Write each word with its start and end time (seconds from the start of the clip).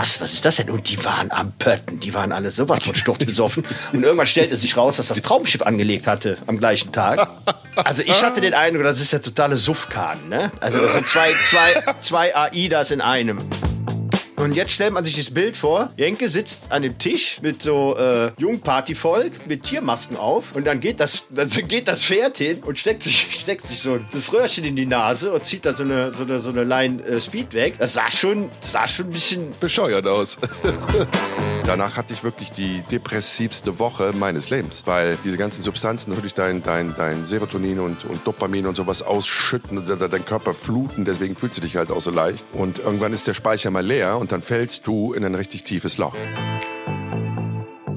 krass, 0.00 0.20
was 0.20 0.32
ist 0.32 0.44
das 0.44 0.56
denn? 0.56 0.70
Und 0.70 0.88
die 0.88 1.04
waren 1.04 1.30
am 1.30 1.52
Pötten, 1.52 2.00
die 2.00 2.14
waren 2.14 2.32
alle 2.32 2.50
sowas 2.50 2.84
von 2.84 2.94
sturzbesoffen. 2.94 3.64
Und 3.92 4.02
irgendwann 4.02 4.26
stellte 4.26 4.56
sich 4.56 4.76
raus, 4.76 4.96
dass 4.96 5.08
das 5.08 5.20
Traumschiff 5.20 5.62
angelegt 5.62 6.06
hatte 6.06 6.38
am 6.46 6.58
gleichen 6.58 6.90
Tag. 6.92 7.28
Also 7.76 8.02
ich 8.02 8.22
hatte 8.22 8.40
den 8.40 8.54
Eindruck, 8.54 8.84
das 8.84 9.00
ist 9.00 9.12
der 9.12 9.22
totale 9.22 9.56
Suffkahn, 9.56 10.28
ne? 10.28 10.50
Also 10.60 10.80
das 10.80 10.94
sind 10.94 11.06
zwei, 11.06 11.32
zwei, 11.44 11.94
zwei 12.00 12.34
AIDAs 12.34 12.90
in 12.90 13.00
einem. 13.00 13.38
Und 14.40 14.54
jetzt 14.54 14.72
stellt 14.72 14.94
man 14.94 15.04
sich 15.04 15.16
das 15.16 15.30
Bild 15.30 15.56
vor. 15.56 15.90
Jenke 15.96 16.30
sitzt 16.30 16.62
an 16.70 16.80
dem 16.80 16.96
Tisch 16.96 17.38
mit 17.42 17.62
so 17.62 17.96
äh, 17.98 18.30
Jungpartyvolk 18.38 19.46
mit 19.46 19.64
Tiermasken 19.64 20.16
auf 20.16 20.54
und 20.56 20.66
dann 20.66 20.80
geht 20.80 20.98
das, 20.98 21.24
dann 21.30 21.48
geht 21.48 21.88
das 21.88 22.02
Pferd 22.02 22.38
hin 22.38 22.62
und 22.64 22.78
steckt 22.78 23.02
sich, 23.02 23.28
steckt 23.40 23.66
sich 23.66 23.80
so 23.80 23.98
das 24.10 24.32
Röhrchen 24.32 24.64
in 24.64 24.76
die 24.76 24.86
Nase 24.86 25.30
und 25.32 25.44
zieht 25.44 25.66
da 25.66 25.74
so 25.74 25.84
eine, 25.84 26.14
so 26.14 26.22
eine, 26.22 26.38
so 26.38 26.50
eine 26.50 26.64
Line 26.64 27.02
äh, 27.02 27.20
Speed 27.20 27.52
weg. 27.52 27.74
Das 27.78 27.92
sah 27.92 28.10
schon, 28.10 28.50
sah 28.62 28.88
schon 28.88 29.06
ein 29.06 29.12
bisschen 29.12 29.52
bescheuert 29.60 30.06
aus. 30.06 30.38
Danach 31.64 31.96
hatte 31.96 32.12
ich 32.14 32.24
wirklich 32.24 32.50
die 32.50 32.82
depressivste 32.90 33.78
Woche 33.78 34.12
meines 34.18 34.50
Lebens, 34.50 34.84
weil 34.86 35.18
diese 35.22 35.36
ganzen 35.36 35.62
Substanzen 35.62 36.10
natürlich 36.10 36.34
dein, 36.34 36.62
dein, 36.62 36.94
dein 36.96 37.26
Serotonin 37.26 37.78
und, 37.78 38.04
und 38.06 38.26
Dopamin 38.26 38.66
und 38.66 38.76
sowas 38.76 39.02
ausschütten, 39.02 39.86
dein 39.86 40.24
Körper 40.24 40.54
fluten, 40.54 41.04
deswegen 41.04 41.36
fühlst 41.36 41.58
du 41.58 41.60
dich 41.60 41.76
halt 41.76 41.90
auch 41.90 42.00
so 42.00 42.10
leicht. 42.10 42.44
Und 42.54 42.78
irgendwann 42.78 43.12
ist 43.12 43.26
der 43.26 43.34
Speicher 43.34 43.70
mal 43.70 43.84
leer 43.84 44.16
und 44.18 44.29
dann 44.30 44.42
fällst 44.42 44.86
du 44.86 45.12
in 45.12 45.24
ein 45.24 45.34
richtig 45.34 45.64
tiefes 45.64 45.98
Loch. 45.98 46.14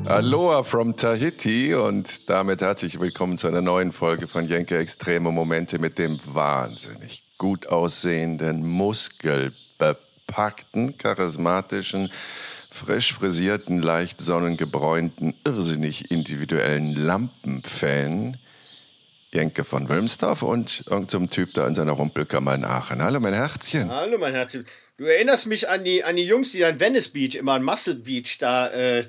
Aloha 0.05 0.63
from 0.63 0.97
Tahiti 0.97 1.75
und 1.75 2.29
damit 2.29 2.61
herzlich 2.61 2.99
willkommen 2.99 3.37
zu 3.37 3.47
einer 3.47 3.61
neuen 3.61 3.91
Folge 3.91 4.27
von 4.27 4.47
Jenke 4.47 4.77
Extreme 4.77 5.31
Momente 5.31 5.79
mit 5.79 5.97
dem 5.97 6.19
wahnsinnig 6.25 7.23
gut 7.37 7.67
aussehenden, 7.67 8.67
muskelbepackten, 8.67 10.97
charismatischen, 10.97 12.11
frisch 12.69 13.13
frisierten, 13.13 13.81
leicht 13.81 14.19
sonnengebräunten, 14.19 15.33
irrsinnig 15.45 16.11
individuellen 16.11 16.95
Lampenfan 16.95 18.35
Jenke 19.31 19.63
von 19.63 19.87
Wilmsdorf 19.89 20.43
und 20.43 20.83
irgendeinem 20.87 21.29
Typ 21.29 21.53
da 21.53 21.65
in 21.67 21.75
seiner 21.75 21.93
Rumpelkammer 21.93 22.53
in 22.53 22.65
Aachen. 22.65 23.01
Hallo 23.01 23.19
mein 23.19 23.33
Herzchen. 23.33 23.89
Hallo 23.89 24.17
mein 24.19 24.33
Herzchen. 24.33 24.65
Du 24.97 25.05
erinnerst 25.05 25.47
mich 25.47 25.67
an 25.69 25.83
die, 25.83 26.03
an 26.03 26.15
die 26.15 26.25
Jungs, 26.25 26.51
die 26.51 26.63
an 26.63 26.79
Venice 26.79 27.09
Beach, 27.09 27.35
immer 27.35 27.53
an 27.53 27.63
Muscle 27.63 27.95
Beach, 27.95 28.37
da 28.39 28.69
äh, 28.69 29.03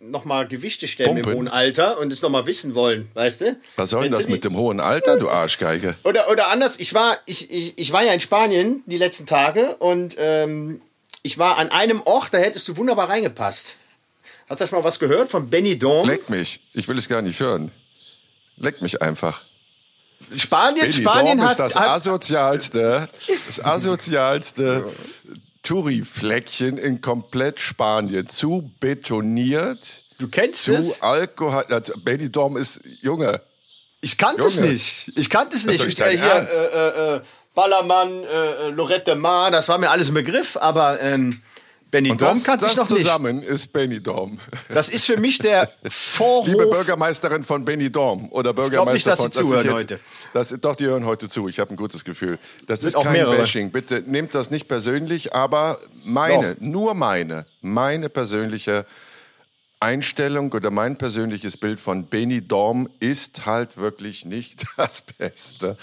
nochmal 0.00 0.48
Gewichte 0.48 0.88
stellen 0.88 1.14
Pumpen. 1.14 1.32
im 1.32 1.38
hohen 1.38 1.48
Alter 1.48 1.98
und 1.98 2.12
es 2.12 2.20
nochmal 2.20 2.46
wissen 2.46 2.74
wollen, 2.74 3.08
weißt 3.14 3.42
du? 3.42 3.56
Was 3.76 3.90
soll 3.90 4.04
denn 4.04 4.12
das 4.12 4.28
mit 4.28 4.44
dem 4.44 4.56
hohen 4.56 4.80
Alter, 4.80 5.16
du 5.16 5.28
Arschgeige? 5.28 5.94
Oder, 6.02 6.28
oder 6.30 6.48
anders, 6.48 6.80
ich 6.80 6.94
war, 6.94 7.16
ich, 7.26 7.48
ich, 7.50 7.78
ich 7.78 7.92
war 7.92 8.04
ja 8.04 8.12
in 8.12 8.20
Spanien 8.20 8.82
die 8.86 8.96
letzten 8.96 9.26
Tage 9.26 9.76
und 9.76 10.16
ähm, 10.18 10.80
ich 11.22 11.38
war 11.38 11.58
an 11.58 11.70
einem 11.70 12.00
Ort, 12.02 12.28
da 12.32 12.38
hättest 12.38 12.66
du 12.68 12.76
wunderbar 12.76 13.08
reingepasst. 13.08 13.76
Hast 14.48 14.60
du 14.60 14.66
schon 14.66 14.78
mal 14.78 14.84
was 14.84 14.98
gehört 14.98 15.30
von 15.30 15.48
Benny 15.48 15.78
Dorm? 15.78 16.08
Leck 16.08 16.28
mich, 16.28 16.60
ich 16.74 16.88
will 16.88 16.98
es 16.98 17.08
gar 17.08 17.22
nicht 17.22 17.38
hören. 17.38 17.70
Leck 18.56 18.82
mich 18.82 19.00
einfach. 19.00 19.42
Spanien, 20.36 20.80
Benny 20.80 20.92
Spanien 20.92 21.42
hat, 21.42 21.50
ist 21.52 21.60
das 21.60 21.76
asozialste, 21.76 23.08
das 23.46 23.64
asozialste 23.64 24.84
Touri-Fleckchen 25.62 26.78
in 26.78 27.00
komplett 27.00 27.60
Spanien. 27.60 28.26
Zu 28.26 28.70
betoniert. 28.80 30.02
Du 30.18 30.28
kennst 30.28 30.64
zu 30.64 30.74
es? 30.74 30.98
Zu 30.98 31.02
Alkohol. 31.02 31.64
Benny 32.04 32.30
Dorm 32.30 32.56
ist 32.56 32.80
Junge. 33.02 33.40
Ich 34.00 34.16
kannte 34.16 34.44
es 34.44 34.60
nicht. 34.60 35.12
Ich 35.16 35.28
kannte 35.28 35.56
es 35.56 35.66
nicht. 35.66 35.84
Ich, 35.84 35.98
äh, 36.00 36.16
hier, 36.16 36.46
äh, 36.74 37.16
äh, 37.16 37.20
Ballermann, 37.54 38.24
äh, 38.24 38.70
Lorette 38.70 39.16
Mar, 39.16 39.50
das 39.50 39.68
war 39.68 39.78
mir 39.78 39.90
alles 39.90 40.08
ein 40.08 40.14
Begriff, 40.14 40.56
aber 40.56 41.00
ähm, 41.00 41.42
Benny 41.90 42.10
und 42.10 42.20
Dom 42.20 42.34
das, 42.34 42.44
kannte 42.44 42.64
das 42.66 42.72
ich 42.72 42.78
noch 42.78 42.86
zusammen 42.86 43.36
nicht. 43.36 43.48
ist 43.48 43.72
Benny 43.72 44.00
Dom. 44.00 44.38
Das 44.68 44.90
ist 44.90 45.06
für 45.06 45.16
mich 45.16 45.38
der 45.38 45.70
Vorhof. 45.88 46.46
Liebe 46.46 46.66
Bürgermeisterin 46.66 47.44
von 47.44 47.64
Benny 47.64 47.90
Dom 47.90 48.30
oder 48.30 48.52
Bürgermeister 48.52 48.92
nicht, 48.92 49.06
dass 49.06 49.20
von. 49.20 49.32
Sie 49.32 49.38
zuhören 49.38 49.64
jetzt, 49.64 49.74
heute. 49.74 50.00
Das, 50.34 50.54
doch, 50.60 50.76
die 50.76 50.84
hören 50.84 51.06
heute 51.06 51.28
zu. 51.28 51.48
Ich 51.48 51.60
habe 51.60 51.70
ein 51.70 51.76
gutes 51.76 52.04
Gefühl. 52.04 52.38
Das 52.66 52.84
ist 52.84 52.94
auch 52.94 53.04
kein 53.04 53.12
mehrere. 53.12 53.36
Bashing. 53.36 53.70
Bitte 53.70 54.02
nehmt 54.06 54.34
das 54.34 54.50
nicht 54.50 54.68
persönlich, 54.68 55.34
aber 55.34 55.78
meine, 56.04 56.56
Doch. 56.56 56.60
nur 56.60 56.94
meine, 56.94 57.46
meine 57.62 58.10
persönliche 58.10 58.84
Einstellung 59.80 60.52
oder 60.52 60.70
mein 60.70 60.98
persönliches 60.98 61.56
Bild 61.56 61.80
von 61.80 62.06
Benny 62.06 62.46
Dom 62.46 62.88
ist 63.00 63.46
halt 63.46 63.76
wirklich 63.78 64.26
nicht 64.26 64.64
das 64.76 65.00
Beste. 65.00 65.78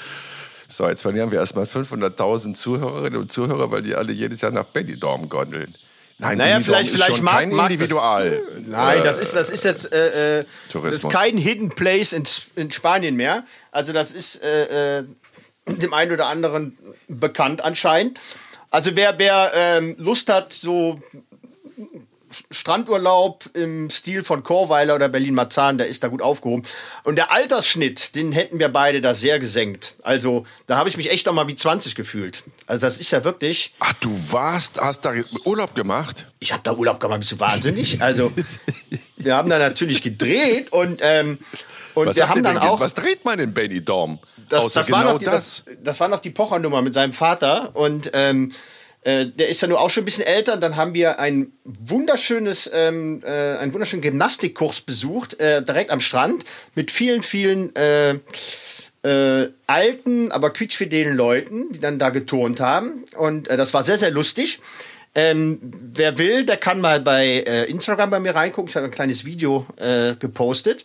So, 0.67 0.87
jetzt 0.87 1.01
verlieren 1.01 1.31
wir 1.31 1.39
erstmal 1.39 1.65
500.000 1.65 2.53
Zuhörerinnen 2.53 3.19
und 3.19 3.31
Zuhörer, 3.31 3.71
weil 3.71 3.81
die 3.81 3.95
alle 3.95 4.11
jedes 4.11 4.41
Jahr 4.41 4.51
nach 4.51 4.65
Benidorm 4.65 5.29
gondeln. 5.29 5.73
Nein, 6.17 6.37
Naja, 6.37 6.59
vielleicht- 6.61 6.91
ist 6.91 6.95
vielleicht 6.95 7.15
schon 7.17 7.25
mag- 7.25 7.33
kein 7.33 7.49
mag 7.49 7.57
das- 7.65 7.71
Individual. 7.73 8.41
Nein, 8.67 8.99
äh, 8.99 9.03
das 9.03 9.19
ist, 9.19 9.35
das 9.35 9.49
ist 9.49 9.65
jetzt 9.65 9.91
äh, 9.91 10.39
äh, 10.39 10.43
das 10.43 10.47
ist 10.65 10.71
Tourismus. 10.71 11.13
kein 11.13 11.37
Hidden 11.37 11.69
Place 11.69 12.13
in, 12.13 12.23
in 12.55 12.71
Spanien 12.71 13.15
mehr. 13.15 13.43
Also 13.71 13.91
das 13.91 14.11
ist 14.13 14.41
äh, 14.41 14.99
äh, 14.99 15.03
dem 15.67 15.93
einen 15.93 16.11
oder 16.13 16.27
anderen 16.27 16.77
bekannt 17.09 17.61
anscheinend. 17.63 18.17
Also 18.71 18.95
wer, 18.95 19.17
wer 19.19 19.51
ähm, 19.55 19.95
Lust 19.97 20.29
hat, 20.29 20.53
so 20.53 20.99
Strandurlaub 22.51 23.45
im 23.53 23.89
Stil 23.89 24.23
von 24.23 24.43
Chorweiler 24.43 24.95
oder 24.95 25.09
Berlin-Marzahn, 25.09 25.77
der 25.77 25.87
ist 25.87 26.03
da 26.03 26.07
gut 26.07 26.21
aufgehoben. 26.21 26.63
Und 27.03 27.15
der 27.15 27.31
Altersschnitt, 27.31 28.15
den 28.15 28.31
hätten 28.31 28.59
wir 28.59 28.69
beide 28.69 29.01
da 29.01 29.13
sehr 29.13 29.39
gesenkt. 29.39 29.95
Also 30.03 30.45
da 30.67 30.77
habe 30.77 30.89
ich 30.89 30.97
mich 30.97 31.11
echt 31.11 31.25
noch 31.25 31.33
mal 31.33 31.47
wie 31.47 31.55
20 31.55 31.95
gefühlt. 31.95 32.43
Also 32.67 32.81
das 32.81 32.97
ist 32.97 33.11
ja 33.11 33.23
wirklich... 33.23 33.73
Ach, 33.79 33.93
du 33.93 34.11
warst, 34.31 34.79
hast 34.79 35.05
da 35.05 35.13
Urlaub 35.45 35.75
gemacht? 35.75 36.25
ich 36.39 36.53
habe 36.53 36.61
da 36.63 36.73
Urlaub 36.73 36.99
gemacht, 36.99 37.19
bist 37.19 37.31
du 37.31 37.39
wahnsinnig? 37.39 38.01
Also, 38.01 38.31
wir 39.17 39.35
haben 39.35 39.49
da 39.49 39.57
natürlich 39.57 40.03
gedreht 40.03 40.71
und, 40.71 40.99
ähm, 41.01 41.39
und 41.95 42.07
Was, 42.07 42.17
wir 42.17 42.29
haben 42.29 42.43
dann 42.43 42.57
auch. 42.57 42.79
was 42.79 42.93
dreht 42.93 43.25
man 43.25 43.39
in 43.39 43.53
das, 44.49 44.63
Außer 44.63 44.79
das, 44.81 44.91
war 44.91 44.99
genau 44.99 45.13
noch 45.13 45.19
die, 45.19 45.25
das. 45.25 45.63
das. 45.65 45.75
Das 45.83 45.99
war 45.99 46.07
noch 46.07 46.19
die 46.19 46.29
Pochernummer 46.29 46.81
mit 46.81 46.93
seinem 46.93 47.13
Vater 47.13 47.75
und 47.75 48.11
ähm, 48.13 48.51
äh, 49.05 49.27
der 49.27 49.49
ist 49.49 49.61
ja 49.61 49.67
nur 49.67 49.79
auch 49.79 49.89
schon 49.89 50.01
ein 50.01 50.05
bisschen 50.05 50.25
älter. 50.25 50.53
Und 50.53 50.61
dann 50.61 50.75
haben 50.75 50.93
wir 50.93 51.19
ein 51.19 51.53
wunderschönes, 51.63 52.69
ähm, 52.73 53.21
äh, 53.23 53.57
einen 53.57 53.71
wunderschönen 53.71 54.01
Gymnastikkurs 54.01 54.81
besucht, 54.81 55.39
äh, 55.39 55.63
direkt 55.63 55.91
am 55.91 55.99
Strand 55.99 56.43
mit 56.73 56.89
vielen, 56.89 57.21
vielen 57.21 57.73
äh, 57.75 58.15
äh, 59.03 59.51
alten, 59.67 60.31
aber 60.31 60.49
quietschfidelen 60.49 61.15
Leuten, 61.15 61.71
die 61.71 61.79
dann 61.79 61.99
da 61.99 62.09
geturnt 62.09 62.59
haben. 62.59 63.05
Und 63.15 63.47
äh, 63.47 63.57
das 63.57 63.75
war 63.75 63.83
sehr, 63.83 63.99
sehr 63.99 64.09
lustig. 64.09 64.59
Ähm, 65.13 65.59
wer 65.61 66.17
will, 66.17 66.43
der 66.43 66.57
kann 66.57 66.81
mal 66.81 66.99
bei 66.99 67.43
äh, 67.45 67.65
Instagram 67.65 68.09
bei 68.09 68.19
mir 68.19 68.35
reingucken. 68.35 68.69
Ich 68.69 68.75
habe 68.75 68.87
ein 68.87 68.91
kleines 68.91 69.23
Video 69.23 69.67
äh, 69.77 70.15
gepostet. 70.15 70.83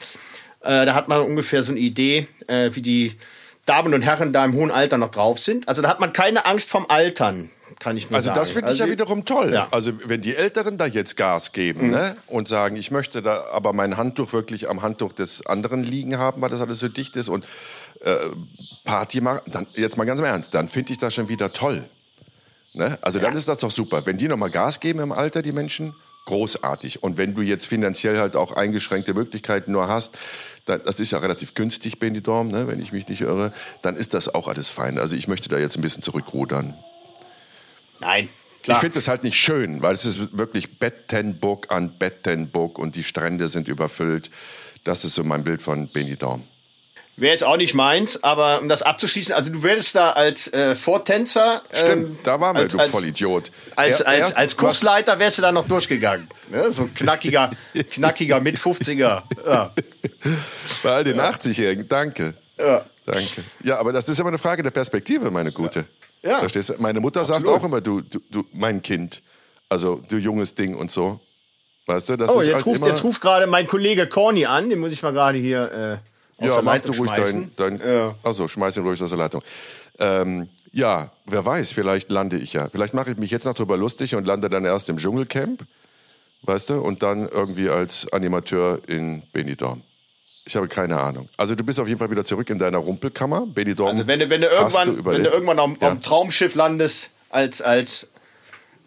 Äh, 0.61 0.85
da 0.85 0.95
hat 0.95 1.09
man 1.09 1.23
ungefähr 1.23 1.63
so 1.63 1.73
eine 1.73 1.81
Idee, 1.81 2.29
äh, 2.47 2.71
wie 2.75 2.83
die 2.83 3.17
Damen 3.65 3.95
und 3.95 4.03
Herren 4.03 4.35
da 4.35 4.45
im 4.45 4.53
hohen 4.53 4.71
Alter 4.71 4.99
noch 4.99 5.11
drauf 5.11 5.39
sind. 5.41 5.69
Also 5.69 5.81
da 5.81 5.89
hat 5.89 6.01
man 6.01 6.13
keine 6.13 6.45
Angst 6.45 6.69
vom 6.69 6.87
Altern, 6.89 7.51
kann 7.79 7.97
ich 7.97 8.11
nur 8.11 8.17
Also 8.17 8.29
sagen. 8.29 8.41
das 8.41 8.51
finde 8.51 8.73
ich 8.73 8.79
ja 8.79 8.85
Also, 8.85 8.93
wiederum 8.93 9.25
toll. 9.25 9.53
Ja. 9.53 9.69
Also 9.71 9.93
wenn 10.07 10.23
die 10.23 10.35
Älteren 10.35 10.79
da 10.79 10.87
jetzt 10.87 11.17
Gas 11.17 11.53
geben 11.53 11.91
ne, 11.91 12.17
und 12.27 12.49
sagen, 12.49 12.77
ich 12.77 12.91
möchte 12.91 13.23
da 13.23 13.45
aber 13.53 13.73
mein 13.73 13.97
Handtuch 13.97 14.33
wirklich 14.33 14.69
am 14.69 14.83
Handtuch 14.83 15.13
des 15.13 15.47
anderen 15.47 15.85
liegen 15.85 16.19
haben, 16.19 16.41
weil 16.43 16.51
das 16.51 16.61
alles 16.61 16.79
so 16.79 16.89
dicht 16.89 17.17
ist 17.17 17.29
und 17.29 17.45
äh, 18.05 18.17
Party 18.85 19.21
machen, 19.21 19.51
dann 19.53 19.67
jetzt 19.75 19.97
mal 19.97 20.05
ganz 20.05 20.21
im 20.21 20.27
Ernst, 20.27 20.55
dann 20.55 20.69
finde 20.69 20.93
ich 20.93 20.99
das 20.99 21.15
schon 21.15 21.29
wieder 21.29 21.53
toll. 21.53 21.85
Ne? 22.75 22.99
Also 23.03 23.19
dann 23.19 23.35
ist 23.37 23.49
das 23.49 23.59
doch 23.61 23.71
super. 23.71 24.07
Wenn 24.07 24.19
die 24.19 24.29
nochmal 24.29 24.51
Gas 24.51 24.81
geben 24.81 25.01
im 25.01 25.13
Alter, 25.13 25.43
die 25.43 25.53
Menschen, 25.53 25.93
großartig. 26.27 27.03
Und 27.03 27.17
wenn 27.17 27.35
du 27.35 27.43
jetzt 27.43 27.67
finanziell 27.67 28.19
halt 28.19 28.37
auch 28.37 28.53
eingeschränkte 28.53 29.15
Möglichkeiten 29.15 29.73
nur 29.73 29.89
hast, 29.89 30.19
dann, 30.67 30.81
das 30.85 31.01
ist 31.01 31.11
ja 31.11 31.19
relativ 31.19 31.55
günstig, 31.55 31.99
Benidorm, 31.99 32.49
ne, 32.49 32.69
wenn 32.69 32.81
ich 32.81 32.93
mich 32.93 33.09
nicht 33.09 33.23
irre, 33.23 33.53
dann 33.83 33.97
ist 33.97 34.15
das 34.15 34.33
auch 34.33 34.47
alles 34.47 34.69
fein. 34.69 34.99
Also 34.99 35.17
ich 35.17 35.27
möchte 35.27 35.49
da 35.49 35.59
jetzt 35.59 35.77
ein 35.77 35.83
bisschen 35.83 36.03
zurückrudern. 36.03 36.75
Nein, 38.01 38.29
Ich 38.59 38.63
klar. 38.65 38.81
finde 38.81 38.95
das 38.95 39.09
halt 39.09 39.23
nicht 39.25 39.37
schön, 39.37 39.83
weil 39.83 39.95
es 39.95 40.05
ist 40.07 40.37
wirklich 40.37 40.79
Bettenburg 40.79 41.71
an 41.71 41.91
Bettenburg 41.99 42.79
und 42.79 42.97
die 42.97 43.05
Strände 43.05 43.49
sind 43.49 43.69
überfüllt. 43.69 44.31
Das 44.85 45.05
ist 45.05 45.15
so 45.15 45.25
mein 45.25 45.45
Bild 45.45 45.61
von 45.63 45.89
Benidorm. 45.93 46.43
Wäre 47.17 47.33
jetzt 47.33 47.45
auch 47.45 47.59
nicht 47.59 47.75
meins, 47.75 48.23
aber 48.25 48.63
um 48.63 48.69
das 48.71 48.81
abzuschließen, 48.81 49.35
also 49.35 49.51
du 49.51 49.63
wärst 49.63 49.95
da 49.95 50.13
als 50.13 50.51
äh, 50.55 50.75
Vortänzer. 50.75 51.61
Stimmt, 51.71 52.07
ähm, 52.07 52.19
da 52.25 52.41
waren 52.41 52.57
wir, 52.57 52.63
als, 52.63 52.73
du 52.73 52.79
als, 52.79 52.91
Vollidiot. 52.91 53.51
Als, 53.77 54.01
als, 54.01 54.19
erst- 54.29 54.37
als 54.39 54.57
Kursleiter 54.57 55.19
wärst 55.19 55.37
du 55.37 55.43
da 55.43 55.53
noch 55.53 55.69
durchgegangen. 55.69 56.27
Ne? 56.51 56.73
So 56.73 56.89
knackiger, 56.95 57.51
knackiger 57.91 58.41
mit 58.41 58.57
50er. 58.59 59.23
Ja. 59.47 59.71
Bei 60.83 60.91
all 60.95 61.05
den 61.05 61.21
80-Jährigen, 61.21 61.87
danke. 61.89 62.33
Ja. 62.59 62.83
Danke. 63.05 63.43
Ja, 63.65 63.79
aber 63.79 63.93
das 63.93 64.09
ist 64.09 64.19
immer 64.19 64.29
eine 64.29 64.39
Frage 64.39 64.63
der 64.63 64.71
Perspektive, 64.71 65.31
meine 65.31 65.53
Gute. 65.53 65.81
Ja. 65.81 65.85
Verstehst 66.23 66.71
du? 66.71 66.75
Meine 66.79 67.01
Mutter 67.01 67.25
sagt 67.25 67.41
Absolut. 67.41 67.61
auch 67.61 67.65
immer, 67.65 67.81
du, 67.81 68.01
du, 68.03 68.21
du, 68.31 68.45
mein 68.53 68.83
Kind. 68.83 69.23
Also, 69.69 70.01
du 70.09 70.17
junges 70.19 70.55
Ding 70.55 70.75
und 70.75 70.91
so. 70.91 71.21
Weißt 71.87 72.09
du, 72.11 72.17
das 72.17 72.31
Oh, 72.31 72.41
ist 72.41 72.47
jetzt 72.47 72.57
halt 72.57 72.67
ruft, 72.67 72.87
jetzt 72.87 73.05
ruft 73.05 73.21
gerade 73.21 73.47
mein 73.47 73.67
Kollege 73.67 74.07
Corny 74.07 74.45
an, 74.47 74.69
den 74.71 74.79
muss 74.81 74.93
ich 74.93 75.03
mal 75.03 75.13
gerade 75.13 75.39
hier 75.39 76.01
äh, 76.39 76.43
aus 76.43 76.49
Ja, 76.49 76.55
der 76.55 76.63
mach 76.63 76.73
Leitung 76.75 76.93
du 76.93 76.99
ruhig 76.99 77.11
schmeißen. 77.15 77.51
dein. 77.57 77.79
dein 77.79 77.89
Ja. 77.89 78.15
Also, 78.23 78.49
schmeiß 78.49 78.77
ihn 78.77 78.83
ruhig 78.85 79.03
aus 79.03 79.11
der 79.11 79.19
Leitung. 79.19 79.43
Ähm, 79.99 80.49
Ja, 80.73 81.11
wer 81.27 81.45
weiß, 81.45 81.73
vielleicht 81.73 82.11
lande 82.11 82.37
ich 82.39 82.53
ja. 82.53 82.69
Vielleicht 82.69 82.95
mache 82.95 83.11
ich 83.13 83.17
mich 83.19 83.31
jetzt 83.31 83.45
noch 83.45 83.55
drüber 83.55 83.77
lustig 83.77 84.15
und 84.15 84.25
lande 84.27 84.49
dann 84.49 84.65
erst 84.65 84.89
im 84.89 84.99
Dschungelcamp, 84.99 85.63
weißt 86.43 86.71
du, 86.71 86.75
und 86.81 87.03
dann 87.03 87.29
irgendwie 87.29 87.69
als 87.71 88.13
Animateur 88.13 88.79
in 88.87 89.23
Benidorm. 89.33 89.81
Ich 90.45 90.57
habe 90.57 90.69
keine 90.69 90.99
Ahnung. 90.99 91.29
Also 91.37 91.55
du 91.55 91.65
bist 91.65 91.79
auf 91.81 91.87
jeden 91.87 91.99
Fall 91.99 92.11
wieder 92.11 92.25
zurück 92.25 92.49
in 92.51 92.59
deiner 92.59 92.79
Rumpelkammer. 92.79 93.47
Benidorm. 93.47 93.91
Also 93.91 94.07
wenn 94.07 94.21
du, 94.21 94.31
wenn 94.31 94.41
du 94.41 94.49
irgendwann, 94.49 94.97
du 94.97 95.05
wenn 95.05 95.25
du 95.25 95.31
irgendwann 95.31 95.59
am, 95.59 95.77
ja. 95.81 95.89
am, 95.89 96.03
Traumschiff 96.03 96.55
landest, 96.55 97.11
als, 97.29 97.63
als 97.63 98.07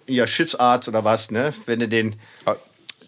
ja, 0.08 0.28
Schiffsarzt 0.28 0.90
oder 0.90 1.04
was, 1.04 1.32
ne? 1.32 1.54
Wenn 1.66 1.80
du 1.80 1.88
den. 1.88 2.16
Ah, 2.46 2.56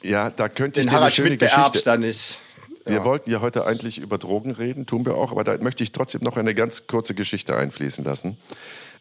ja, 0.02 0.30
da 0.30 0.48
könnte 0.48 0.82
ich 0.82 0.88
dir 0.88 1.02
eine 1.02 1.10
schöne 1.10 1.38
Geschichte. 1.38 1.82
Dann 1.84 2.04
ist, 2.04 2.40
ja. 2.86 2.92
Wir 2.92 3.06
wollten 3.06 3.32
ja 3.32 3.42
heute 3.42 3.66
eigentlich 3.66 3.98
über 3.98 4.20
Drogen 4.20 4.52
reden, 4.52 4.86
tun 4.86 5.06
wir 5.06 5.16
auch, 5.16 5.32
aber 5.32 5.44
da 5.44 5.58
möchte 5.58 5.84
ich 5.84 5.92
trotzdem 5.92 6.22
noch 6.22 6.38
eine 6.38 6.54
ganz 6.54 6.86
kurze 6.86 7.16
Geschichte 7.16 7.56
einfließen 7.56 8.06
lassen. 8.06 8.38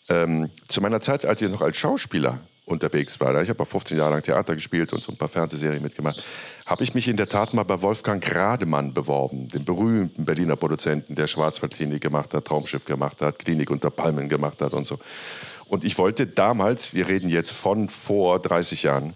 Ähm, 0.08 0.50
zu 0.68 0.80
meiner 0.80 1.02
Zeit, 1.02 1.26
als 1.26 1.42
ich 1.42 1.50
noch 1.50 1.60
als 1.60 1.76
Schauspieler 1.76 2.40
unterwegs 2.66 3.20
war, 3.20 3.40
ich 3.42 3.50
habe 3.50 3.62
auch 3.62 3.68
15 3.68 3.98
Jahre 3.98 4.12
lang 4.12 4.22
Theater 4.22 4.54
gespielt 4.54 4.92
und 4.92 5.02
so 5.02 5.12
ein 5.12 5.18
paar 5.18 5.28
Fernsehserien 5.28 5.82
mitgemacht, 5.82 6.22
habe 6.66 6.82
ich 6.82 6.94
mich 6.94 7.08
in 7.08 7.16
der 7.16 7.28
Tat 7.28 7.52
mal 7.52 7.62
bei 7.62 7.82
Wolfgang 7.82 8.24
Grademann 8.24 8.94
beworben, 8.94 9.48
dem 9.48 9.64
berühmten 9.64 10.24
Berliner 10.24 10.56
Produzenten, 10.56 11.14
der 11.14 11.26
Schwarzwaldklinik 11.26 12.00
gemacht 12.00 12.32
hat, 12.32 12.46
Traumschiff 12.46 12.86
gemacht 12.86 13.20
hat, 13.20 13.38
Klinik 13.38 13.70
unter 13.70 13.90
Palmen 13.90 14.28
gemacht 14.28 14.62
hat 14.62 14.72
und 14.72 14.86
so. 14.86 14.98
Und 15.66 15.84
ich 15.84 15.98
wollte 15.98 16.26
damals, 16.26 16.94
wir 16.94 17.08
reden 17.08 17.28
jetzt 17.28 17.52
von 17.52 17.88
vor 17.88 18.38
30 18.38 18.84
Jahren, 18.84 19.14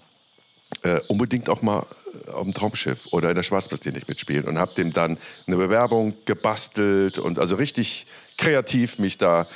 äh, 0.83 1.01
unbedingt 1.09 1.49
auch 1.49 1.63
mal 1.63 1.87
auf 2.33 2.45
dem 2.45 2.55
Traumschiff 2.55 3.09
oder 3.13 3.31
in 3.31 3.37
der 3.37 3.43
Schwarzwaldklinik 3.43 4.09
mitspielen 4.09 4.45
und 4.45 4.59
habe 4.59 4.75
dem 4.75 4.93
dann 4.93 5.19
eine 5.47 5.57
Bewerbung 5.57 6.15
gebastelt 6.25 7.19
und 7.19 7.39
also 7.39 7.57
richtig 7.57 8.07
kreativ 8.37 8.99
mich 8.99 9.19
da 9.19 9.47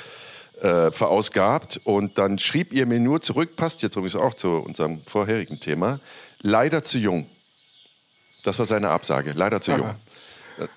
äh, 0.63 0.91
verausgabt. 0.91 1.81
Und 1.83 2.17
dann 2.17 2.39
schrieb 2.39 2.73
ihr 2.73 2.85
mir 2.85 2.99
nur 2.99 3.21
zurück, 3.21 3.55
passt 3.55 3.83
jetzt 3.83 3.95
übrigens 3.95 4.15
auch 4.15 4.33
zu 4.33 4.49
unserem 4.49 5.01
vorherigen 5.01 5.59
Thema, 5.59 5.99
leider 6.41 6.83
zu 6.83 6.97
jung. 6.97 7.27
Das 8.43 8.59
war 8.59 8.65
seine 8.65 8.89
Absage, 8.89 9.33
leider 9.35 9.61
zu 9.61 9.73
Aha. 9.73 9.77
jung. 9.77 9.95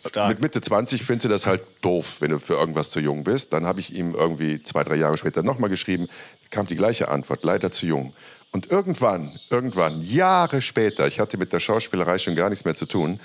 Stark. 0.09 0.29
Mit 0.31 0.41
Mitte 0.41 0.61
20 0.61 1.03
findest 1.03 1.27
du 1.27 1.29
das 1.29 1.47
halt 1.47 1.63
doof, 1.83 2.17
wenn 2.21 2.31
du 2.31 2.39
für 2.39 2.55
irgendwas 2.55 2.91
zu 2.91 2.99
jung 2.99 3.25
bist. 3.25 3.53
Dann 3.53 3.67
habe 3.67 3.79
ich 3.81 3.95
ihm 3.95 4.15
irgendwie 4.15 4.63
zwei, 4.63 4.83
drei 4.85 4.97
Jahre 4.97 5.19
später 5.19 5.43
nochmal 5.43 5.69
geschrieben, 5.69 6.09
kam 6.51 6.67
die 6.67 6.77
gleiche 6.77 7.09
Antwort, 7.09 7.45
leider 7.45 7.71
zu 7.71 7.87
jung. 7.87 8.15
Und 8.53 8.71
irgendwann, 8.71 9.31
irgendwann, 9.51 10.03
Jahre 10.03 10.63
später, 10.63 11.07
ich 11.07 11.21
hatte 11.21 11.37
mit 11.37 11.53
der 11.53 11.61
Schauspielerei 11.61 12.17
schon 12.19 12.37
gar 12.37 12.49
nichts 12.49 12.65
mehr 12.65 12.75
zu 12.75 12.87
tun, 12.87 13.21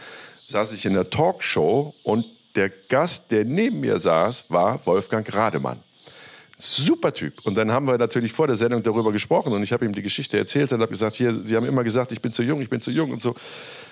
saß 0.49 0.73
ich 0.73 0.85
in 0.85 0.93
der 0.93 1.09
Talkshow 1.09 1.95
und 2.03 2.25
der 2.55 2.69
Gast, 2.89 3.31
der 3.31 3.45
neben 3.45 3.79
mir 3.79 3.97
saß, 3.97 4.45
war 4.49 4.85
Wolfgang 4.85 5.33
Rademann. 5.33 5.79
Super 6.61 7.13
Typ. 7.13 7.33
Und 7.43 7.55
dann 7.55 7.71
haben 7.71 7.87
wir 7.87 7.97
natürlich 7.97 8.33
vor 8.33 8.45
der 8.45 8.55
Sendung 8.55 8.83
darüber 8.83 9.11
gesprochen 9.11 9.51
und 9.53 9.63
ich 9.63 9.73
habe 9.73 9.83
ihm 9.85 9.93
die 9.93 10.03
Geschichte 10.03 10.37
erzählt 10.37 10.71
und 10.73 10.81
habe 10.81 10.91
gesagt, 10.91 11.15
hier, 11.15 11.33
Sie 11.33 11.55
haben 11.55 11.65
immer 11.65 11.83
gesagt, 11.83 12.11
ich 12.11 12.21
bin 12.21 12.31
zu 12.31 12.43
jung, 12.43 12.61
ich 12.61 12.69
bin 12.69 12.81
zu 12.81 12.91
jung 12.91 13.11
und 13.11 13.21
so. 13.21 13.35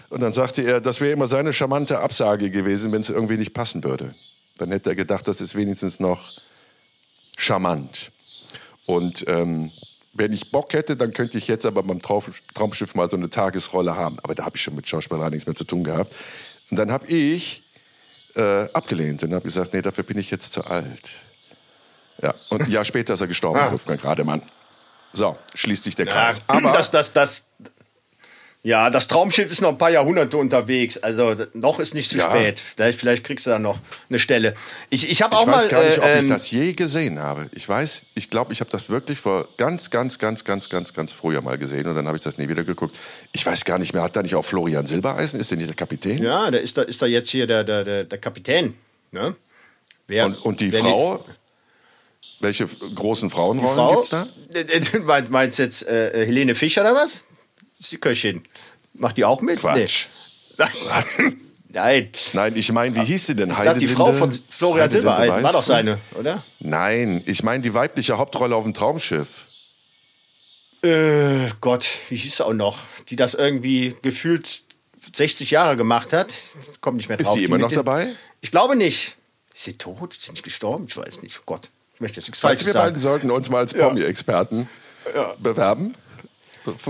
Und 0.09 0.21
dann 0.21 0.33
sagte 0.33 0.61
er, 0.61 0.79
das 0.79 1.01
wäre 1.01 1.11
immer 1.11 1.25
seine 1.25 1.51
charmante 1.51 1.99
Absage 1.99 2.51
gewesen, 2.51 2.91
wenn 2.91 3.01
es 3.01 3.09
irgendwie 3.09 3.37
nicht 3.37 3.53
passen 3.53 3.83
würde. 3.83 4.13
Dann 4.57 4.71
hätte 4.71 4.91
er 4.91 4.95
gedacht, 4.95 5.27
das 5.27 5.41
ist 5.41 5.55
wenigstens 5.55 5.99
noch 5.99 6.33
charmant. 7.37 8.11
Und 8.85 9.25
ähm, 9.27 9.71
wenn 10.13 10.33
ich 10.33 10.51
Bock 10.51 10.73
hätte, 10.73 10.95
dann 10.95 11.13
könnte 11.13 11.37
ich 11.37 11.47
jetzt 11.47 11.65
aber 11.65 11.81
beim 11.81 12.01
Traumschiff 12.01 12.93
mal 12.93 13.09
so 13.09 13.17
eine 13.17 13.29
Tagesrolle 13.29 13.95
haben. 13.95 14.19
Aber 14.21 14.35
da 14.35 14.45
habe 14.45 14.57
ich 14.57 14.61
schon 14.61 14.75
mit 14.75 14.87
Schauspielerei 14.87 15.29
nichts 15.29 15.47
mehr 15.47 15.55
zu 15.55 15.63
tun 15.63 15.83
gehabt. 15.83 16.13
Und 16.69 16.77
dann 16.77 16.91
habe 16.91 17.07
ich 17.07 17.63
äh, 18.35 18.67
abgelehnt 18.73 19.23
und 19.23 19.33
habe 19.33 19.43
gesagt, 19.43 19.73
nee, 19.73 19.81
dafür 19.81 20.03
bin 20.03 20.19
ich 20.19 20.29
jetzt 20.29 20.53
zu 20.53 20.65
alt. 20.65 21.28
Ja, 22.21 22.33
und 22.49 22.63
ein 22.63 22.71
Jahr 22.71 22.85
später 22.85 23.13
ist 23.13 23.21
er 23.21 23.27
gestorben, 23.27 23.59
ah. 23.59 23.71
Wolfgang 23.71 24.03
Rademann. 24.03 24.41
So, 25.13 25.35
schließt 25.55 25.83
sich 25.83 25.95
der 25.95 26.05
Kreis. 26.05 26.43
Ja, 26.47 26.55
aber 26.55 26.71
das, 26.71 26.91
das, 26.91 27.13
das, 27.13 27.45
ja, 28.61 28.89
das 28.89 29.07
Traumschiff 29.07 29.49
ist 29.49 29.61
noch 29.61 29.69
ein 29.69 29.77
paar 29.77 29.89
Jahrhunderte 29.89 30.35
unterwegs. 30.35 30.97
Also 30.97 31.33
noch 31.53 31.79
ist 31.79 31.93
nicht 31.93 32.11
zu 32.11 32.17
ja. 32.17 32.29
spät. 32.29 32.59
Vielleicht, 32.59 32.99
vielleicht, 32.99 33.23
kriegst 33.23 33.47
du 33.47 33.51
da 33.51 33.59
noch 33.59 33.79
eine 34.09 34.19
Stelle. 34.19 34.53
Ich, 34.89 35.09
ich 35.09 35.21
habe 35.21 35.35
auch 35.37 35.45
mal. 35.45 35.57
Ich 35.57 35.63
weiß 35.63 35.69
gar 35.69 35.83
nicht, 35.85 35.97
äh, 35.97 36.01
ob 36.01 36.07
ich 36.17 36.23
ähm, 36.23 36.29
das 36.29 36.51
je 36.51 36.73
gesehen 36.73 37.19
habe. 37.19 37.49
Ich 37.53 37.67
weiß, 37.67 38.07
ich 38.15 38.29
glaube, 38.29 38.51
ich 38.51 38.59
habe 38.59 38.69
das 38.69 38.89
wirklich 38.89 39.17
vor 39.17 39.47
ganz, 39.57 39.89
ganz, 39.89 40.19
ganz, 40.19 40.43
ganz, 40.43 40.69
ganz, 40.69 40.93
ganz 40.93 41.13
früher 41.13 41.41
mal 41.41 41.57
gesehen 41.57 41.87
und 41.87 41.95
dann 41.95 42.05
habe 42.05 42.17
ich 42.17 42.23
das 42.23 42.37
nie 42.37 42.49
wieder 42.49 42.65
geguckt. 42.65 42.95
Ich 43.31 43.45
weiß 43.45 43.63
gar 43.63 43.79
nicht 43.79 43.93
mehr. 43.93 44.03
Hat 44.03 44.17
da 44.17 44.21
nicht 44.21 44.35
auch 44.35 44.43
Florian 44.43 44.85
Silbereisen? 44.85 45.39
Ist 45.39 45.51
der 45.51 45.57
nicht 45.57 45.69
der 45.69 45.77
Kapitän? 45.77 46.21
Ja, 46.21 46.51
der 46.51 46.61
ist 46.61 46.77
da, 46.77 46.81
ist 46.81 47.01
da 47.01 47.05
jetzt 47.05 47.29
hier 47.29 47.47
der, 47.47 47.63
der, 47.63 47.85
der, 47.85 48.03
der 48.03 48.17
Kapitän. 48.17 48.75
Ne? 49.11 49.35
Wer, 50.07 50.25
und, 50.25 50.45
und 50.45 50.59
die 50.59 50.71
Frau? 50.71 51.23
Welche 52.39 52.67
großen 52.95 53.29
Frauenrollen 53.29 53.75
Frau, 53.75 53.95
gibt's 53.95 54.09
da? 54.09 54.27
Meinst 55.29 55.59
du 55.59 55.63
jetzt 55.63 55.85
äh, 55.87 56.25
Helene 56.25 56.55
Fischer 56.55 56.81
oder 56.81 56.95
was? 56.95 57.23
Das 57.71 57.81
ist 57.81 57.91
die 57.91 57.97
Köchin. 57.97 58.43
Macht 58.93 59.17
die 59.17 59.25
auch 59.25 59.41
mit? 59.41 59.59
Quatsch. 59.59 60.05
Nee. 60.57 60.65
Nein. 61.71 62.09
Nein, 62.33 62.55
ich 62.55 62.71
meine, 62.71 62.95
wie 62.95 63.05
hieß 63.05 63.27
sie 63.27 63.35
denn? 63.35 63.55
Heidelinde? 63.55 63.79
Die 63.79 63.87
Frau 63.87 64.11
von 64.11 64.31
Florian 64.31 64.89
Silbereisen 64.89 65.43
war 65.43 65.51
doch 65.51 65.63
seine, 65.63 65.99
oder? 66.17 66.43
Nein, 66.59 67.21
ich 67.27 67.43
meine 67.43 67.61
die 67.61 67.73
weibliche 67.73 68.17
Hauptrolle 68.17 68.55
auf 68.55 68.63
dem 68.63 68.73
Traumschiff. 68.73 69.45
Äh, 70.81 71.49
Gott, 71.61 71.87
wie 72.09 72.15
hieß 72.15 72.37
sie 72.37 72.45
auch 72.45 72.53
noch? 72.53 72.79
Die 73.09 73.15
das 73.15 73.35
irgendwie 73.35 73.95
gefühlt 74.01 74.63
60 75.13 75.51
Jahre 75.51 75.75
gemacht 75.75 76.11
hat. 76.11 76.33
Kommt 76.81 76.97
nicht 76.97 77.09
mehr 77.09 77.17
drauf. 77.17 77.35
Ist 77.35 77.39
die 77.39 77.43
immer 77.43 77.59
noch 77.59 77.71
dabei? 77.71 78.13
Ich 78.41 78.49
glaube 78.49 78.75
nicht. 78.75 79.17
Ist 79.53 79.65
sie 79.65 79.77
tot? 79.77 80.13
Ist 80.13 80.23
sie 80.23 80.31
nicht 80.31 80.43
gestorben? 80.43 80.85
Ich 80.89 80.97
weiß 80.97 81.21
nicht. 81.21 81.39
Oh 81.39 81.43
Gott, 81.45 81.69
ich 81.99 82.01
möchte 82.01 82.21
jetzt 82.21 82.29
nichts 82.29 82.39
Falls 82.39 82.65
wir 82.65 82.71
beiden 82.71 82.97
sollten 82.97 83.29
uns 83.29 83.49
mal 83.49 83.57
als 83.57 83.73
Promi-Experten 83.73 84.69
ja. 85.13 85.35
bewerben 85.37 85.93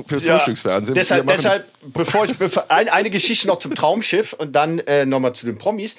fürs 0.06 0.24
ja, 0.24 0.36
Frühstücksfernsehen. 0.36 0.94
Deshalb, 0.94 1.26
deshalb 1.26 1.66
bevor 1.82 2.26
ich 2.26 2.40
ein, 2.70 2.90
eine 2.90 3.10
Geschichte 3.10 3.48
noch 3.48 3.58
zum 3.58 3.74
Traumschiff 3.74 4.34
und 4.34 4.52
dann 4.52 4.78
äh, 4.78 5.08
nochmal 5.08 5.34
zu 5.34 5.48
den 5.48 5.58
Promis. 5.58 5.96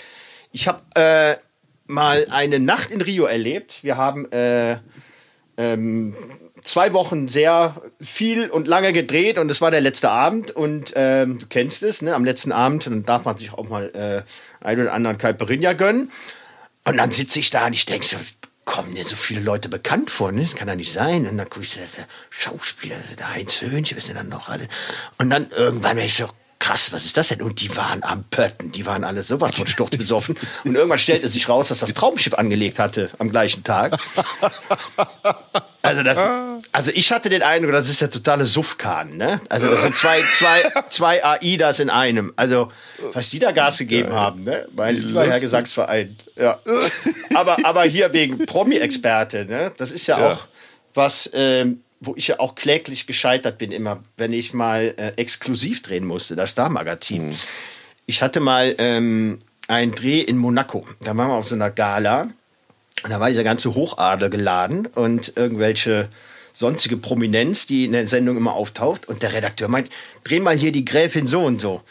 Ich 0.53 0.69
habe 0.69 0.81
äh, 0.95 1.35
mal 1.89 2.29
eine 2.31 2.61
Nacht 2.61 2.93
in 2.93 3.01
Rio 3.01 3.25
erlebt. 3.25 3.83
Wir 3.83 3.97
haben 3.97 4.31
äh, 4.31 4.79
ähm, 5.57 6.15
zwei 6.63 6.93
Wochen 6.93 7.27
sehr 7.27 7.83
viel 8.01 8.49
und 8.49 8.69
lange 8.69 8.93
gedreht 8.93 9.39
und 9.39 9.51
es 9.51 9.61
war 9.61 9.73
der 9.73 9.81
letzte 9.81 10.11
Abend 10.11 10.53
und 10.53 10.93
ähm, 10.95 11.39
du 11.39 11.47
kennst 11.47 11.83
es, 11.83 12.01
ne? 12.01 12.15
am 12.15 12.25
letzten 12.25 12.53
Abend 12.53 12.87
dann 12.87 13.05
darf 13.05 13.25
man 13.25 13.37
sich 13.37 13.53
auch 13.53 13.69
mal 13.69 13.91
äh, 14.63 14.65
einen 14.65 14.83
oder 14.83 14.93
anderen 14.93 15.19
Caipirinha 15.19 15.73
gönnen. 15.73 16.13
Und 16.85 16.97
dann 16.97 17.11
sitze 17.11 17.41
ich 17.41 17.51
da 17.51 17.67
und 17.67 17.73
ich 17.75 17.87
denke 17.87 18.07
so, 18.07 18.17
kommen 18.71 18.95
dir 18.95 19.05
so 19.05 19.17
viele 19.17 19.41
Leute 19.41 19.69
bekannt 19.69 20.13
vor, 20.13 20.31
ne? 20.31 20.43
Das 20.43 20.55
kann 20.55 20.69
doch 20.69 20.77
nicht 20.77 20.93
sein. 20.93 21.27
Und 21.27 21.37
dann 21.37 21.51
gucke 21.51 21.65
ich, 21.65 21.75
der 21.75 21.83
Schauspieler, 22.31 22.95
der 23.19 23.35
Heinz 23.35 23.61
Höhnchen, 23.61 23.97
wir 23.97 24.03
sind 24.03 24.15
dann 24.15 24.29
noch 24.29 24.49
alle. 24.49 24.69
Und 25.19 25.29
dann 25.29 25.51
irgendwann 25.51 25.97
wäre 25.97 26.07
ich 26.07 26.15
so, 26.15 26.29
krass, 26.61 26.93
was 26.93 27.05
ist 27.05 27.17
das 27.17 27.29
denn? 27.29 27.43
Und 27.43 27.61
die 27.61 27.77
waren 27.77 28.05
am 28.05 28.23
Pötten, 28.25 28.71
die 28.71 28.87
waren 28.87 29.03
alle 29.03 29.25
sowas 29.25 29.57
von 29.57 29.67
sturzbesoffen. 29.67 30.37
Und 30.65 30.77
irgendwann 30.77 31.01
stellte 31.01 31.27
sich 31.27 31.49
raus, 31.49 31.69
dass 31.69 31.79
das 31.79 31.95
Traumschiff 31.95 32.35
angelegt 32.35 32.79
hatte 32.79 33.11
am 33.19 33.31
gleichen 33.31 33.65
Tag. 33.65 33.99
Also, 35.83 36.03
das, 36.03 36.19
also 36.73 36.91
ich 36.95 37.11
hatte 37.11 37.31
den 37.31 37.43
Eindruck, 37.43 37.73
das 37.73 37.89
ist 37.89 38.03
der 38.03 38.11
totale 38.11 38.45
Suffkahn, 38.45 39.17
ne? 39.17 39.41
Also 39.49 39.71
das 39.71 39.81
sind 39.81 39.97
zwei, 39.97 40.21
zwei, 40.31 40.85
zwei 40.91 41.25
AIDAs 41.25 41.81
in 41.81 41.89
einem. 41.89 42.35
Also, 42.37 42.71
was 43.15 43.31
die 43.31 43.39
da 43.39 43.51
Gas 43.51 43.79
gegeben 43.79 44.13
haben, 44.13 44.45
ne? 44.45 44.67
Mein 44.77 44.97
lieber 44.97 45.27
Herr 45.27 45.41
Gesangsverein. 45.41 46.15
Ja. 46.41 46.59
Aber, 47.35 47.57
aber 47.65 47.85
hier 47.85 48.13
wegen 48.13 48.45
Promi-Experte, 48.45 49.45
ne? 49.45 49.71
Das 49.77 49.93
ist 49.93 50.09
ja, 50.09 50.19
ja. 50.19 50.33
auch 50.33 50.41
was, 50.95 51.31
ähm, 51.33 51.83
wo 52.01 52.15
ich 52.17 52.27
ja 52.27 52.41
auch 52.41 52.57
kläglich 52.57 53.07
gescheitert 53.07 53.59
bin, 53.59 53.71
immer, 53.71 54.03
wenn 54.17 54.33
ich 54.33 54.53
mal 54.53 54.95
äh, 54.97 55.13
exklusiv 55.17 55.83
drehen 55.83 56.05
musste, 56.05 56.35
das 56.35 56.51
Star-Magazin. 56.51 57.29
Mhm. 57.29 57.37
Ich 58.07 58.23
hatte 58.23 58.41
mal 58.41 58.75
ähm, 58.79 59.39
einen 59.69 59.93
Dreh 59.93 60.21
in 60.21 60.39
Monaco. 60.39 60.85
Da 61.01 61.17
waren 61.17 61.29
wir 61.29 61.35
auf 61.35 61.47
so 61.47 61.55
einer 61.55 61.71
Gala. 61.71 62.23
Und 63.03 63.11
da 63.11 63.21
war 63.21 63.29
dieser 63.29 63.45
ganze 63.45 63.75
Hochadel 63.75 64.29
geladen 64.29 64.87
und 64.87 65.35
irgendwelche 65.37 66.09
sonstige 66.53 66.97
Prominenz, 66.97 67.67
die 67.67 67.85
in 67.85 67.93
der 67.93 68.07
Sendung 68.07 68.37
immer 68.37 68.55
auftaucht. 68.55 69.09
Und 69.09 69.23
der 69.23 69.33
Redakteur 69.33 69.69
meint, 69.69 69.89
dreh 70.25 70.41
mal 70.41 70.57
hier 70.57 70.73
die 70.73 70.85
Gräfin 70.85 71.27
so 71.27 71.41
und 71.41 71.61
so. 71.61 71.83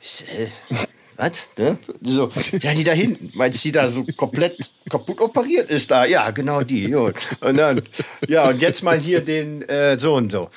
Ich, 0.00 0.24
äh, 0.38 0.48
was? 1.18 1.48
Ne? 1.58 1.76
So, 2.00 2.30
ja, 2.62 2.72
die 2.74 2.84
da 2.84 2.92
hinten. 2.92 3.30
Meinst 3.34 3.64
du, 3.64 3.68
die 3.68 3.72
da 3.72 3.88
so 3.88 4.04
komplett 4.16 4.56
kaputt 4.88 5.20
operiert 5.20 5.68
ist 5.68 5.90
da? 5.90 6.04
Ja, 6.04 6.30
genau 6.30 6.62
die. 6.62 6.94
Und 6.94 7.14
dann, 7.40 7.82
ja, 8.28 8.48
und 8.48 8.62
jetzt 8.62 8.82
mal 8.82 8.98
hier 8.98 9.20
den 9.20 9.62
äh, 9.68 9.98
so 9.98 10.14
und 10.14 10.30
so. 10.30 10.48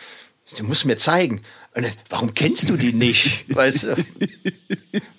Du 0.57 0.63
musst 0.63 0.85
mir 0.85 0.97
zeigen. 0.97 1.41
Dann, 1.73 1.87
warum 2.09 2.33
kennst 2.33 2.69
du 2.69 2.75
die 2.75 2.93
nicht? 2.93 3.55
Weißt 3.55 3.83
du? 3.83 3.95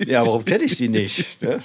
Ja, 0.06 0.26
warum 0.26 0.44
kenne 0.44 0.64
ich 0.64 0.76
die 0.76 0.88
nicht? 0.88 1.40
Ne? 1.40 1.60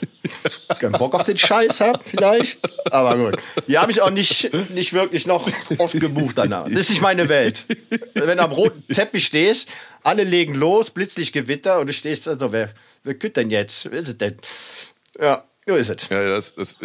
Keinen 0.80 0.94
Bock 0.94 1.14
auf 1.14 1.24
den 1.24 1.38
Scheiß 1.38 1.82
hab, 1.82 2.02
vielleicht. 2.04 2.58
Aber 2.92 3.18
gut. 3.18 3.42
Die 3.68 3.78
habe 3.78 3.92
ich 3.92 4.02
auch 4.02 4.10
nicht, 4.10 4.50
nicht 4.72 4.94
wirklich 4.94 5.28
noch 5.28 5.48
oft 5.78 6.00
gebucht 6.00 6.38
danach. 6.38 6.66
Das 6.66 6.76
ist 6.76 6.90
nicht 6.92 7.02
meine 7.02 7.28
Welt. 7.28 7.66
Wenn 8.14 8.38
du 8.38 8.44
am 8.44 8.52
roten 8.54 8.88
Teppich 8.94 9.26
stehst, 9.26 9.68
alle 10.04 10.24
legen 10.24 10.56
los, 10.56 10.90
Blitzlichtgewitter 10.90 11.80
und 11.80 11.88
du 11.88 11.94
stehst 11.94 12.28
da 12.28 12.40
so, 12.40 12.54
wer, 12.54 12.70
wer 13.08 13.16
kütt 13.16 13.38
denn 13.38 13.50
jetzt? 13.50 13.90
Wer 13.90 14.00
ist 14.00 14.10
es 14.10 14.18
denn? 14.18 14.38
Ja. 15.20 15.44
So 15.66 15.76
ist 15.76 15.90
es. 15.90 16.08
Ja, 16.08 16.26
das, 16.26 16.56
das, 16.56 16.78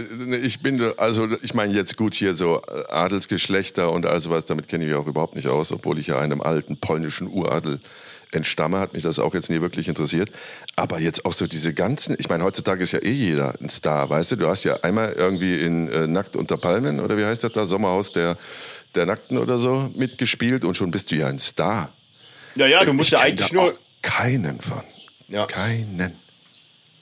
ich 0.42 0.60
bin, 0.60 0.82
also 0.96 1.28
ich 1.42 1.54
meine 1.54 1.72
jetzt 1.72 1.96
gut 1.96 2.14
hier 2.14 2.34
so 2.34 2.60
Adelsgeschlechter 2.88 3.92
und 3.92 4.06
all 4.06 4.18
sowas, 4.18 4.44
damit 4.44 4.66
kenne 4.66 4.82
ich 4.82 4.90
mich 4.90 4.98
auch 4.98 5.06
überhaupt 5.06 5.36
nicht 5.36 5.46
aus, 5.46 5.70
obwohl 5.70 6.00
ich 6.00 6.08
ja 6.08 6.18
einem 6.18 6.40
alten 6.40 6.76
polnischen 6.78 7.28
Uradel 7.28 7.78
entstamme, 8.32 8.80
hat 8.80 8.92
mich 8.92 9.04
das 9.04 9.20
auch 9.20 9.34
jetzt 9.34 9.50
nie 9.50 9.60
wirklich 9.60 9.86
interessiert. 9.86 10.30
Aber 10.74 10.98
jetzt 10.98 11.24
auch 11.24 11.32
so 11.32 11.46
diese 11.46 11.74
ganzen, 11.74 12.16
ich 12.18 12.28
meine, 12.28 12.42
heutzutage 12.42 12.82
ist 12.82 12.90
ja 12.90 12.98
eh 13.00 13.12
jeder 13.12 13.54
ein 13.60 13.70
Star, 13.70 14.10
weißt 14.10 14.32
du? 14.32 14.36
Du 14.36 14.48
hast 14.48 14.64
ja 14.64 14.80
einmal 14.82 15.12
irgendwie 15.12 15.60
in 15.60 15.88
äh, 15.88 16.08
Nackt 16.08 16.34
unter 16.34 16.56
Palmen 16.56 16.98
oder 16.98 17.16
wie 17.16 17.24
heißt 17.24 17.44
das 17.44 17.52
da, 17.52 17.66
Sommerhaus 17.66 18.12
der, 18.12 18.36
der 18.96 19.06
Nackten 19.06 19.38
oder 19.38 19.58
so 19.58 19.92
mitgespielt 19.94 20.64
und 20.64 20.76
schon 20.76 20.90
bist 20.90 21.12
du 21.12 21.14
ja 21.14 21.28
ein 21.28 21.38
Star. 21.38 21.92
Ja, 22.56 22.66
ja, 22.66 22.84
du 22.84 22.92
musst 22.92 23.10
ja 23.10 23.20
eigentlich 23.20 23.52
nur. 23.52 23.74
keinen 24.02 24.60
von. 24.60 24.82
Ja. 25.32 25.46
Keinen. 25.46 26.12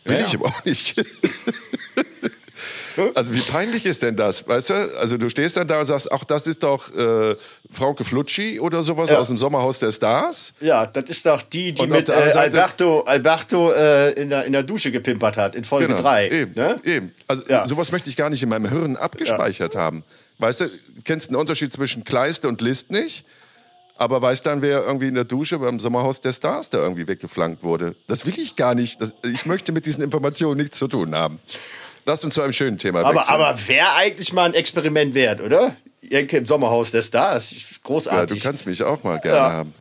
Will 0.05 0.19
Ja, 0.21 0.27
ich 0.27 0.35
aber 0.35 0.47
auch 0.47 0.65
nicht. 0.65 0.95
Also 3.15 3.33
wie 3.33 3.41
peinlich 3.41 3.87
ist 3.87 4.03
denn 4.03 4.17
das, 4.17 4.47
weißt 4.47 4.71
du? 4.71 4.75
Also 4.99 5.17
du 5.17 5.31
stehst 5.31 5.57
dann 5.57 5.67
da 5.67 5.79
und 5.81 5.87
sagst, 5.87 6.11
ach, 6.13 6.25
das 6.25 6.47
ist 6.47 6.63
doch 6.63 6.93
äh, 6.95 7.35
Frauke 7.73 8.05
Flutschi 8.05 8.61
oder 8.61 8.83
sowas 8.83 9.11
Ja. 9.11 9.19
aus 9.19 9.29
dem 9.29 9.39
Sommerhaus 9.39 9.79
der 9.79 9.91
Stars. 9.93 10.53
Ja, 10.61 10.85
das 10.87 11.09
ist 11.09 11.25
doch 11.25 11.41
die, 11.41 11.73
die 11.73 11.81
Und 11.83 11.91
mit 11.91 12.09
äh, 12.11 12.13
Alberto, 12.13 13.01
Alberto 13.03 13.71
äh, 13.73 14.11
in, 14.21 14.29
der, 14.29 14.45
in 14.45 14.53
der 14.53 14.65
Dusche 14.65 14.91
gepimpert 14.91 15.37
hat, 15.39 15.55
in 15.55 15.65
Folge 15.65 15.95
3. 15.95 16.29
Genau. 16.29 16.43
Eben, 16.43 16.53
Ne? 16.55 16.81
eben. 16.85 17.15
Also 17.27 17.45
Ja. 17.49 17.67
sowas 17.67 17.91
möchte 17.93 18.11
ich 18.11 18.17
gar 18.17 18.29
nicht 18.29 18.43
in 18.43 18.49
meinem 18.51 18.69
Hirn 18.69 18.97
abgespeichert 18.97 19.77
haben. 19.77 20.03
Weißt 20.39 20.63
du, 20.63 20.71
kennst 21.05 21.31
den 21.31 21.37
Unterschied 21.37 21.73
zwischen 21.73 22.05
Kleist 22.05 22.45
und 22.45 22.61
List 22.61 22.91
nicht? 22.91 23.25
Aber 24.01 24.23
weißt 24.23 24.47
dann, 24.47 24.63
wer 24.63 24.83
irgendwie 24.87 25.09
in 25.09 25.15
der 25.15 25.25
Dusche 25.25 25.59
beim 25.59 25.79
Sommerhaus 25.79 26.23
der 26.23 26.33
Stars 26.33 26.71
da 26.71 26.79
irgendwie 26.79 27.07
weggeflankt 27.07 27.63
wurde? 27.63 27.95
Das 28.09 28.25
will 28.25 28.33
ich 28.39 28.57
gar 28.57 28.75
nicht. 28.75 28.99
Das, 28.99 29.13
ich 29.25 29.45
möchte 29.45 29.73
mit 29.73 29.85
diesen 29.85 30.03
Informationen 30.03 30.57
nichts 30.59 30.79
zu 30.79 30.89
tun 30.89 31.15
haben. 31.15 31.39
Lass 32.07 32.25
uns 32.25 32.33
zu 32.33 32.41
einem 32.41 32.55
schönen 32.55 32.79
Thema 32.79 33.01
Aber, 33.01 33.19
wechseln. 33.19 33.35
aber 33.35 33.69
wäre 33.69 33.93
eigentlich 33.93 34.33
mal 34.33 34.45
ein 34.45 34.55
Experiment 34.55 35.13
wert, 35.13 35.43
oder? 35.43 35.77
Jenke 36.01 36.39
im 36.39 36.47
Sommerhaus 36.47 36.93
der 36.93 37.03
Stars. 37.03 37.51
ja, 37.51 37.59
du 37.59 37.65
Großartig. 37.83 38.43
kannst 38.43 38.65
mich 38.65 38.83
auch 38.83 39.05
mal 39.05 39.19
gerne 39.21 39.37
Ja. 39.37 39.53
haben. 39.53 39.75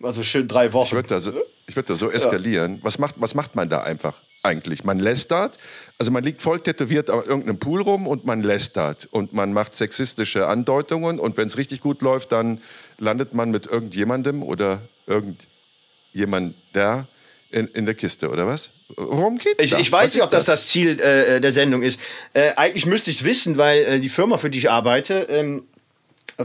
mal 0.00 0.12
so 0.12 0.24
schön 0.24 0.48
drei 0.48 0.66
Ich 0.66 0.72
Wochen. 0.72 0.96
würde 0.96 1.08
da, 1.08 1.20
so, 1.20 1.32
ich 1.68 1.76
würd 1.76 1.88
da 1.88 1.94
so 1.94 2.10
eskalieren. 2.10 2.80
Was, 2.82 2.98
macht, 2.98 3.14
was 3.18 3.36
macht 3.36 3.54
man 3.54 3.68
da 3.68 3.82
einfach 3.84 4.14
eigentlich? 4.42 4.82
Man 4.82 4.98
lästert, 4.98 5.58
also 5.98 6.10
man 6.10 6.24
liegt 6.24 6.42
voll 6.42 6.58
tätowiert 6.58 7.08
an 7.08 7.18
irgendeinem 7.24 7.60
Pool 7.60 7.82
rum 7.82 8.08
und 8.08 8.24
man 8.24 8.42
lästert 8.42 9.06
und 9.12 9.32
man 9.32 9.52
macht 9.52 9.76
sexistische 9.76 10.48
Andeutungen 10.48 11.20
und 11.20 11.36
wenn 11.36 11.46
es 11.46 11.56
richtig 11.56 11.80
gut 11.82 12.02
läuft, 12.02 12.32
dann 12.32 12.60
landet 12.98 13.34
man 13.34 13.50
mit 13.50 13.66
irgendjemandem 13.66 14.42
oder 14.42 14.80
irgendjemandem 15.06 16.54
in, 17.50 17.66
in 17.68 17.86
der 17.86 17.94
Kiste, 17.94 18.28
oder 18.28 18.46
was? 18.46 18.70
Worum 18.96 19.38
geht's 19.38 19.64
Ich, 19.64 19.70
da? 19.70 19.78
ich 19.78 19.90
weiß 19.90 20.08
Was 20.08 20.14
nicht, 20.14 20.24
ob 20.24 20.30
das 20.30 20.44
das 20.44 20.68
Ziel 20.68 21.00
äh, 21.00 21.40
der 21.40 21.52
Sendung 21.52 21.82
ist. 21.82 21.98
Äh, 22.34 22.52
eigentlich 22.56 22.86
müsste 22.86 23.10
ich 23.10 23.20
es 23.20 23.24
wissen, 23.24 23.56
weil 23.56 23.78
äh, 23.84 24.00
die 24.00 24.08
Firma, 24.08 24.38
für 24.38 24.50
die 24.50 24.58
ich 24.58 24.70
arbeite, 24.70 25.26
ähm, 25.30 25.64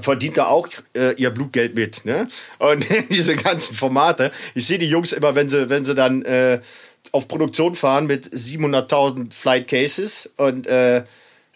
verdient 0.02 0.38
da 0.38 0.46
auch 0.46 0.68
äh, 0.96 1.14
ihr 1.16 1.30
Blutgeld 1.30 1.76
mit. 1.76 2.06
Ne? 2.06 2.28
Und 2.60 2.86
diese 3.10 3.36
ganzen 3.36 3.76
Formate, 3.76 4.32
ich 4.56 4.66
sehe 4.66 4.80
die 4.80 4.88
Jungs 4.88 5.12
immer, 5.12 5.36
wenn 5.36 5.50
sie, 5.50 5.70
wenn 5.70 5.86
sie 5.86 5.94
dann 5.94 6.24
äh, 6.24 6.62
auf 7.12 7.28
Produktion 7.28 7.76
fahren 7.76 8.08
mit 8.08 8.28
700.000 8.30 9.34
Flight 9.34 9.68
Cases 9.68 10.30
und 10.38 10.68
äh, 10.68 11.04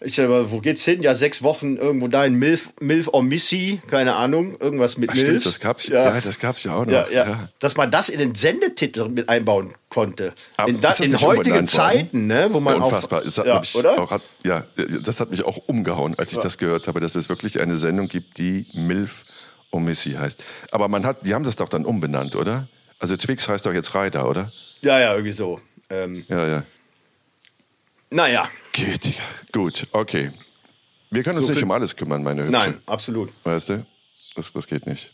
ich 0.00 0.14
sage 0.14 0.28
mal, 0.28 0.50
wo 0.52 0.60
geht's 0.60 0.84
hin? 0.84 1.02
Ja, 1.02 1.12
sechs 1.14 1.42
Wochen 1.42 1.76
irgendwo 1.76 2.06
da 2.06 2.24
in 2.24 2.34
Milf, 2.36 2.72
Milf 2.80 3.08
or 3.08 3.22
Missy, 3.22 3.80
keine 3.90 4.14
Ahnung, 4.14 4.56
irgendwas 4.60 4.96
mit 4.96 5.10
Ach, 5.10 5.14
Milf. 5.14 5.26
stimmt, 5.26 5.46
das 5.46 5.58
gab's 5.58 5.88
ja. 5.88 6.14
ja, 6.14 6.20
das 6.20 6.38
gab's 6.38 6.62
ja 6.62 6.74
auch 6.74 6.84
noch. 6.84 6.92
Ja, 6.92 7.06
ja. 7.10 7.28
Ja. 7.28 7.48
Dass 7.58 7.76
man 7.76 7.90
das 7.90 8.08
in 8.08 8.20
den 8.20 8.34
Sendetitel 8.36 9.08
mit 9.08 9.28
einbauen 9.28 9.74
konnte. 9.88 10.34
Aber 10.56 10.68
in 10.68 10.80
da, 10.80 10.90
in 10.90 11.20
heutigen? 11.20 11.66
Zeiten, 11.66 12.28
ne, 12.28 12.48
wo 12.52 12.60
man 12.60 12.80
Unfassbar. 12.80 13.20
auf. 13.20 13.24
Das 13.24 13.38
hat 13.38 13.46
ja, 13.46 13.58
mich 13.58 13.74
oder? 13.74 14.00
Auch, 14.00 14.10
hat, 14.12 14.22
ja, 14.44 14.64
das 15.04 15.18
hat 15.18 15.30
mich 15.30 15.44
auch 15.44 15.56
umgehauen, 15.66 16.14
als 16.16 16.32
ich 16.32 16.38
das 16.38 16.58
gehört 16.58 16.86
habe, 16.86 17.00
dass 17.00 17.16
es 17.16 17.28
wirklich 17.28 17.60
eine 17.60 17.76
Sendung 17.76 18.06
gibt, 18.08 18.38
die 18.38 18.66
Milf 18.74 19.24
und 19.70 19.84
Missy 19.84 20.12
heißt. 20.12 20.44
Aber 20.70 20.86
man 20.86 21.04
hat, 21.04 21.26
die 21.26 21.34
haben 21.34 21.44
das 21.44 21.56
doch 21.56 21.68
dann 21.68 21.84
umbenannt, 21.84 22.36
oder? 22.36 22.68
Also 23.00 23.16
Twix 23.16 23.48
heißt 23.48 23.66
doch 23.66 23.72
jetzt 23.72 23.94
Reiter, 23.96 24.28
oder? 24.28 24.48
Ja, 24.80 25.00
ja, 25.00 25.12
irgendwie 25.12 25.32
so. 25.32 25.58
Ähm, 25.90 26.24
Ja, 26.28 26.46
ja. 26.46 26.62
naja, 28.10 28.48
Gütiger. 28.84 29.22
Gut, 29.52 29.86
okay. 29.92 30.30
Wir 31.10 31.22
können 31.22 31.38
uns 31.38 31.46
So 31.46 31.52
nicht 31.54 31.62
um 31.62 31.70
alles 31.70 31.96
kümmern, 31.96 32.22
meine 32.22 32.42
Hübsche. 32.42 32.52
nein, 32.52 32.80
absolut. 32.86 33.30
Weißt 33.44 33.70
du? 33.70 33.86
Das, 34.36 34.52
das 34.52 34.66
geht 34.66 34.86
nicht. 34.86 35.10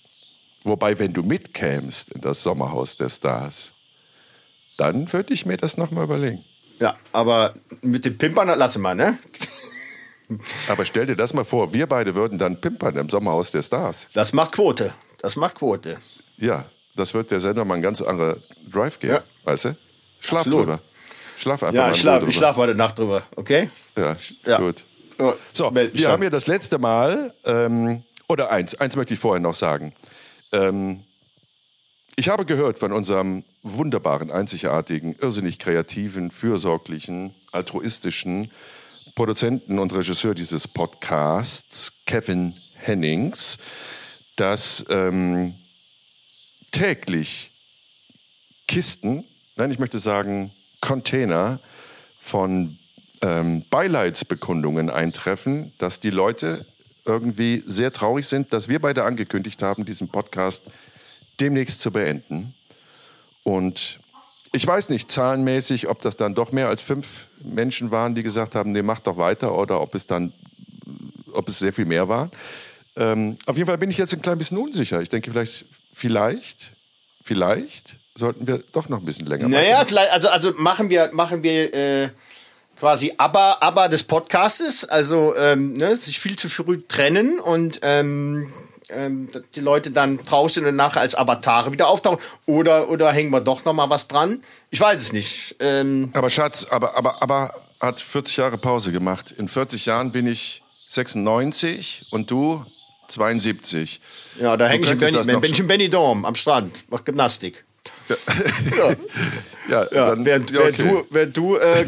Wobei, 0.64 0.98
wenn 0.98 1.12
du 1.12 1.22
mitkämst 1.22 2.10
in 2.12 2.20
das 2.20 2.42
Sommerhaus 2.42 2.96
der 2.96 3.10
Stars, 3.10 3.72
dann 4.76 5.12
würde 5.12 5.32
ich 5.32 5.46
mir 5.46 5.56
das 5.56 5.76
nochmal 5.76 6.04
überlegen. 6.04 6.42
Ja, 6.80 6.96
aber 7.12 7.54
mit 7.82 8.04
den 8.04 8.18
Pimpern 8.18 8.48
lassen 8.58 8.82
wir, 8.82 8.94
ne? 8.94 9.18
Aber 10.68 10.86
stell 10.86 11.04
dir 11.04 11.16
das 11.16 11.34
mal 11.34 11.44
vor, 11.44 11.74
wir 11.74 11.86
beide 11.86 12.14
würden 12.14 12.38
dann 12.38 12.58
pimpern 12.58 12.96
im 12.96 13.10
Sommerhaus 13.10 13.50
der 13.52 13.62
Stars. 13.62 14.08
Das 14.14 14.32
macht 14.32 14.52
Quote. 14.52 14.94
Das 15.18 15.36
macht 15.36 15.56
Quote. 15.56 15.98
Ja, 16.38 16.64
das 16.96 17.12
wird 17.12 17.30
der 17.30 17.40
Sender 17.40 17.66
mal 17.66 17.74
ein 17.74 17.82
ganz 17.82 18.00
anderer 18.00 18.36
Drive 18.72 18.98
geben, 19.00 19.12
Ja. 19.14 19.22
weißt 19.44 19.66
du? 19.66 19.76
Schlaf 20.20 20.40
Absolut. 20.46 20.60
drüber. 20.60 20.80
Schlaf 21.38 21.62
einfach 21.62 21.74
Ja, 21.74 21.82
mal 21.82 21.90
ich 21.90 21.96
in 21.96 22.00
schlaf, 22.00 22.16
ich 22.16 22.20
drüber. 22.20 22.32
schlaf 22.32 22.56
heute 22.56 22.74
Nacht 22.74 22.98
drüber, 22.98 23.22
okay? 23.36 23.68
Ja, 23.96 24.16
Ja. 24.46 24.58
gut. 24.58 24.76
Ja, 25.18 25.32
So, 25.52 25.72
wir 25.74 26.08
haben 26.08 26.22
ja 26.22 26.30
das 26.30 26.46
letzte 26.46 26.78
Mal, 26.78 27.32
ähm, 27.44 28.02
oder 28.28 28.50
eins, 28.50 28.74
eins 28.76 28.96
möchte 28.96 29.14
ich 29.14 29.20
vorher 29.20 29.40
noch 29.40 29.54
sagen. 29.54 29.92
Ähm, 30.52 31.02
ich 32.16 32.28
habe 32.28 32.44
gehört 32.44 32.78
von 32.78 32.92
unserem 32.92 33.44
wunderbaren, 33.62 34.30
einzigartigen, 34.30 35.14
irrsinnig 35.20 35.58
kreativen, 35.58 36.30
fürsorglichen, 36.30 37.34
altruistischen 37.52 38.50
Produzenten 39.14 39.78
und 39.78 39.92
Regisseur 39.94 40.34
dieses 40.34 40.66
Podcasts, 40.68 41.92
Kevin 42.06 42.54
Hennings, 42.78 43.58
dass 44.36 44.84
ähm, 44.88 45.54
täglich 46.72 47.50
Kisten, 48.66 49.24
nein, 49.56 49.70
ich 49.70 49.78
möchte 49.78 49.98
sagen 49.98 50.50
Container 50.84 51.58
von 52.20 52.76
ähm, 53.22 53.64
Beileidsbekundungen 53.70 54.90
eintreffen, 54.90 55.72
dass 55.78 55.98
die 55.98 56.10
Leute 56.10 56.64
irgendwie 57.06 57.62
sehr 57.66 57.90
traurig 57.90 58.26
sind, 58.26 58.52
dass 58.52 58.68
wir 58.68 58.80
beide 58.80 59.04
angekündigt 59.04 59.62
haben, 59.62 59.86
diesen 59.86 60.08
Podcast 60.08 60.64
demnächst 61.40 61.80
zu 61.80 61.90
beenden. 61.90 62.54
Und 63.44 63.98
ich 64.52 64.66
weiß 64.66 64.90
nicht 64.90 65.10
zahlenmäßig, 65.10 65.88
ob 65.88 66.02
das 66.02 66.16
dann 66.16 66.34
doch 66.34 66.52
mehr 66.52 66.68
als 66.68 66.82
fünf 66.82 67.28
Menschen 67.42 67.90
waren, 67.90 68.14
die 68.14 68.22
gesagt 68.22 68.54
haben, 68.54 68.72
nee, 68.72 68.82
mach 68.82 69.00
doch 69.00 69.16
weiter, 69.16 69.56
oder 69.56 69.80
ob 69.80 69.94
es 69.94 70.06
dann, 70.06 70.34
ob 71.32 71.48
es 71.48 71.58
sehr 71.58 71.72
viel 71.72 71.86
mehr 71.86 72.08
war. 72.08 72.30
Ähm, 72.96 73.38
auf 73.46 73.56
jeden 73.56 73.66
Fall 73.66 73.78
bin 73.78 73.90
ich 73.90 73.96
jetzt 73.96 74.12
ein 74.12 74.22
klein 74.22 74.38
bisschen 74.38 74.58
unsicher. 74.58 75.00
Ich 75.00 75.08
denke, 75.08 75.30
vielleicht, 75.30 75.64
vielleicht, 75.94 76.72
vielleicht 77.24 78.03
sollten 78.14 78.46
wir 78.46 78.62
doch 78.72 78.88
noch 78.88 79.00
ein 79.00 79.04
bisschen 79.04 79.26
länger 79.26 79.48
Naja, 79.48 79.62
weitermachen. 79.64 79.88
vielleicht, 79.88 80.12
also, 80.12 80.28
also 80.28 80.52
machen 80.56 80.90
wir, 80.90 81.10
machen 81.12 81.42
wir 81.42 81.74
äh, 81.74 82.08
quasi 82.78 83.12
aber, 83.16 83.62
aber 83.62 83.88
des 83.88 84.02
Podcastes, 84.04 84.84
also 84.84 85.34
ähm, 85.36 85.74
ne, 85.74 85.96
sich 85.96 86.18
viel 86.18 86.36
zu 86.36 86.48
früh 86.48 86.80
trennen 86.86 87.38
und 87.40 87.80
ähm, 87.82 88.52
ähm, 88.90 89.28
die 89.54 89.60
Leute 89.60 89.90
dann 89.90 90.20
sind 90.48 90.66
und 90.66 90.76
nachher 90.76 91.00
als 91.00 91.14
Avatare 91.14 91.72
wieder 91.72 91.88
auftauchen. 91.88 92.18
Oder, 92.46 92.88
oder 92.90 93.10
hängen 93.12 93.30
wir 93.30 93.40
doch 93.40 93.64
noch 93.64 93.72
mal 93.72 93.88
was 93.90 94.08
dran? 94.08 94.42
Ich 94.70 94.78
weiß 94.80 95.00
es 95.00 95.12
nicht. 95.12 95.56
Ähm, 95.58 96.10
Aber 96.12 96.28
Schatz, 96.30 96.66
aber, 96.70 96.96
aber, 96.96 97.22
aber 97.22 97.54
hat 97.80 97.98
40 97.98 98.36
Jahre 98.36 98.58
Pause 98.58 98.92
gemacht. 98.92 99.32
In 99.32 99.48
40 99.48 99.86
Jahren 99.86 100.12
bin 100.12 100.26
ich 100.26 100.62
96 100.88 102.08
und 102.10 102.30
du 102.30 102.64
72. 103.08 104.00
ja, 104.40 104.56
da 104.56 104.66
hänge 104.66 104.84
ich, 104.90 104.98
Benny- 104.98 105.40
bin 105.40 105.52
ich 105.52 105.60
in 105.60 105.66
Benidorm 105.66 106.24
am 106.24 106.34
Strand, 106.34 106.74
mach 106.88 107.04
Gymnastik. 107.04 107.64
Ja, 109.68 109.86
Ja, 109.90 110.10
dann- 110.10 110.24
während, 110.24 110.50
ja, 110.50 110.60
während 110.60 110.78
okay. 110.80 110.88
du, 110.88 111.06
während 111.10 111.36
du 111.36 111.56
äh, 111.56 111.80
äh, 111.82 111.84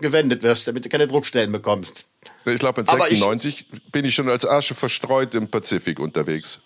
gewendet 0.00 0.42
wirst, 0.42 0.66
damit 0.66 0.84
du 0.84 0.88
keine 0.88 1.06
Druckstellen 1.06 1.52
bekommst. 1.52 2.04
Ich 2.44 2.58
glaube, 2.58 2.80
in 2.80 2.88
Aber 2.88 2.98
ich- 3.04 3.08
96 3.20 3.66
bin 3.92 4.04
ich 4.04 4.14
schon 4.14 4.28
als 4.28 4.46
Asche 4.46 4.74
verstreut 4.74 5.34
im 5.34 5.48
Pazifik 5.48 5.98
unterwegs. 6.00 6.58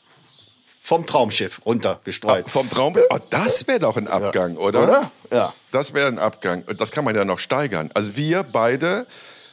Vom 0.82 1.06
Traumschiff 1.06 1.62
runtergestreut. 1.64 2.48
Vom 2.48 2.68
Traum. 2.68 2.94
Oh, 3.08 3.18
das 3.30 3.66
wäre 3.66 3.80
doch 3.80 3.96
ein 3.96 4.06
Abgang, 4.06 4.56
oder? 4.56 4.82
Oder? 4.84 5.10
Ja. 5.30 5.54
Das 5.72 5.94
wäre 5.94 6.08
ein 6.08 6.18
Abgang. 6.18 6.62
Und 6.66 6.78
Das 6.80 6.90
kann 6.90 7.04
man 7.04 7.14
ja 7.14 7.24
noch 7.24 7.38
steigern. 7.38 7.90
Also 7.94 8.16
wir 8.16 8.42
beide 8.42 9.06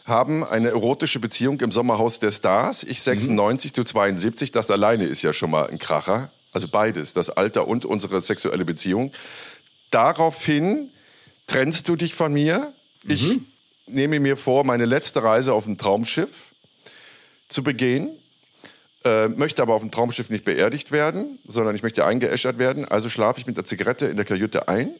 haben 0.05 0.43
eine 0.43 0.69
erotische 0.69 1.19
Beziehung 1.19 1.59
im 1.61 1.71
Sommerhaus 1.71 2.19
der 2.19 2.31
Stars. 2.31 2.83
Ich 2.83 3.01
96, 3.01 3.71
du 3.71 3.83
72. 3.83 4.51
Das 4.51 4.69
alleine 4.71 5.05
ist 5.05 5.21
ja 5.21 5.31
schon 5.31 5.51
mal 5.51 5.69
ein 5.69 5.79
Kracher. 5.79 6.29
Also 6.53 6.67
beides, 6.67 7.13
das 7.13 7.29
Alter 7.29 7.67
und 7.67 7.85
unsere 7.85 8.21
sexuelle 8.21 8.65
Beziehung. 8.65 9.13
Daraufhin 9.89 10.89
trennst 11.47 11.87
du 11.87 11.95
dich 11.95 12.13
von 12.13 12.33
mir. 12.33 12.71
Ich 13.07 13.39
nehme 13.87 14.19
mir 14.19 14.37
vor, 14.37 14.63
meine 14.63 14.85
letzte 14.85 15.23
Reise 15.23 15.53
auf 15.53 15.65
dem 15.65 15.77
Traumschiff 15.77 16.49
zu 17.49 17.63
begehen. 17.63 18.09
Äh, 19.03 19.29
möchte 19.29 19.63
aber 19.63 19.73
auf 19.73 19.81
dem 19.81 19.89
Traumschiff 19.89 20.29
nicht 20.29 20.45
beerdigt 20.45 20.91
werden, 20.91 21.39
sondern 21.47 21.75
ich 21.75 21.81
möchte 21.81 22.05
eingeäschert 22.05 22.59
werden. 22.59 22.85
Also 22.85 23.09
schlafe 23.09 23.39
ich 23.39 23.47
mit 23.47 23.57
der 23.57 23.65
Zigarette 23.65 24.05
in 24.05 24.15
der 24.15 24.25
Kajüte 24.25 24.67
ein. 24.67 24.91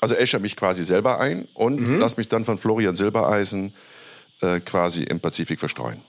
Also 0.00 0.16
äscher 0.16 0.40
mich 0.40 0.56
quasi 0.56 0.84
selber 0.84 1.20
ein 1.20 1.46
und 1.54 1.80
mhm. 1.80 2.00
lass 2.00 2.16
mich 2.16 2.28
dann 2.28 2.44
von 2.44 2.58
Florian 2.58 2.96
Silbereisen 2.96 3.72
äh, 4.40 4.58
quasi 4.58 5.04
im 5.04 5.20
Pazifik 5.20 5.60
verstreuen. 5.60 6.00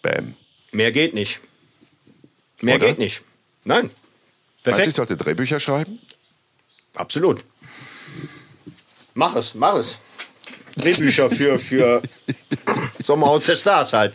Bam. 0.00 0.34
Mehr 0.72 0.90
geht 0.90 1.12
nicht. 1.12 1.40
Mehr 2.62 2.76
Oder? 2.76 2.86
geht 2.86 2.98
nicht. 2.98 3.20
Nein. 3.64 3.90
Perfekt. 4.64 4.86
Meinst 4.86 4.86
du, 4.86 4.88
ich 4.88 4.96
sollte 4.96 5.16
Drehbücher 5.16 5.60
schreiben? 5.60 5.98
Absolut. 6.94 7.44
Mach 9.12 9.36
es, 9.36 9.54
mach 9.54 9.76
es. 9.76 9.98
Drehbücher 10.76 11.30
für, 11.30 11.58
für 11.58 12.02
Sommerhaus 13.04 13.44
der 13.46 13.56
Stars 13.56 13.92
halt. 13.92 14.14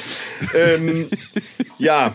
Ähm, 0.54 1.10
ja, 1.78 2.14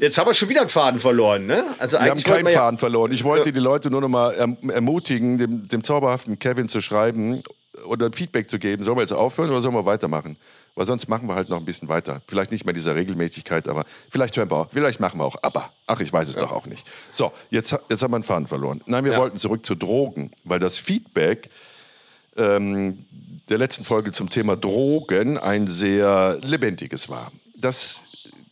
Jetzt 0.00 0.18
haben 0.18 0.26
wir 0.26 0.34
schon 0.34 0.48
wieder 0.48 0.62
einen 0.62 0.70
Faden 0.70 0.98
verloren, 0.98 1.46
ne? 1.46 1.64
Also 1.78 1.96
wir 1.96 2.10
haben 2.10 2.20
keinen 2.20 2.48
ja 2.48 2.58
Faden 2.58 2.76
verloren. 2.76 3.12
Ich 3.12 3.22
wollte 3.22 3.50
ja. 3.50 3.52
die 3.52 3.60
Leute 3.60 3.88
nur 3.88 4.00
noch 4.00 4.08
mal 4.08 4.34
erm-, 4.34 4.68
ermutigen, 4.68 5.38
dem, 5.38 5.68
dem, 5.68 5.84
zauberhaften 5.84 6.40
Kevin 6.40 6.68
zu 6.68 6.80
schreiben 6.80 7.44
oder 7.86 8.10
Feedback 8.10 8.50
zu 8.50 8.58
geben. 8.58 8.82
Sollen 8.82 8.96
wir 8.96 9.02
jetzt 9.02 9.12
aufhören 9.12 9.50
oder 9.50 9.60
sollen 9.60 9.76
wir 9.76 9.86
weitermachen? 9.86 10.36
Weil 10.74 10.86
sonst 10.86 11.08
machen 11.08 11.28
wir 11.28 11.34
halt 11.34 11.50
noch 11.50 11.58
ein 11.58 11.66
bisschen 11.66 11.88
weiter. 11.88 12.22
Vielleicht 12.26 12.50
nicht 12.50 12.64
mehr 12.64 12.72
dieser 12.72 12.94
Regelmäßigkeit, 12.96 13.68
aber 13.68 13.84
vielleicht 14.10 14.36
hören 14.36 14.50
wir 14.50 14.56
auch, 14.56 14.68
vielleicht 14.72 15.00
machen 15.00 15.20
wir 15.20 15.24
auch 15.24 15.36
aber. 15.42 15.70
Ach, 15.86 16.00
ich 16.00 16.12
weiß 16.12 16.28
es 16.28 16.36
ja. 16.36 16.42
doch 16.42 16.52
auch 16.52 16.66
nicht. 16.66 16.86
So, 17.12 17.30
jetzt, 17.50 17.76
jetzt 17.90 18.02
haben 18.02 18.12
wir 18.12 18.16
einen 18.16 18.24
Faden 18.24 18.48
verloren. 18.48 18.80
Nein, 18.86 19.04
wir 19.04 19.16
wollten 19.16 19.36
zurück 19.36 19.66
zu 19.66 19.74
Drogen, 19.74 20.30
weil 20.44 20.60
das 20.60 20.78
Feedback 20.78 21.50
ähm, 22.36 23.04
der 23.50 23.58
letzten 23.58 23.84
Folge 23.84 24.12
zum 24.12 24.30
Thema 24.30 24.56
Drogen 24.56 25.36
ein 25.36 25.68
sehr 25.68 26.38
lebendiges 26.42 27.10
war. 27.10 27.30
Das 27.56 28.02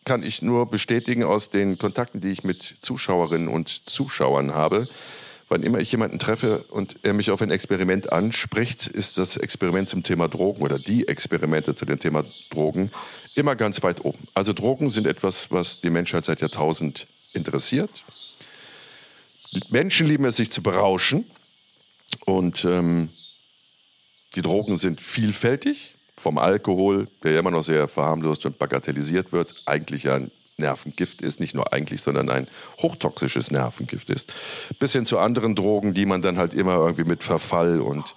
kann 0.04 0.22
ich 0.22 0.42
nur 0.42 0.70
bestätigen 0.70 1.24
aus 1.24 1.50
den 1.50 1.78
Kontakten, 1.78 2.20
die 2.20 2.32
ich 2.32 2.44
mit 2.44 2.62
Zuschauerinnen 2.80 3.48
und 3.48 3.68
Zuschauern 3.88 4.52
habe. 4.54 4.86
Wann 5.50 5.64
immer 5.64 5.80
ich 5.80 5.90
jemanden 5.90 6.20
treffe 6.20 6.58
und 6.68 6.98
er 7.02 7.12
mich 7.12 7.32
auf 7.32 7.42
ein 7.42 7.50
Experiment 7.50 8.12
anspricht, 8.12 8.86
ist 8.86 9.18
das 9.18 9.36
Experiment 9.36 9.88
zum 9.88 10.04
Thema 10.04 10.28
Drogen 10.28 10.62
oder 10.62 10.78
die 10.78 11.08
Experimente 11.08 11.74
zu 11.74 11.84
dem 11.84 11.98
Thema 11.98 12.24
Drogen 12.50 12.92
immer 13.34 13.56
ganz 13.56 13.82
weit 13.82 14.04
oben. 14.04 14.28
Also 14.32 14.52
Drogen 14.52 14.90
sind 14.90 15.08
etwas, 15.08 15.50
was 15.50 15.80
die 15.80 15.90
Menschheit 15.90 16.24
seit 16.24 16.40
Jahrtausend 16.40 17.08
interessiert. 17.32 17.90
Menschen 19.70 20.06
lieben 20.06 20.24
es, 20.24 20.36
sich 20.36 20.52
zu 20.52 20.62
berauschen. 20.62 21.24
Und 22.26 22.64
ähm, 22.64 23.08
die 24.36 24.42
Drogen 24.42 24.78
sind 24.78 25.00
vielfältig 25.00 25.94
vom 26.16 26.38
Alkohol, 26.38 27.08
der 27.24 27.32
ja 27.32 27.40
immer 27.40 27.50
noch 27.50 27.64
sehr 27.64 27.88
verharmlost 27.88 28.46
und 28.46 28.60
bagatellisiert 28.60 29.32
wird, 29.32 29.62
eigentlich 29.66 30.08
ein 30.10 30.30
Nervengift 30.60 31.22
ist, 31.22 31.40
nicht 31.40 31.54
nur 31.54 31.72
eigentlich, 31.72 32.00
sondern 32.02 32.30
ein 32.30 32.46
hochtoxisches 32.78 33.50
Nervengift 33.50 34.10
ist, 34.10 34.32
bis 34.78 34.92
hin 34.92 35.06
zu 35.06 35.18
anderen 35.18 35.54
Drogen, 35.54 35.94
die 35.94 36.06
man 36.06 36.22
dann 36.22 36.38
halt 36.38 36.54
immer 36.54 36.76
irgendwie 36.76 37.04
mit 37.04 37.22
Verfall 37.22 37.80
und 37.80 38.14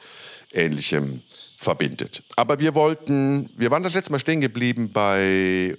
ähnlichem 0.52 1.22
verbindet. 1.58 2.22
Aber 2.36 2.60
wir 2.60 2.76
wollten, 2.76 3.50
wir 3.58 3.72
waren 3.72 3.84
das 3.84 3.94
letzte 3.94 4.12
Mal 4.12 4.20
stehen 4.20 4.42
geblieben 4.42 4.92
bei 4.94 5.76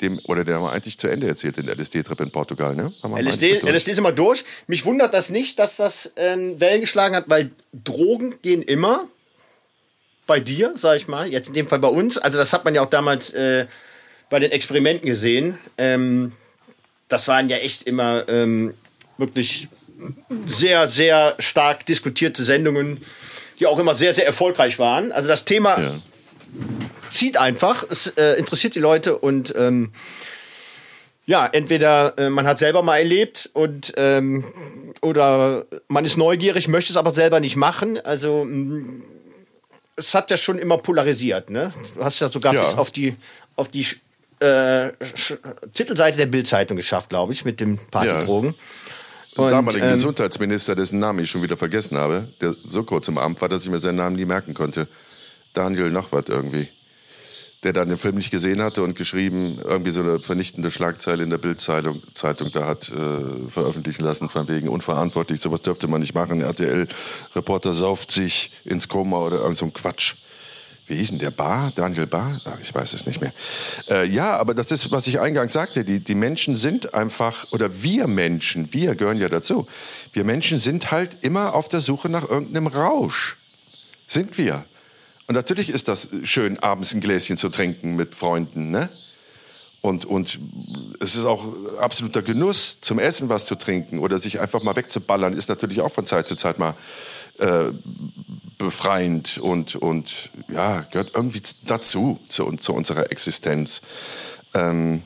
dem, 0.00 0.20
oder 0.24 0.44
den 0.44 0.54
haben 0.54 0.64
wir 0.64 0.72
eigentlich 0.72 0.98
zu 0.98 1.08
Ende 1.08 1.26
erzählt, 1.26 1.56
den 1.56 1.68
LSD-Trip 1.68 2.20
in 2.20 2.30
Portugal, 2.30 2.74
ne? 2.74 2.92
LSD, 3.02 3.60
LSD 3.60 3.92
ist 3.92 3.98
immer 3.98 4.12
durch. 4.12 4.44
Mich 4.66 4.84
wundert 4.84 5.14
das 5.14 5.30
nicht, 5.30 5.58
dass 5.58 5.76
das 5.76 6.12
äh, 6.16 6.36
Wellen 6.60 6.80
geschlagen 6.80 7.14
hat, 7.14 7.24
weil 7.28 7.50
Drogen 7.72 8.34
gehen 8.42 8.62
immer 8.62 9.06
bei 10.26 10.40
dir, 10.40 10.72
sag 10.76 10.96
ich 10.96 11.08
mal, 11.08 11.28
jetzt 11.28 11.48
in 11.48 11.54
dem 11.54 11.68
Fall 11.68 11.78
bei 11.78 11.88
uns. 11.88 12.18
Also 12.18 12.38
das 12.38 12.52
hat 12.52 12.64
man 12.64 12.74
ja 12.74 12.82
auch 12.82 12.90
damals 12.90 13.30
äh, 13.30 13.66
bei 14.34 14.40
den 14.40 14.50
Experimenten 14.50 15.08
gesehen. 15.08 15.58
Ähm, 15.78 16.32
das 17.06 17.28
waren 17.28 17.48
ja 17.48 17.58
echt 17.58 17.84
immer 17.84 18.28
ähm, 18.28 18.74
wirklich 19.16 19.68
sehr, 20.44 20.88
sehr 20.88 21.36
stark 21.38 21.86
diskutierte 21.86 22.42
Sendungen, 22.42 22.98
die 23.60 23.68
auch 23.68 23.78
immer 23.78 23.94
sehr, 23.94 24.12
sehr 24.12 24.26
erfolgreich 24.26 24.80
waren. 24.80 25.12
Also 25.12 25.28
das 25.28 25.44
Thema 25.44 25.80
ja. 25.80 25.94
zieht 27.10 27.36
einfach, 27.36 27.84
es 27.88 28.08
äh, 28.08 28.32
interessiert 28.32 28.74
die 28.74 28.80
Leute 28.80 29.16
und 29.16 29.54
ähm, 29.56 29.92
ja, 31.26 31.46
entweder 31.46 32.18
äh, 32.18 32.28
man 32.28 32.44
hat 32.48 32.58
selber 32.58 32.82
mal 32.82 32.98
erlebt 32.98 33.50
und 33.52 33.92
ähm, 33.96 34.52
oder 35.00 35.64
man 35.86 36.04
ist 36.04 36.16
neugierig, 36.16 36.66
möchte 36.66 36.90
es 36.90 36.96
aber 36.96 37.12
selber 37.12 37.38
nicht 37.38 37.54
machen. 37.54 38.00
Also 38.04 38.44
es 39.94 40.12
hat 40.12 40.32
ja 40.32 40.36
schon 40.36 40.58
immer 40.58 40.78
polarisiert, 40.78 41.50
ne? 41.50 41.72
Du 41.94 42.02
hast 42.02 42.18
ja 42.18 42.28
sogar 42.28 42.52
ja. 42.52 42.62
bis 42.62 42.74
auf 42.74 42.90
die, 42.90 43.14
auf 43.54 43.68
die 43.68 43.86
äh, 44.44 44.92
Titelseite 45.72 46.16
der 46.16 46.26
Bildzeitung 46.26 46.76
geschafft, 46.76 47.10
glaube 47.10 47.32
ich, 47.32 47.44
mit 47.44 47.60
dem 47.60 47.78
Partydrogen. 47.90 48.54
Ja. 49.36 49.44
Und, 49.44 49.50
damaligen 49.50 49.86
ähm, 49.86 49.94
Gesundheitsminister, 49.94 50.76
dessen 50.76 51.00
Namen 51.00 51.20
ich 51.20 51.30
schon 51.30 51.42
wieder 51.42 51.56
vergessen 51.56 51.98
habe, 51.98 52.28
der 52.40 52.52
so 52.52 52.84
kurz 52.84 53.08
im 53.08 53.18
Amt 53.18 53.40
war, 53.40 53.48
dass 53.48 53.62
ich 53.62 53.70
mir 53.70 53.78
seinen 53.78 53.96
Namen 53.96 54.16
nie 54.16 54.24
merken 54.24 54.54
konnte. 54.54 54.86
Daniel 55.54 55.90
noch 55.90 56.12
was 56.12 56.26
irgendwie 56.28 56.68
der 57.64 57.72
dann 57.72 57.88
den 57.88 57.98
Film 57.98 58.16
nicht 58.16 58.30
gesehen 58.30 58.62
hatte 58.62 58.82
und 58.82 58.94
geschrieben, 58.94 59.58
irgendwie 59.64 59.90
so 59.90 60.02
eine 60.02 60.18
vernichtende 60.18 60.70
Schlagzeile 60.70 61.24
in 61.24 61.30
der 61.30 61.38
Bildzeitung 61.38 62.00
Zeitung 62.14 62.50
da 62.52 62.66
hat 62.66 62.90
äh, 62.90 63.50
veröffentlichen 63.50 64.04
lassen, 64.04 64.28
von 64.28 64.46
wegen 64.48 64.68
unverantwortlich, 64.68 65.40
sowas 65.40 65.62
dürfte 65.62 65.88
man 65.88 66.00
nicht 66.00 66.14
machen. 66.14 66.42
RTL-Reporter 66.42 67.72
sauft 67.74 68.10
sich 68.10 68.50
ins 68.64 68.88
Koma 68.88 69.18
oder 69.18 69.40
irgend 69.40 69.56
so 69.56 69.64
ein 69.64 69.72
Quatsch. 69.72 70.14
Wie 70.86 70.96
hieß 70.96 71.10
denn 71.10 71.18
der 71.18 71.30
Bar? 71.30 71.72
Daniel 71.74 72.06
Bar? 72.06 72.38
Ach, 72.44 72.58
ich 72.62 72.74
weiß 72.74 72.92
es 72.92 73.06
nicht 73.06 73.20
mehr. 73.20 73.32
Äh, 73.88 74.06
ja, 74.06 74.36
aber 74.36 74.52
das 74.52 74.70
ist, 74.70 74.92
was 74.92 75.06
ich 75.06 75.18
eingangs 75.18 75.54
sagte. 75.54 75.84
Die, 75.84 76.00
die 76.00 76.14
Menschen 76.14 76.56
sind 76.56 76.92
einfach, 76.92 77.52
oder 77.52 77.82
wir 77.82 78.06
Menschen, 78.06 78.72
wir 78.74 78.94
gehören 78.94 79.18
ja 79.18 79.30
dazu. 79.30 79.66
Wir 80.12 80.24
Menschen 80.24 80.58
sind 80.58 80.90
halt 80.90 81.22
immer 81.22 81.54
auf 81.54 81.68
der 81.68 81.80
Suche 81.80 82.10
nach 82.10 82.28
irgendeinem 82.28 82.66
Rausch. 82.66 83.36
Sind 84.08 84.36
wir. 84.36 84.64
Und 85.26 85.34
natürlich 85.34 85.70
ist 85.70 85.88
das 85.88 86.10
schön, 86.24 86.58
abends 86.58 86.92
ein 86.92 87.00
Gläschen 87.00 87.38
zu 87.38 87.48
trinken 87.48 87.96
mit 87.96 88.14
Freunden. 88.14 88.70
Ne? 88.70 88.90
Und, 89.80 90.04
und 90.04 90.38
es 91.00 91.16
ist 91.16 91.24
auch 91.24 91.44
absoluter 91.80 92.20
Genuss, 92.20 92.80
zum 92.80 92.98
Essen 92.98 93.30
was 93.30 93.46
zu 93.46 93.54
trinken 93.54 93.98
oder 93.98 94.18
sich 94.18 94.40
einfach 94.40 94.62
mal 94.62 94.76
wegzuballern, 94.76 95.32
ist 95.32 95.48
natürlich 95.48 95.80
auch 95.80 95.92
von 95.92 96.04
Zeit 96.04 96.26
zu 96.26 96.36
Zeit 96.36 96.58
mal 96.58 96.74
äh, 97.38 97.66
befreiend 98.58 99.38
und, 99.38 99.76
und 99.76 100.30
ja, 100.48 100.80
gehört 100.90 101.12
irgendwie 101.14 101.42
dazu, 101.66 102.18
zu, 102.28 102.52
zu 102.56 102.74
unserer 102.74 103.10
Existenz. 103.10 103.82
Ähm, 104.54 105.02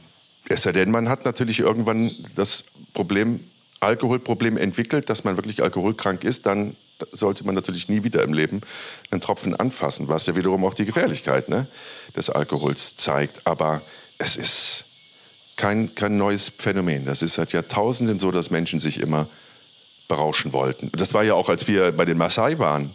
es 0.48 0.62
sei 0.62 0.72
denn, 0.72 0.90
man 0.90 1.08
hat 1.08 1.24
natürlich 1.24 1.60
irgendwann 1.60 2.10
das 2.36 2.64
Problem, 2.94 3.40
Alkoholproblem 3.80 4.56
entwickelt, 4.56 5.08
dass 5.08 5.24
man 5.24 5.36
wirklich 5.36 5.62
alkoholkrank 5.62 6.24
ist, 6.24 6.46
dann 6.46 6.74
sollte 7.12 7.44
man 7.44 7.54
natürlich 7.54 7.88
nie 7.88 8.02
wieder 8.02 8.24
im 8.24 8.32
Leben 8.32 8.60
einen 9.10 9.20
Tropfen 9.20 9.54
anfassen, 9.54 10.08
was 10.08 10.26
ja 10.26 10.34
wiederum 10.34 10.64
auch 10.64 10.74
die 10.74 10.84
Gefährlichkeit 10.84 11.48
ne, 11.48 11.66
des 12.16 12.28
Alkohols 12.28 12.96
zeigt. 12.96 13.46
Aber 13.46 13.80
es 14.18 14.36
ist 14.36 14.84
kein, 15.56 15.94
kein 15.94 16.16
neues 16.16 16.50
Phänomen. 16.56 17.04
Das 17.04 17.22
ist 17.22 17.34
seit 17.34 17.52
Jahrtausenden 17.52 18.18
so, 18.18 18.32
dass 18.32 18.50
Menschen 18.50 18.80
sich 18.80 18.98
immer 18.98 19.28
berauschen 20.08 20.52
wollten. 20.52 20.90
Das 20.92 21.14
war 21.14 21.22
ja 21.22 21.34
auch, 21.34 21.48
als 21.48 21.68
wir 21.68 21.92
bei 21.92 22.04
den 22.04 22.18
Maasai 22.18 22.58
waren, 22.58 22.90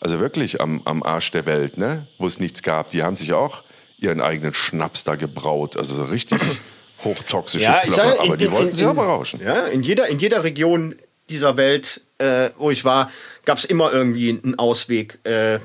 also 0.00 0.20
wirklich 0.20 0.60
am, 0.60 0.82
am 0.84 1.02
Arsch 1.02 1.30
der 1.30 1.46
Welt, 1.46 1.78
ne, 1.78 2.06
wo 2.18 2.26
es 2.26 2.40
nichts 2.40 2.62
gab. 2.62 2.90
Die 2.90 3.02
haben 3.02 3.16
sich 3.16 3.32
auch 3.32 3.62
ihren 3.98 4.20
eigenen 4.20 4.54
Schnaps 4.54 5.04
da 5.04 5.14
gebraut. 5.14 5.76
Also 5.76 5.96
so 5.96 6.04
richtig 6.04 6.40
hochtoxische 7.04 7.64
ja, 7.64 7.80
Klopper, 7.80 7.96
sage, 7.96 8.20
aber 8.20 8.34
in, 8.34 8.38
die 8.38 8.50
wollten 8.50 8.68
in, 8.68 8.74
sich 8.74 8.86
auch 8.86 8.94
berauschen. 8.94 9.40
Ja, 9.42 9.66
in 9.66 9.82
jeder, 9.82 10.08
in 10.08 10.18
jeder 10.18 10.44
Region 10.44 10.96
dieser 11.28 11.56
Welt, 11.56 12.02
äh, 12.18 12.50
wo 12.58 12.70
ich 12.70 12.84
war, 12.84 13.10
gab 13.44 13.58
es 13.58 13.64
immer 13.64 13.92
irgendwie 13.92 14.30
einen 14.30 14.58
Ausweg. 14.58 15.18
Äh, 15.24 15.58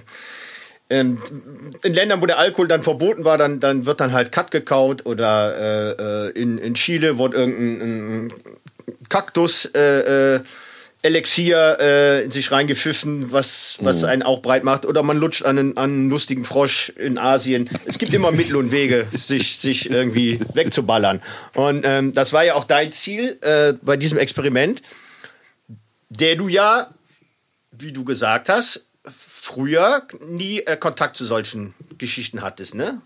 in 0.89 1.17
Ländern, 1.83 2.21
wo 2.21 2.25
der 2.25 2.37
Alkohol 2.37 2.67
dann 2.67 2.83
verboten 2.83 3.23
war, 3.23 3.37
dann, 3.37 3.61
dann 3.61 3.85
wird 3.85 4.01
dann 4.01 4.11
halt 4.11 4.33
Cut 4.33 4.51
gekaut 4.51 5.05
oder 5.05 5.55
äh, 5.57 6.27
äh 6.27 6.29
in, 6.31 6.57
in 6.57 6.73
Chile 6.73 7.17
wird 7.17 7.33
irgendein 7.33 8.33
Kaktus 9.07 9.65
äh, 9.73 10.35
äh, 10.35 10.39
Elixier 11.03 11.77
äh, 11.79 12.23
in 12.23 12.31
sich 12.31 12.51
reingepfiffen, 12.51 13.31
was, 13.31 13.79
was 13.81 14.03
oh. 14.03 14.07
einen 14.07 14.23
auch 14.23 14.41
breit 14.41 14.63
macht. 14.63 14.85
Oder 14.85 15.01
man 15.03 15.17
lutscht 15.17 15.43
an 15.43 15.57
einen, 15.57 15.77
an 15.77 15.83
einen 15.89 16.09
lustigen 16.09 16.45
Frosch 16.45 16.89
in 16.89 17.17
Asien. 17.17 17.69
Es 17.85 17.97
gibt 17.97 18.13
immer 18.13 18.31
Mittel 18.31 18.55
und 18.55 18.71
Wege, 18.71 19.07
sich, 19.11 19.57
sich 19.57 19.89
irgendwie 19.89 20.39
wegzuballern. 20.53 21.21
Und 21.55 21.83
ähm, 21.85 22.13
das 22.13 22.33
war 22.33 22.43
ja 22.43 22.53
auch 22.53 22.65
dein 22.65 22.91
Ziel 22.91 23.37
äh, 23.41 23.73
bei 23.81 23.97
diesem 23.97 24.17
Experiment 24.17 24.81
der 26.11 26.35
du 26.35 26.47
ja, 26.47 26.93
wie 27.71 27.93
du 27.93 28.03
gesagt 28.03 28.49
hast, 28.49 28.85
früher 29.05 30.05
nie 30.27 30.59
äh, 30.59 30.77
Kontakt 30.77 31.15
zu 31.15 31.25
solchen 31.25 31.73
Geschichten 31.97 32.41
hattest, 32.41 32.75
ne? 32.75 33.01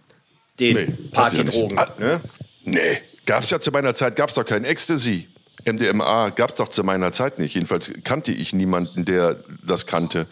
Den 0.60 0.76
nee, 0.76 0.94
Partydrogen. 1.12 1.78
Ja 1.78 1.94
ne? 2.00 2.22
Nee, 2.64 3.02
gab's 3.26 3.52
ja 3.52 3.60
zu 3.60 3.72
meiner 3.72 3.94
Zeit, 3.94 4.16
gab's 4.16 4.34
doch 4.34 4.46
kein 4.46 4.66
Ecstasy. 4.66 5.28
MDMA 5.66 6.30
gab's 6.30 6.56
doch 6.56 6.70
zu 6.70 6.84
meiner 6.84 7.12
Zeit 7.12 7.40
nicht. 7.40 7.56
Jedenfalls 7.56 7.92
kannte 8.04 8.32
ich 8.32 8.54
niemanden, 8.54 9.06
der 9.06 9.38
das 9.64 9.86
kannte. 9.86 10.28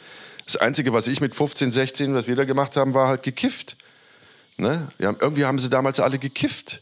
Das 0.46 0.58
Einzige, 0.58 0.94
was 0.94 1.08
ich 1.08 1.22
mit 1.22 1.36
15, 1.36 1.72
16, 1.72 2.14
was 2.14 2.28
wir 2.28 2.36
da 2.36 2.46
gemacht 2.46 2.76
haben, 2.78 2.94
war 2.94 3.08
halt 3.08 3.24
gekifft. 3.24 3.78
Ne? 4.58 4.88
Haben, 5.02 5.18
irgendwie 5.20 5.46
haben 5.46 5.60
sie 5.60 5.70
damals 5.70 6.00
alle 6.00 6.20
gekifft. 6.20 6.82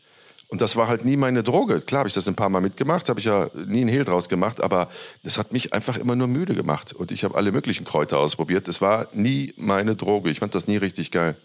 Und 0.49 0.59
das 0.59 0.75
war 0.75 0.89
halt 0.89 1.05
nie 1.05 1.15
meine 1.15 1.43
Droge. 1.43 1.79
Klar 1.79 1.99
habe 1.99 2.09
ich 2.09 2.13
das 2.13 2.27
ein 2.27 2.35
paar 2.35 2.49
Mal 2.49 2.59
mitgemacht, 2.59 3.07
habe 3.07 3.21
ich 3.21 3.25
ja 3.25 3.49
nie 3.67 3.81
einen 3.81 3.89
Hehl 3.89 4.03
draus 4.03 4.27
gemacht, 4.27 4.59
aber 4.59 4.89
das 5.23 5.37
hat 5.37 5.53
mich 5.53 5.71
einfach 5.71 5.95
immer 5.95 6.17
nur 6.17 6.27
müde 6.27 6.55
gemacht. 6.55 6.91
Und 6.91 7.13
ich 7.13 7.23
habe 7.23 7.35
alle 7.35 7.53
möglichen 7.53 7.85
Kräuter 7.85 8.19
ausprobiert. 8.19 8.67
Das 8.67 8.81
war 8.81 9.07
nie 9.13 9.53
meine 9.55 9.95
Droge. 9.95 10.29
Ich 10.29 10.39
fand 10.39 10.53
das 10.53 10.67
nie 10.67 10.75
richtig 10.75 11.11
geil. 11.11 11.37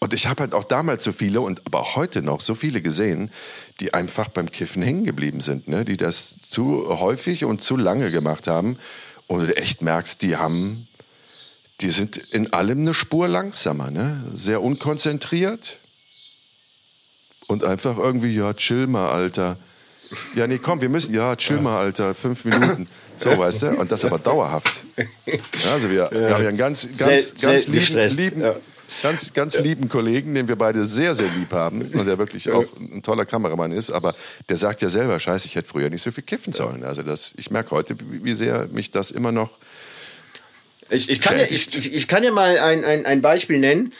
Und 0.00 0.12
ich 0.12 0.28
habe 0.28 0.42
halt 0.42 0.54
auch 0.54 0.64
damals 0.64 1.02
so 1.02 1.12
viele 1.12 1.40
und 1.40 1.66
aber 1.66 1.80
auch 1.80 1.96
heute 1.96 2.22
noch 2.22 2.40
so 2.40 2.54
viele 2.54 2.80
gesehen, 2.80 3.30
die 3.80 3.94
einfach 3.94 4.28
beim 4.28 4.50
Kiffen 4.50 4.82
hängen 4.82 5.04
geblieben 5.04 5.40
sind, 5.40 5.66
ne? 5.66 5.84
die 5.84 5.96
das 5.96 6.36
zu 6.38 7.00
häufig 7.00 7.44
und 7.44 7.60
zu 7.60 7.76
lange 7.76 8.10
gemacht 8.10 8.46
haben. 8.46 8.78
Und 9.26 9.46
du 9.46 9.56
echt 9.56 9.82
merkst, 9.82 10.22
die 10.22 10.36
haben, 10.36 10.86
die 11.80 11.90
sind 11.90 12.16
in 12.16 12.52
allem 12.52 12.80
eine 12.80 12.94
Spur 12.94 13.28
langsamer, 13.28 13.90
ne? 13.90 14.22
sehr 14.34 14.62
unkonzentriert 14.62 15.78
und 17.48 17.64
einfach 17.64 17.98
irgendwie, 17.98 18.36
ja, 18.36 18.54
chill 18.54 18.86
mal, 18.86 19.10
Alter. 19.10 19.56
Ja, 20.34 20.46
nee, 20.46 20.58
komm, 20.58 20.80
wir 20.80 20.88
müssen, 20.88 21.12
ja, 21.12 21.34
chill 21.34 21.60
mal, 21.60 21.78
Alter, 21.78 22.14
fünf 22.14 22.44
Minuten. 22.44 22.86
So, 23.18 23.36
weißt 23.36 23.62
du? 23.62 23.70
Und 23.72 23.90
das 23.90 24.04
aber 24.04 24.18
dauerhaft. 24.18 24.84
Ja, 25.26 25.72
also 25.72 25.90
wir, 25.90 26.08
wir 26.12 26.34
haben 26.34 26.42
ja 26.42 26.48
einen 26.50 26.56
ganz, 26.56 26.88
ganz, 26.96 27.30
Sel 27.30 27.40
ganz 27.40 27.66
lieben, 27.66 28.16
lieben, 28.16 28.40
Ja. 28.42 28.54
Ganz, 29.02 29.32
ganz 29.32 29.58
lieben 29.58 29.88
Kollegen, 29.88 30.34
den 30.34 30.48
wir 30.48 30.56
beide 30.56 30.84
sehr, 30.84 31.14
sehr 31.14 31.28
lieb 31.28 31.52
haben 31.52 31.82
und 31.82 32.06
der 32.06 32.18
wirklich 32.18 32.50
auch 32.50 32.64
ein 32.78 33.02
toller 33.02 33.24
Kameramann 33.24 33.72
ist, 33.72 33.90
aber 33.90 34.14
der 34.48 34.56
sagt 34.56 34.82
ja 34.82 34.88
selber, 34.88 35.18
scheiße, 35.18 35.46
ich 35.46 35.56
hätte 35.56 35.68
früher 35.68 35.90
nicht 35.90 36.02
so 36.02 36.10
viel 36.10 36.24
kiffen 36.24 36.52
sollen. 36.52 36.84
Also 36.84 37.02
das, 37.02 37.34
ich 37.36 37.50
merke 37.50 37.70
heute, 37.72 37.96
wie 37.98 38.34
sehr 38.34 38.68
mich 38.72 38.90
das 38.90 39.10
immer 39.10 39.32
noch 39.32 39.50
Ich, 40.90 41.10
ich, 41.10 41.20
kann 41.20 41.38
ja, 41.38 41.44
ich, 41.44 41.74
ich, 41.76 41.94
ich 41.94 42.08
kann 42.08 42.24
ja 42.24 42.30
mal 42.30 42.58
ein, 42.58 42.84
ein, 42.84 43.06
ein 43.06 43.22
Beispiel 43.22 43.58
nennen. 43.58 43.92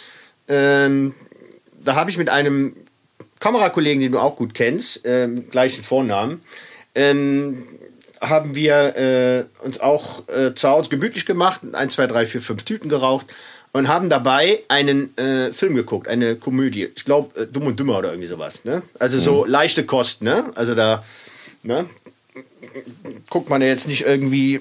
Ähm, 0.48 1.14
da 1.84 1.94
habe 1.94 2.10
ich 2.10 2.16
mit 2.16 2.28
einem 2.28 2.74
Kamerakollegen, 3.40 4.00
den 4.00 4.12
du 4.12 4.18
auch 4.18 4.36
gut 4.36 4.54
kennst, 4.54 5.02
ähm, 5.04 5.50
gleichen 5.50 5.84
Vornamen, 5.84 6.42
ähm, 6.94 7.66
haben 8.20 8.54
wir 8.54 8.96
äh, 8.96 9.64
uns 9.64 9.78
auch 9.78 10.28
äh, 10.28 10.54
zu 10.54 10.68
Hause 10.68 10.88
gemütlich 10.88 11.24
gemacht, 11.24 11.62
ein, 11.72 11.90
zwei, 11.90 12.06
drei, 12.06 12.26
vier, 12.26 12.42
fünf 12.42 12.64
Tüten 12.64 12.88
geraucht 12.88 13.26
und 13.72 13.88
haben 13.88 14.08
dabei 14.08 14.60
einen 14.68 15.16
äh, 15.18 15.52
Film 15.52 15.74
geguckt, 15.74 16.08
eine 16.08 16.36
Komödie. 16.36 16.88
Ich 16.94 17.04
glaube, 17.04 17.40
äh, 17.40 17.46
Dumm 17.46 17.66
und 17.66 17.78
Dümmer 17.78 17.98
oder 17.98 18.10
irgendwie 18.10 18.28
sowas. 18.28 18.64
Ne? 18.64 18.82
Also 18.98 19.18
so 19.18 19.44
leichte 19.44 19.84
Kost, 19.84 20.22
ne? 20.22 20.50
Also 20.54 20.74
da, 20.74 21.04
ne? 21.62 21.86
guckt 23.28 23.50
man 23.50 23.60
ja 23.62 23.68
jetzt 23.68 23.88
nicht 23.88 24.02
irgendwie 24.02 24.60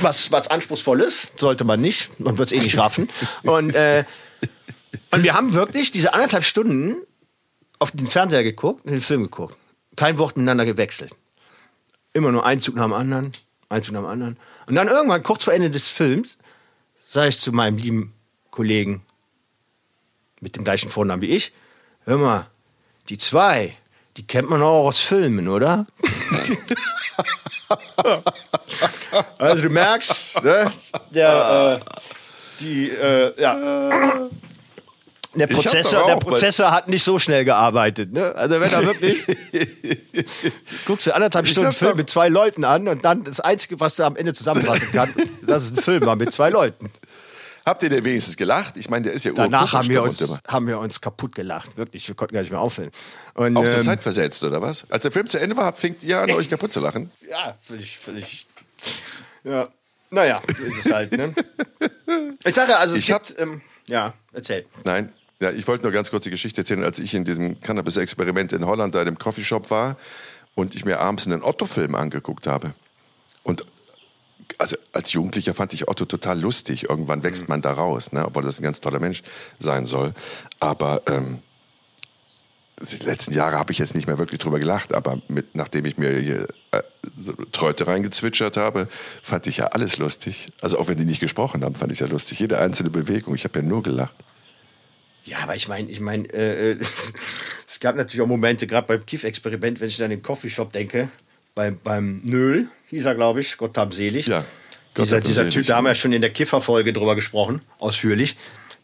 was, 0.00 0.30
was 0.32 0.48
Anspruchsvolles. 0.48 1.32
Sollte 1.36 1.64
man 1.64 1.80
nicht. 1.80 2.20
Man 2.20 2.38
wird 2.38 2.52
es 2.52 2.52
eh 2.52 2.62
nicht 2.62 2.78
raffen. 2.78 3.08
Und, 3.42 3.74
äh, 3.74 4.04
und 5.10 5.22
wir 5.22 5.34
haben 5.34 5.54
wirklich 5.54 5.90
diese 5.90 6.12
anderthalb 6.14 6.44
Stunden 6.44 6.96
auf 7.78 7.90
den 7.90 8.06
Fernseher 8.06 8.42
geguckt 8.42 8.84
und 8.84 8.92
den 8.92 9.00
Film 9.00 9.22
geguckt. 9.22 9.56
Kein 9.96 10.18
Wort 10.18 10.36
miteinander 10.36 10.66
gewechselt. 10.66 11.14
Immer 12.12 12.32
nur 12.32 12.44
ein 12.44 12.60
Zug 12.60 12.76
nach 12.76 12.84
dem 12.84 12.92
anderen, 12.92 13.32
ein 13.68 13.82
Zug 13.82 13.94
nach 13.94 14.00
dem 14.00 14.06
anderen. 14.06 14.36
Und 14.66 14.74
dann 14.74 14.88
irgendwann, 14.88 15.22
kurz 15.22 15.44
vor 15.44 15.52
Ende 15.54 15.70
des 15.70 15.88
Films, 15.88 16.36
sage 17.10 17.28
ich 17.28 17.40
zu 17.40 17.52
meinem 17.52 17.78
lieben 17.78 18.14
Kollegen 18.58 19.02
mit 20.40 20.56
dem 20.56 20.64
gleichen 20.64 20.90
Vornamen 20.90 21.22
wie 21.22 21.30
ich, 21.30 21.52
hör 22.06 22.18
mal, 22.18 22.48
die 23.08 23.16
zwei, 23.16 23.76
die 24.16 24.26
kennt 24.26 24.50
man 24.50 24.62
auch 24.62 24.88
aus 24.88 24.98
Filmen, 24.98 25.46
oder? 25.46 25.86
also 29.38 29.62
du 29.62 29.70
merkst, 29.70 30.42
ne, 30.42 30.72
der, 31.14 31.80
äh, 31.80 31.84
die, 32.58 32.90
äh, 32.90 33.40
ja. 33.40 34.28
Der 35.36 35.46
Prozessor, 35.46 36.06
der 36.06 36.16
Prozessor 36.16 36.72
hat 36.72 36.88
nicht 36.88 37.04
so 37.04 37.20
schnell 37.20 37.44
gearbeitet. 37.44 38.12
Ne? 38.12 38.34
Also 38.34 38.60
wenn 38.60 38.72
er 38.72 38.86
wirklich 38.86 39.24
guckst 40.84 41.06
du 41.06 41.14
anderthalb 41.14 41.46
Ich 41.46 41.52
Stunden 41.52 41.70
Film 41.70 41.96
mit 41.96 42.10
zwei 42.10 42.28
Leuten 42.28 42.64
an 42.64 42.88
und 42.88 43.04
dann 43.04 43.22
das 43.22 43.38
Einzige, 43.38 43.78
was 43.78 43.94
du 43.94 44.02
am 44.02 44.16
Ende 44.16 44.32
zusammenfassen 44.32 44.88
kannst, 44.92 45.16
dass 45.46 45.62
es 45.62 45.72
ein 45.72 45.76
Film 45.76 46.04
war 46.06 46.16
mit 46.16 46.32
zwei 46.32 46.50
Leuten. 46.50 46.90
Habt 47.68 47.82
ihr 47.82 47.90
denn 47.90 48.02
wenigstens 48.02 48.38
gelacht? 48.38 48.78
Ich 48.78 48.88
meine, 48.88 49.04
der 49.04 49.12
ist 49.12 49.26
ja 49.26 49.32
Danach 49.32 49.74
haben 49.74 49.88
wir, 49.90 50.02
uns, 50.02 50.24
haben 50.46 50.66
wir 50.66 50.78
uns 50.78 51.02
kaputt 51.02 51.34
gelacht. 51.34 51.76
Wirklich, 51.76 52.08
wir 52.08 52.14
konnten 52.14 52.32
gar 52.32 52.40
nicht 52.40 52.50
mehr 52.50 52.60
aufhören. 52.62 52.90
Und, 53.34 53.58
Auch 53.58 53.64
zur 53.66 53.74
ähm, 53.76 53.82
Zeit 53.82 54.02
versetzt, 54.02 54.42
oder 54.42 54.62
was? 54.62 54.90
Als 54.90 55.02
der 55.02 55.12
Film 55.12 55.26
zu 55.26 55.38
Ende 55.38 55.54
war, 55.54 55.74
fängt 55.74 56.02
ihr 56.02 56.18
an, 56.18 56.30
euch 56.30 56.48
kaputt 56.48 56.72
zu 56.72 56.80
lachen. 56.80 57.10
Ja, 57.28 57.58
völlig, 57.60 57.98
völlig. 57.98 58.46
Ja. 59.44 59.68
Naja, 60.08 60.40
ist 60.48 60.86
es 60.86 60.92
halt, 60.92 61.12
ne? 61.12 61.34
Ich 62.42 62.54
sage 62.54 62.78
also 62.78 62.94
es 62.94 63.02
Ich 63.02 63.12
hab- 63.12 63.26
gibt, 63.26 63.38
ähm, 63.38 63.60
ja, 63.86 64.14
erzähl. 64.32 64.64
Nein, 64.84 65.12
ja, 65.38 65.50
ich 65.50 65.68
wollte 65.68 65.84
nur 65.84 65.92
ganz 65.92 66.08
kurz 66.10 66.24
die 66.24 66.30
Geschichte 66.30 66.62
erzählen, 66.62 66.82
als 66.82 66.98
ich 66.98 67.12
in 67.12 67.26
diesem 67.26 67.60
Cannabis-Experiment 67.60 68.54
in 68.54 68.64
Holland 68.64 68.94
da 68.94 69.00
in 69.00 69.04
dem 69.06 69.18
Coffeeshop 69.18 69.70
war 69.70 69.96
und 70.54 70.74
ich 70.74 70.86
mir 70.86 71.00
abends 71.00 71.26
einen 71.26 71.42
Otto-Film 71.42 71.94
angeguckt 71.94 72.46
habe. 72.46 72.72
Und 73.42 73.66
also 74.56 74.76
als 74.92 75.12
Jugendlicher 75.12 75.54
fand 75.54 75.74
ich 75.74 75.88
Otto 75.88 76.04
total 76.04 76.40
lustig. 76.40 76.88
Irgendwann 76.88 77.22
wächst 77.22 77.48
man 77.48 77.62
da 77.62 77.72
raus, 77.72 78.12
ne? 78.12 78.24
obwohl 78.24 78.42
das 78.42 78.58
ein 78.58 78.62
ganz 78.62 78.80
toller 78.80 79.00
Mensch 79.00 79.22
sein 79.60 79.86
soll. 79.86 80.14
Aber 80.58 81.02
ähm, 81.06 81.38
die 82.80 83.04
letzten 83.04 83.34
Jahre 83.34 83.58
habe 83.58 83.72
ich 83.72 83.78
jetzt 83.78 83.94
nicht 83.94 84.06
mehr 84.06 84.18
wirklich 84.18 84.40
drüber 84.40 84.58
gelacht, 84.58 84.94
aber 84.94 85.20
mit, 85.28 85.54
nachdem 85.54 85.84
ich 85.84 85.98
mir 85.98 86.12
hier 86.18 86.48
äh, 86.70 86.82
Tröte 87.52 87.86
reingezwitschert 87.86 88.56
habe, 88.56 88.88
fand 89.22 89.46
ich 89.46 89.58
ja 89.58 89.66
alles 89.66 89.98
lustig. 89.98 90.52
Also 90.60 90.78
auch 90.78 90.88
wenn 90.88 90.98
die 90.98 91.04
nicht 91.04 91.20
gesprochen 91.20 91.64
haben, 91.64 91.74
fand 91.74 91.92
ich 91.92 92.00
ja 92.00 92.06
lustig. 92.06 92.38
Jede 92.40 92.58
einzelne 92.58 92.90
Bewegung. 92.90 93.34
Ich 93.34 93.44
habe 93.44 93.58
ja 93.58 93.64
nur 93.64 93.82
gelacht. 93.82 94.14
Ja, 95.24 95.38
aber 95.40 95.56
ich 95.56 95.68
meine, 95.68 95.90
ich 95.90 96.00
meine, 96.00 96.26
äh, 96.32 96.72
äh, 96.72 96.78
es 97.68 97.80
gab 97.80 97.96
natürlich 97.96 98.22
auch 98.22 98.28
Momente, 98.28 98.66
gerade 98.66 98.86
beim 98.86 99.04
Kiff-Experiment, 99.04 99.80
wenn 99.80 99.88
ich 99.88 99.96
dann 99.96 100.06
an 100.06 100.10
den 100.10 100.22
Coffeeshop 100.22 100.72
denke, 100.72 101.10
beim, 101.58 101.76
beim 101.82 102.20
Nöl, 102.22 102.68
hieß 102.90 103.04
er, 103.04 103.16
glaube 103.16 103.40
ich, 103.40 103.56
Gott 103.56 103.76
hab 103.76 103.92
selig. 103.92 104.28
Ja, 104.28 104.44
Gott 104.94 105.06
dieser 105.06 105.20
dieser 105.20 105.38
selig, 105.38 105.54
Typ, 105.54 105.66
da 105.66 105.76
haben 105.76 105.84
wir 105.84 105.90
ja. 105.90 105.94
schon 105.96 106.12
in 106.12 106.20
der 106.20 106.30
Kiffer-Folge 106.30 106.92
drüber 106.92 107.16
gesprochen, 107.16 107.62
ausführlich. 107.80 108.36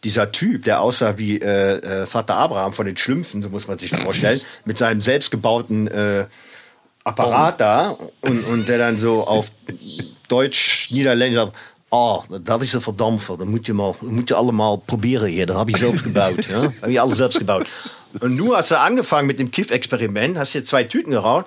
Dieser 0.03 0.33
Typ, 0.33 0.65
der 0.65 0.81
aussah 0.81 1.17
wie 1.17 1.39
äh, 1.39 1.77
äh, 1.77 2.07
Vater 2.07 2.37
Abraham 2.37 2.73
von 2.73 2.87
den 2.87 2.97
Schlümpfen, 2.97 3.45
so 3.45 3.49
muss 3.49 3.69
man 3.69 3.79
sich 3.79 3.97
vorstellen, 3.97 4.41
mit 4.65 4.77
seinem 4.77 5.01
selbstgebauten 5.01 5.87
äh, 5.87 6.27
Apparat 7.05 7.61
da 7.61 7.91
und, 8.23 8.45
und 8.49 8.67
der 8.67 8.79
dann 8.79 8.97
so 8.97 9.25
auf 9.25 9.53
Deutsch-Niederländisch 10.29 11.39
sagt, 11.39 11.57
ah, 11.91 12.25
dat 12.43 12.63
is 12.63 12.73
een 12.73 12.83
verdamper, 12.83 13.39
dat 13.39 13.47
moet 13.47 13.67
je, 13.67 13.73
mal, 13.73 13.97
dat 14.01 14.11
moet 14.11 14.29
je 14.29 14.35
allemaal 14.35 14.77
proberen 14.77 15.29
hier, 15.29 15.47
dat 15.47 15.57
habe 15.57 15.71
ich 15.71 15.77
selbst 15.77 16.03
gebaut. 16.03 16.45
Ja? 16.47 16.63
Habe 16.81 16.91
ich 16.91 17.01
alles 17.01 17.17
selbst 17.17 17.39
gebaut. 17.39 17.67
Und 18.21 18.37
nun 18.37 18.57
hast 18.57 18.71
du 18.71 18.81
angefangen 18.81 19.27
mit 19.27 19.39
dem 19.39 19.51
Kiff-Experiment, 19.51 20.39
hast 20.39 20.55
dir 20.55 20.65
zwei 20.65 20.85
Tüten 20.85 21.13
geraucht 21.13 21.47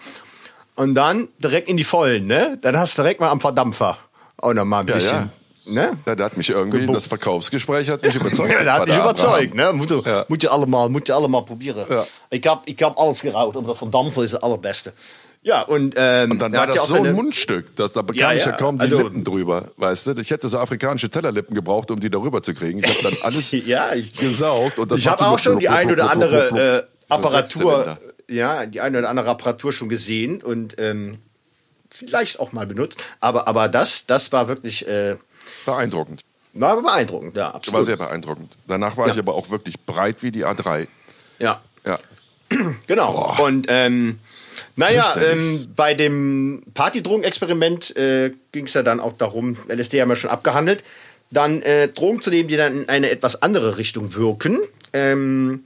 und 0.78 0.94
dann 0.96 1.28
direkt 1.40 1.68
in 1.70 1.76
die 1.78 1.84
Vollen, 1.84 2.26
ne? 2.28 2.58
Dann 2.62 2.78
hast 2.78 2.98
du 2.98 3.02
direkt 3.02 3.20
mal 3.20 3.30
am 3.30 3.42
Verdampfer 3.42 3.98
auch 4.38 4.54
noch 4.54 4.66
mal 4.66 4.80
ein 4.82 4.88
Ja, 4.88 4.96
bisschen. 4.96 5.32
Ne? 5.70 5.92
Ja, 6.06 6.16
der 6.16 6.26
hat 6.28 6.38
mich 6.38 6.50
irgendwie, 6.50 6.80
Gebucht. 6.80 6.96
das 6.96 7.08
Verkaufsgespräch 7.08 7.90
hat 7.90 8.02
mich 8.02 8.16
überzeugt. 8.22 8.50
Ja, 8.52 8.60
had 8.60 8.68
Vater 8.68 8.86
dich 8.86 8.98
überzeugt, 8.98 9.54
ne? 9.54 9.74
Moet, 9.74 9.90
je- 9.90 10.02
Ja. 10.06 10.24
moet, 10.30 10.42
je 10.42 10.48
allemaal, 10.50 10.88
moet 10.90 11.06
je 11.08 11.13
allemaal 11.13 11.42
proberen. 11.44 11.86
Ja. 11.90 12.06
Ik, 12.30 12.44
heb, 12.46 12.60
ik 12.66 12.80
heb 12.80 12.96
alles 12.96 13.20
geraucht, 13.20 13.58
aber 13.58 13.66
der 13.68 13.76
Verdampfer 13.76 14.24
ist 14.24 14.34
das 14.34 14.42
allerbeste. 14.42 14.94
Ja, 15.42 15.62
und, 15.63 15.94
ähm, 15.98 16.32
Und 16.32 16.40
dann 16.42 16.52
war 16.54 16.62
hat 16.62 16.70
ja 16.70 16.76
das 16.76 16.84
auch 16.84 16.88
so 16.98 17.04
ein 17.04 17.13
Mundstück, 17.13 17.76
dass 17.76 17.92
da 17.94 18.02
bekam 18.02 18.20
Ja, 18.32 18.34
ich 18.34 18.46
ja 18.46 18.52
ja. 18.52 18.58
kaum 18.58 18.78
die 18.78 18.84
Also- 18.86 18.98
Lippen 19.00 19.24
drüber, 19.24 19.66
weißt 19.78 20.08
du? 20.08 20.12
Ich 20.20 20.30
hätte 20.32 20.48
so 20.48 20.58
afrikanische 20.58 21.10
Tellerlippen 21.10 21.54
gebraucht, 21.56 21.92
um 21.92 22.00
die 22.00 22.10
darüber 22.10 22.42
zu 22.42 22.54
kriegen. 22.54 22.80
Ich 22.80 22.88
habe 22.90 23.04
dann 23.04 23.13
alles 23.24 23.52
Ja, 23.52 23.94
ich- 23.94 24.13
gesaugt. 24.16 24.78
Und 24.80 24.90
das 24.92 25.00
ich 25.00 25.08
habe 25.08 25.26
auch 25.28 25.40
schon 25.40 25.60
die 25.60 25.68
ein 25.70 25.92
oder 25.92 26.10
andere 26.12 26.86
äh, 27.10 27.13
Apparatur. 27.13 27.98
Ja, 28.30 28.66
die 28.66 28.82
eine 28.82 29.00
oder 29.00 29.10
andere 29.10 29.30
Apparatur 29.30 29.72
schon 29.72 29.90
gesehen 29.90 30.42
und 30.42 30.76
ähm, 30.80 31.18
vielleicht 31.90 32.40
auch 32.40 32.52
mal 32.52 32.66
benutzt. 32.68 32.98
Aber, 33.20 33.48
aber 33.48 33.68
das, 33.70 34.06
das 34.06 34.32
war 34.32 34.48
wirklich 34.48 34.88
äh, 34.88 35.16
Beeindruckend. 35.66 36.22
war 36.54 36.82
beeindruckend, 36.82 37.36
ja, 37.38 37.46
War 37.46 37.56
absolut. 37.56 37.86
sehr 37.86 37.98
beeindruckend. 37.98 38.52
Danach 38.68 38.98
war 38.98 39.08
Ja. 39.08 39.13
ich 39.13 39.20
aber 39.20 39.34
auch 39.36 39.50
wirklich 39.50 39.80
breit 39.86 40.18
wie 40.24 40.32
die 40.32 40.46
A3. 40.46 40.88
ja, 41.40 41.62
Ja. 41.86 42.00
genau. 42.88 43.36
Und 43.40 43.68
ähm, 43.70 44.20
naja, 44.76 45.16
ähm, 45.18 45.68
bei 45.76 45.94
dem 45.94 46.63
Partydrogenexperiment 46.74 47.96
äh, 47.98 48.34
ging 48.52 48.66
es 48.66 48.74
ja 48.74 48.84
dann 48.84 49.00
auch 49.00 49.13
darum, 49.13 49.58
LSD 49.68 50.02
haben 50.02 50.10
wir 50.10 50.16
schon 50.16 50.30
abgehandelt, 50.30 50.84
dann 51.32 51.62
äh, 51.62 51.88
Drogen 51.90 52.22
zu 52.22 52.30
nehmen, 52.30 52.48
die 52.48 52.58
dann 52.58 52.84
in 52.84 52.90
eine 52.90 53.10
etwas 53.10 53.42
andere 53.42 53.78
Richtung 53.78 54.13
wirken. 54.16 54.60
Ähm, 54.94 55.66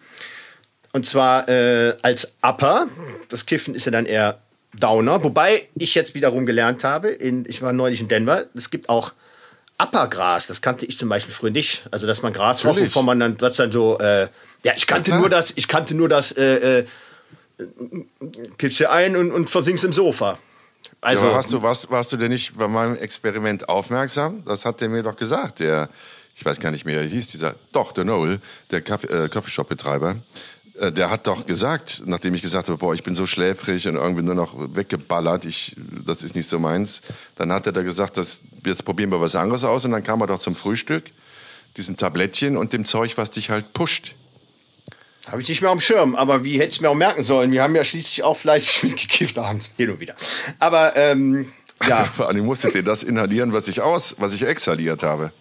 und 0.94 1.06
zwar 1.06 1.48
äh, 1.48 1.96
als 2.02 2.34
Upper. 2.42 2.88
Das 3.30 3.46
Kiffen 3.46 3.76
ist 3.76 3.86
ja 3.86 3.92
dann 3.92 4.06
eher 4.06 4.40
Downer. 4.78 5.24
Wobei 5.24 5.68
ich 5.76 5.96
jetzt 5.96 6.16
wiederum 6.16 6.46
gelernt 6.46 6.84
habe, 6.84 7.10
in, 7.10 7.46
ich 7.48 7.62
war 7.62 7.74
neulich 7.74 8.02
in 8.02 8.08
Denver, 8.08 8.46
es 8.54 8.70
gibt 8.70 8.90
auch 8.90 9.14
Uppergras. 9.82 10.48
Das 10.48 10.62
kannte 10.62 10.86
ich 10.86 10.98
zum 10.98 11.10
Beispiel 11.10 11.34
früher 11.34 11.52
nicht. 11.52 11.84
Also, 11.92 12.08
dass 12.08 12.22
man 12.22 12.34
Gras 12.34 12.64
raucht, 12.66 12.76
bevor 12.76 13.04
man 13.04 13.20
dann, 13.20 13.40
was 13.42 13.56
dann 13.56 13.72
so, 13.72 14.00
äh, 14.00 14.28
ja, 14.64 14.74
ich 14.76 14.88
kannte 14.88 15.12
klar. 15.12 15.20
nur 15.20 15.30
das, 15.30 15.54
ich 15.56 15.68
kannte 15.68 15.96
nur 15.96 16.10
das, 16.10 16.32
äh, 16.34 16.80
äh, 16.80 16.86
kippst 18.58 18.80
dir 18.80 18.92
ein 18.92 19.16
und, 19.16 19.32
und 19.32 19.50
versinkst 19.50 19.84
im 19.84 19.94
Sofa. 19.94 20.38
Also, 21.00 21.28
ja, 21.28 21.36
hast 21.36 21.52
du, 21.52 21.62
warst, 21.62 21.90
warst 21.90 22.12
du 22.12 22.18
denn 22.18 22.32
nicht 22.32 22.58
bei 22.58 22.68
meinem 22.68 22.96
Experiment 22.96 23.68
aufmerksam? 23.70 24.44
Das 24.46 24.66
hat 24.66 24.82
der 24.82 24.90
mir 24.90 25.02
doch 25.02 25.16
gesagt. 25.16 25.60
Der, 25.60 25.90
ich 26.36 26.46
weiß 26.46 26.60
gar 26.60 26.72
nicht 26.72 26.86
mehr, 26.86 27.02
hieß 27.02 27.30
dieser, 27.30 27.56
doch, 27.72 27.92
der 27.92 28.06
Noel, 28.06 28.40
der 28.70 28.82
Kaffee, 28.82 29.08
äh, 29.08 29.30
Coffeeshop-Betreiber. 29.30 30.16
Äh, 30.82 30.92
der 30.92 31.12
hat 31.12 31.28
doch 31.28 31.46
gesagt, 31.46 32.02
nachdem 32.06 32.34
ich 32.34 32.42
gesagt 32.42 32.68
habe, 32.68 32.78
boah, 32.78 32.94
ich 32.94 33.04
bin 33.04 33.14
so 33.14 33.28
schläfrig 33.28 33.88
und 33.88 33.96
irgendwie 33.96 34.24
nur 34.24 34.34
noch 34.34 34.56
weggeballert, 34.76 35.46
ich, 35.46 35.76
das 36.06 36.24
ist 36.24 36.36
nicht 36.36 36.50
so 36.50 36.58
meins, 36.58 37.02
dann 37.36 37.52
hat 37.52 37.68
er 37.68 37.72
da 37.72 37.84
gesagt, 37.84 38.18
das, 38.18 38.42
jetzt 38.66 38.84
probieren 38.84 39.12
wir 39.12 39.22
was 39.22 39.36
anderes 39.36 39.64
aus 39.64 39.86
und 39.86 39.92
dann 39.92 40.04
kam 40.04 40.22
er 40.22 40.28
doch 40.28 40.40
zum 40.40 40.56
Frühstück, 40.56 41.04
diesen 41.78 41.98
Tablettchen 41.98 42.58
und 42.58 42.74
dem 42.74 42.84
Zeug, 42.84 43.18
was 43.18 43.30
dich 43.30 43.52
halt 43.52 43.74
pusht. 43.74 44.16
Habe 45.28 45.44
ich 45.44 45.48
nicht 45.48 45.62
mehr 45.62 45.70
am 45.70 45.80
Schirm, 45.80 46.16
aber 46.16 46.44
wie 46.44 46.60
hätte 46.60 46.72
ich 46.72 46.82
mir 46.82 46.90
auch 46.90 46.96
merken 46.96 47.22
sollen? 47.22 47.52
Wir 47.52 47.62
haben 47.62 47.76
ja 47.76 47.84
schließlich 47.84 48.24
auch 48.24 48.36
fleißig 48.36 48.84
mitgekifft 48.92 49.38
abends, 49.38 49.70
hin 49.78 49.92
und 49.92 50.00
wieder. 50.00 50.16
Aber 50.58 50.96
ähm, 50.98 51.54
ja. 51.88 52.06
Vor 52.18 52.28
allem 52.28 52.46
musstet 52.46 52.74
ihr 52.74 52.84
das 52.84 53.04
inhalieren, 53.04 53.54
was 53.54 53.68
ich 53.68 53.82
aus, 53.82 54.16
was 54.18 54.34
ich 54.34 54.44
exhaliert 54.44 55.04
habe. 55.04 55.32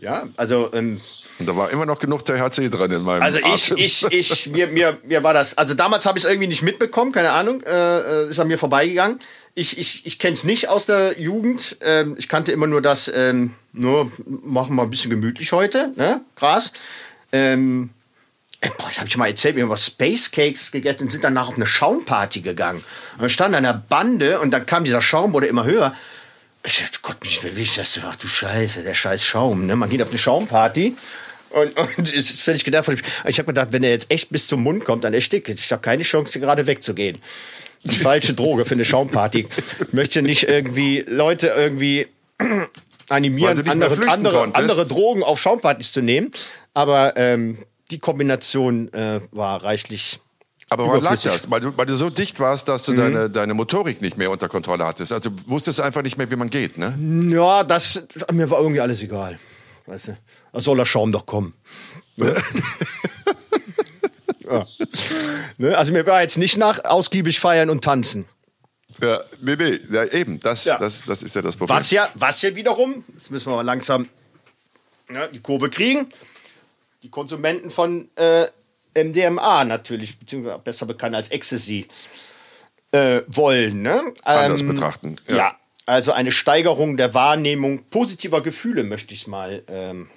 Ja, 0.00 0.26
also 0.36 0.70
ähm, 0.72 1.00
und 1.40 1.46
da 1.46 1.56
war 1.56 1.70
immer 1.70 1.86
noch 1.86 1.98
genug 1.98 2.24
THC 2.24 2.70
drin 2.70 2.90
in 2.92 3.02
meinem 3.02 3.22
Also 3.22 3.38
ich, 3.38 3.72
Atem. 3.72 3.78
ich, 3.78 4.04
ich, 4.10 4.50
mir, 4.50 4.66
mir, 4.66 4.98
mir 5.04 5.24
war 5.24 5.32
das, 5.32 5.56
also 5.56 5.72
damals 5.72 6.04
habe 6.04 6.18
ich 6.18 6.24
es 6.24 6.30
irgendwie 6.30 6.48
nicht 6.48 6.62
mitbekommen, 6.62 7.12
keine 7.12 7.32
Ahnung, 7.32 7.62
äh, 7.62 8.28
ist 8.28 8.38
an 8.38 8.48
mir 8.48 8.58
vorbeigegangen. 8.58 9.20
Ich, 9.54 9.78
ich, 9.78 10.04
ich 10.06 10.18
kenne 10.18 10.34
es 10.34 10.44
nicht 10.44 10.68
aus 10.68 10.84
der 10.86 11.18
Jugend. 11.18 11.78
Ähm, 11.80 12.14
ich 12.18 12.28
kannte 12.28 12.52
immer 12.52 12.66
nur 12.66 12.82
das, 12.82 13.10
ähm, 13.12 13.54
nur 13.72 14.12
machen 14.26 14.76
wir 14.76 14.82
ein 14.82 14.90
bisschen 14.90 15.10
gemütlich 15.10 15.52
heute, 15.52 15.92
ne? 15.96 16.20
Gras. 16.36 16.72
Ähm, 17.32 17.90
äh, 18.60 18.68
boah, 18.76 18.86
das 18.86 18.98
habe 18.98 19.08
ich 19.08 19.16
mal 19.16 19.26
erzählt, 19.26 19.56
wir 19.56 19.62
haben 19.62 19.70
was 19.70 19.86
Space 19.86 20.30
Cakes 20.30 20.70
gegessen 20.70 21.04
und 21.04 21.10
sind 21.10 21.24
danach 21.24 21.48
auf 21.48 21.56
eine 21.56 21.66
Schaumparty 21.66 22.42
gegangen. 22.42 22.84
Und 23.14 23.22
dann 23.22 23.30
stand 23.30 23.54
an 23.54 23.62
der 23.62 23.82
Bande 23.88 24.40
und 24.40 24.50
dann 24.50 24.66
kam 24.66 24.84
dieser 24.84 25.00
Schaum, 25.00 25.32
wurde 25.32 25.46
immer 25.46 25.64
höher. 25.64 25.94
Ich 26.64 26.78
dachte, 26.78 26.98
Gott, 27.02 27.16
wie 27.22 27.42
will 27.42 27.58
ich 27.58 27.74
das? 27.74 27.98
Ach 28.04 28.16
du 28.16 28.26
Scheiße, 28.26 28.82
der 28.82 28.94
scheiß 28.94 29.24
Schaum. 29.24 29.66
Ne? 29.66 29.76
Man 29.76 29.88
geht 29.88 30.02
auf 30.02 30.10
eine 30.10 30.18
Schaumparty 30.18 30.94
und, 31.50 31.76
und 31.76 32.12
ist 32.12 32.40
völlig 32.40 32.64
von 32.64 32.96
dem. 32.96 33.04
Ich 33.26 33.38
habe 33.38 33.46
gedacht, 33.46 33.68
wenn 33.70 33.82
er 33.82 33.90
jetzt 33.90 34.10
echt 34.10 34.30
bis 34.30 34.46
zum 34.46 34.62
Mund 34.62 34.84
kommt, 34.84 35.04
dann 35.04 35.14
erstickt. 35.14 35.48
Ich 35.48 35.72
habe 35.72 35.82
keine 35.82 36.02
Chance, 36.02 36.38
gerade 36.38 36.66
wegzugehen. 36.66 37.18
Die 37.82 37.98
falsche 37.98 38.34
Droge 38.34 38.64
für 38.66 38.74
eine 38.74 38.84
Schaumparty. 38.84 39.48
Ich 39.86 39.92
möchte 39.92 40.22
nicht 40.22 40.44
irgendwie 40.44 41.00
Leute 41.08 41.48
irgendwie 41.48 42.06
animieren, 43.08 43.56
du 43.56 43.62
nicht 43.62 43.72
andere, 43.72 44.08
andere, 44.08 44.54
andere 44.54 44.86
Drogen 44.86 45.22
auf 45.22 45.40
Schaumpartys 45.40 45.92
zu 45.92 46.02
nehmen. 46.02 46.30
Aber 46.74 47.16
ähm, 47.16 47.64
die 47.90 47.98
Kombination 47.98 48.92
äh, 48.92 49.20
war 49.32 49.64
reichlich. 49.64 50.20
Aber 50.72 50.86
woran 50.86 51.02
lag 51.02 51.20
das? 51.20 51.50
Weil 51.50 51.60
du, 51.60 51.76
weil 51.76 51.86
du 51.86 51.96
so 51.96 52.10
dicht 52.10 52.38
warst, 52.38 52.68
dass 52.68 52.84
du 52.84 52.94
deine, 52.94 53.28
deine 53.28 53.54
Motorik 53.54 54.00
nicht 54.00 54.16
mehr 54.16 54.30
unter 54.30 54.48
Kontrolle 54.48 54.86
hattest. 54.86 55.10
Also 55.10 55.30
du 55.30 55.36
wusstest 55.46 55.80
einfach 55.80 56.02
nicht 56.02 56.16
mehr, 56.16 56.30
wie 56.30 56.36
man 56.36 56.48
geht, 56.48 56.78
ne? 56.78 56.94
Ja, 57.28 57.64
das 57.64 58.04
mir 58.32 58.48
war 58.50 58.60
irgendwie 58.60 58.80
alles 58.80 59.02
egal. 59.02 59.40
Weißt 59.86 60.08
du, 60.08 60.16
da 60.52 60.60
soll 60.60 60.76
der 60.76 60.84
Schaum 60.84 61.10
doch 61.10 61.26
kommen. 61.26 61.54
ja. 62.16 62.34
ne? 65.58 65.76
Also 65.76 65.92
mir 65.92 66.06
war 66.06 66.22
jetzt 66.22 66.38
nicht 66.38 66.56
nach 66.56 66.84
ausgiebig 66.84 67.40
feiern 67.40 67.68
und 67.68 67.82
tanzen. 67.82 68.26
Ja, 69.02 69.20
nee, 69.40 69.56
nee, 69.56 69.80
ja, 69.90 70.04
eben, 70.04 70.38
das, 70.40 70.66
Ja. 70.66 70.78
Das, 70.78 71.02
das 71.04 71.24
ist 71.24 71.34
ja 71.34 71.42
das 71.42 71.56
Problem. 71.56 71.78
Was 71.78 71.90
ja, 71.90 72.10
was 72.14 72.42
ja 72.42 72.54
wiederum, 72.54 73.04
jetzt 73.14 73.32
müssen 73.32 73.50
wir 73.50 73.56
mal 73.56 73.62
langsam 73.62 74.08
ne, 75.08 75.28
die 75.32 75.40
Kurve 75.40 75.68
kriegen. 75.68 76.08
Die 77.02 77.08
Konsumenten 77.08 77.70
von 77.70 78.10
äh, 78.16 78.46
MDMA 78.94 79.64
natürlich, 79.64 80.18
beziehungsweise 80.18 80.58
besser 80.58 80.86
bekannt 80.86 81.14
als 81.14 81.30
Ecstasy, 81.30 81.86
äh, 82.92 83.22
wollen. 83.28 83.82
Ne? 83.82 84.02
Anders 84.22 84.66
betrachten, 84.66 85.16
ja. 85.28 85.36
Ja. 85.36 85.56
also 85.86 86.12
eine 86.12 86.32
Steigerung 86.32 86.96
der 86.96 87.14
Wahrnehmung 87.14 87.84
positiver 87.84 88.42
Gefühle 88.42 88.82
möchte 88.82 89.14
ich 89.14 89.22
es 89.22 89.26
mal 89.26 89.62
ähm, 89.68 90.10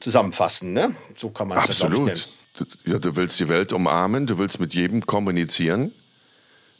zusammenfassen. 0.00 0.72
Ne? 0.72 0.94
So 1.16 1.30
kann 1.30 1.48
man 1.48 1.58
es 1.58 1.78
ja, 1.78 1.86
Absolut. 1.86 2.28
Du, 2.58 2.64
ja, 2.90 2.98
du 2.98 3.16
willst 3.16 3.38
die 3.40 3.48
Welt 3.48 3.72
umarmen, 3.72 4.26
du 4.26 4.38
willst 4.38 4.60
mit 4.60 4.74
jedem 4.74 5.06
kommunizieren. 5.06 5.92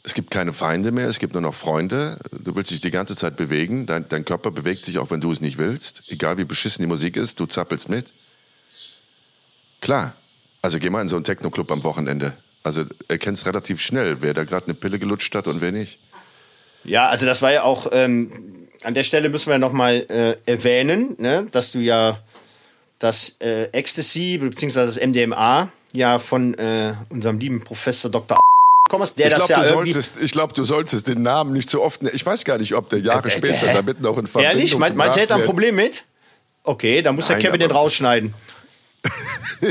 Es 0.03 0.15
gibt 0.15 0.31
keine 0.31 0.51
Feinde 0.51 0.91
mehr, 0.91 1.07
es 1.07 1.19
gibt 1.19 1.33
nur 1.33 1.43
noch 1.43 1.53
Freunde. 1.53 2.17
Du 2.31 2.55
willst 2.55 2.71
dich 2.71 2.81
die 2.81 2.89
ganze 2.89 3.15
Zeit 3.15 3.37
bewegen. 3.37 3.85
Dein, 3.85 4.09
dein 4.09 4.25
Körper 4.25 4.49
bewegt 4.49 4.83
sich, 4.83 4.97
auch 4.97 5.11
wenn 5.11 5.21
du 5.21 5.31
es 5.31 5.41
nicht 5.41 5.59
willst. 5.59 6.03
Egal 6.07 6.37
wie 6.39 6.43
beschissen 6.43 6.81
die 6.81 6.87
Musik 6.87 7.15
ist, 7.15 7.39
du 7.39 7.45
zappelst 7.45 7.87
mit. 7.87 8.07
Klar. 9.79 10.13
Also 10.61 10.79
geh 10.79 10.89
mal 10.89 11.01
in 11.01 11.07
so 11.07 11.15
einen 11.15 11.25
Techno-Club 11.25 11.71
am 11.71 11.83
Wochenende. 11.83 12.33
Also 12.63 12.83
erkennst 13.07 13.45
relativ 13.47 13.81
schnell, 13.81 14.21
wer 14.21 14.33
da 14.33 14.43
gerade 14.43 14.65
eine 14.65 14.75
Pille 14.75 14.99
gelutscht 14.99 15.33
hat 15.33 15.47
und 15.47 15.61
wer 15.61 15.71
nicht. 15.71 15.97
Ja, 16.83 17.09
also 17.09 17.25
das 17.25 17.41
war 17.41 17.51
ja 17.51 17.63
auch, 17.63 17.87
ähm, 17.91 18.67
an 18.83 18.93
der 18.93 19.03
Stelle 19.03 19.29
müssen 19.29 19.49
wir 19.49 19.57
nochmal 19.57 20.05
äh, 20.09 20.35
erwähnen, 20.51 21.15
ne, 21.19 21.47
dass 21.51 21.71
du 21.71 21.79
ja 21.79 22.19
das 22.99 23.35
äh, 23.39 23.65
Ecstasy 23.71 24.37
bzw. 24.37 24.85
das 24.85 24.95
MDMA 24.99 25.69
ja 25.93 26.19
von 26.19 26.53
äh, 26.55 26.93
unserem 27.09 27.39
lieben 27.39 27.63
Professor 27.63 28.09
Dr. 28.11 28.39
kommst, 28.89 29.17
der 29.17 29.27
Ich 29.27 29.33
das 29.33 29.47
glaube, 29.47 29.63
ja 29.63 29.69
du, 29.69 29.75
solltest, 29.75 30.17
ich 30.21 30.31
glaub, 30.31 30.53
du 30.53 30.63
solltest 30.63 31.07
den 31.07 31.23
Namen 31.23 31.53
nicht 31.53 31.69
so 31.69 31.81
oft. 31.81 32.03
ne- 32.03 32.11
Ich 32.11 32.25
weiß 32.25 32.43
gar 32.45 32.57
nicht, 32.59 32.73
ob 32.75 32.89
der 32.89 32.99
Jahre 32.99 33.27
Äh, 33.29 33.31
äh, 33.31 33.37
später 33.37 33.67
hä? 33.67 33.73
damit 33.73 34.01
noch 34.01 34.17
in 34.17 34.27
Verbindung 34.27 34.57
Ehrlich? 34.57 34.77
Meint, 34.77 34.97
er 35.15 35.21
hätte 35.23 35.35
ein 35.35 35.43
Problem 35.45 35.75
mit? 35.75 36.03
Okay, 36.63 37.01
dann 37.01 37.15
muss 37.15 37.27
der 37.27 37.37
Nein, 37.37 37.45
Kevin 37.45 37.59
den 37.59 37.71
rausschneiden. 37.71 38.33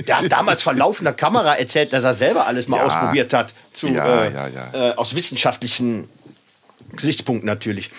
Der 0.07 0.19
hat 0.19 0.31
damals 0.33 0.63
vor 0.63 0.75
laufender 0.75 1.13
Kamera 1.13 1.55
erzählt, 1.57 1.93
dass 1.93 2.05
er 2.05 2.15
selber 2.15 2.47
alles 2.47 2.69
mal 2.69 2.79
Ja. 2.79 2.85
ausprobiert 2.87 3.33
hat. 3.33 3.55
Zu, 3.73 3.89
Ja, 3.89 4.25
äh, 4.25 4.33
ja, 4.33 4.49
ja. 4.49 4.91
Äh, 4.91 4.95
aus 4.95 5.15
wissenschaftlichen 5.15 6.09
Gesichtspunkten 6.97 7.47
natürlich. 7.47 7.91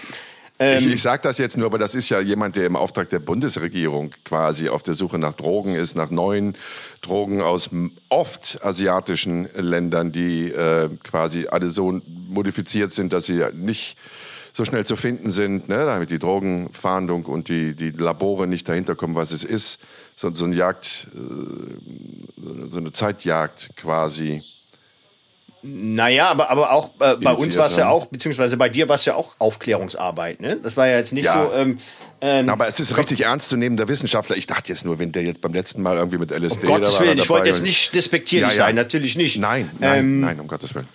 Ich, 0.60 0.65
Ähm, 0.86 0.91
ich 0.91 1.02
sage 1.02 1.24
das 1.24 1.38
jetzt 1.39 1.58
nur, 1.58 1.65
aber 1.65 1.80
das 1.80 1.96
ist 1.96 2.10
ja 2.10 2.20
jemand, 2.20 2.56
der 2.56 2.65
im 2.67 2.76
Auftrag 2.76 3.10
der 3.10 3.20
Bundesregierung 3.20 4.12
quasi 4.26 4.70
auf 4.70 4.84
der 4.84 4.94
Suche 4.94 5.17
nach 5.17 5.34
Drogen 5.34 5.74
ist, 5.76 5.96
nach 5.96 6.12
neuen 6.12 6.56
Drogen 7.02 7.41
aus 7.41 7.70
oft 8.10 8.60
asiatischen 8.63 9.50
Ländern, 9.56 10.12
die 10.12 10.52
äh, 10.52 10.89
quasi 11.04 11.48
alle 11.50 11.67
so 11.70 12.00
modifiziert 12.30 12.94
sind, 12.94 13.12
dass 13.12 13.26
sie 13.26 13.44
nicht 13.54 13.98
so 14.54 14.65
schnell 14.65 14.86
zu 14.86 14.96
finden 14.98 15.32
sind, 15.32 15.67
ne? 15.70 15.86
damit 15.86 16.10
die 16.12 16.20
Drogenfahndung 16.20 17.26
und 17.26 17.48
die, 17.48 17.74
die 17.74 17.89
Labore 17.89 18.48
nicht 18.48 18.67
dahinter 18.70 18.96
kommen, 18.96 19.15
was 19.15 19.32
es 19.32 19.44
ist. 19.44 19.80
So, 20.21 20.29
so 20.31 20.45
eine 20.45 20.55
Jagd, 20.55 21.07
äh, 21.15 22.69
so 22.69 22.77
eine 22.77 22.91
Zeitjagd 22.91 23.69
quasi. 23.75 24.43
Naja, 25.63 26.29
aber, 26.29 26.51
aber 26.51 26.71
auch 26.71 26.89
äh, 26.99 27.15
bei 27.15 27.34
uns 27.34 27.57
war 27.57 27.65
es 27.65 27.75
ja 27.75 27.89
auch, 27.89 28.05
beziehungsweise 28.05 28.55
bei 28.55 28.69
dir 28.69 28.88
war 28.88 28.95
es 28.97 29.05
ja 29.05 29.15
auch 29.15 29.34
Aufklärungsarbeit. 29.39 30.39
Ne? 30.41 30.57
Das 30.62 30.77
war 30.77 30.86
ja 30.88 30.97
jetzt 30.97 31.12
nicht 31.12 31.25
Ja. 31.25 31.45
so. 31.49 31.53
Ähm, 31.55 31.79
ähm, 32.21 32.49
Aber 32.49 32.67
es 32.67 32.79
ist 32.79 32.95
richtig 32.97 33.21
ernstzunehmender 33.21 33.88
Wissenschaftler. 33.88 34.38
Ich 34.38 34.45
dachte 34.45 34.69
jetzt 34.69 34.86
nur, 34.86 34.99
wenn 34.99 35.12
der 35.12 35.23
jetzt 35.23 35.41
beim 35.41 35.53
letzten 35.53 35.81
Mal 35.81 35.97
irgendwie 35.97 36.19
mit 36.19 36.29
LSD 36.31 36.67
um 36.67 36.73
Gottes 36.75 36.99
Willen, 36.99 37.17
ich 37.17 37.29
wollte 37.29 37.47
jetzt 37.47 37.57
und- 37.57 37.63
nicht 37.63 37.95
despektierlich 37.95 38.51
Ja, 38.53 38.57
ja. 38.57 38.65
sein, 38.65 38.75
natürlich 38.75 39.15
nicht. 39.15 39.39
Nein, 39.39 39.71
nein, 39.79 39.99
Ähm, 39.99 40.19
nein, 40.21 40.39
um 40.39 40.47
Gottes 40.47 40.75
Willen. 40.75 40.88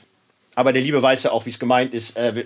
Aber 0.55 0.73
der 0.73 0.83
Liebe 0.83 1.03
weiß 1.03 1.25
ja 1.25 1.33
auch, 1.33 1.47
wie 1.47 1.51
es 1.51 1.59
gemeint 1.59 1.95
ist. 1.95 2.17
Äh, 2.17 2.45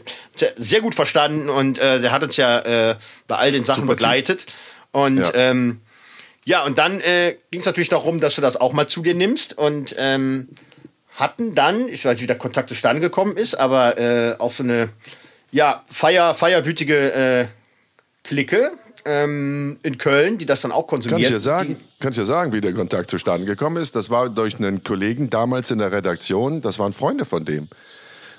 sehr 0.57 0.81
gut 0.81 0.95
verstanden 0.95 1.51
und 1.51 1.79
äh, 1.79 2.01
der 2.01 2.11
hat 2.11 2.23
uns 2.23 2.39
ja 2.39 2.59
äh, 2.61 2.97
bei 3.29 3.37
all 3.37 3.53
den 3.53 3.65
Sachen 3.65 3.83
Super 3.83 3.95
begleitet. 3.97 4.47
Und 4.93 5.19
Ja. 5.19 5.25
ja, 5.27 5.35
ähm, 5.35 5.81
ja 6.51 6.65
und 6.65 6.79
dann 6.79 7.01
äh, 7.01 7.37
ging 7.51 7.61
es 7.61 7.67
natürlich 7.67 7.89
darum, 7.89 8.21
dass 8.21 8.35
du 8.35 8.41
das 8.43 8.57
auch 8.57 8.73
mal 8.73 8.89
zu 8.89 9.03
dir 9.03 9.15
nimmst 9.15 9.57
und 9.57 9.95
ähm, 9.99 10.49
hatten 11.15 11.55
dann, 11.55 11.89
ich 11.89 12.05
weiß 12.05 12.15
nicht, 12.15 12.23
wie 12.23 12.27
der 12.27 12.39
Kontakt 12.39 12.69
zustande 12.69 13.01
gekommen 13.01 13.37
ist, 13.37 13.55
aber 13.55 13.99
äh, 13.99 14.37
auch 14.39 14.51
so 14.51 14.65
eine 14.65 14.89
ja, 15.53 15.85
feier, 15.87 16.35
feierwütige 16.35 17.13
äh, 17.13 17.47
Clique 18.25 18.73
ähm, 19.05 19.79
in 19.83 19.97
Köln, 19.99 20.39
die 20.39 20.47
das 20.47 20.61
dann 20.63 20.73
auch 20.73 20.87
konsumiert. 20.87 21.17
Kann 21.17 21.23
ich 21.23 21.29
dir 21.29 21.41
sagen, 21.41 21.77
kann 22.01 22.11
ich 22.11 22.19
dir 22.19 22.25
sagen, 22.25 22.53
wie 22.53 22.61
der 22.61 22.73
Kontakt 22.73 23.11
zustande 23.11 23.47
gekommen 23.47 23.77
ist? 23.77 23.95
Das 23.97 24.11
war 24.11 24.29
durch 24.29 24.57
einen 24.57 24.83
Kollegen 24.83 25.31
damals 25.31 25.71
in 25.71 25.79
der 25.79 25.93
Redaktion. 25.93 26.63
Das 26.63 26.79
waren 26.79 26.93
Freunde 26.93 27.25
von 27.25 27.45
dem. 27.45 27.69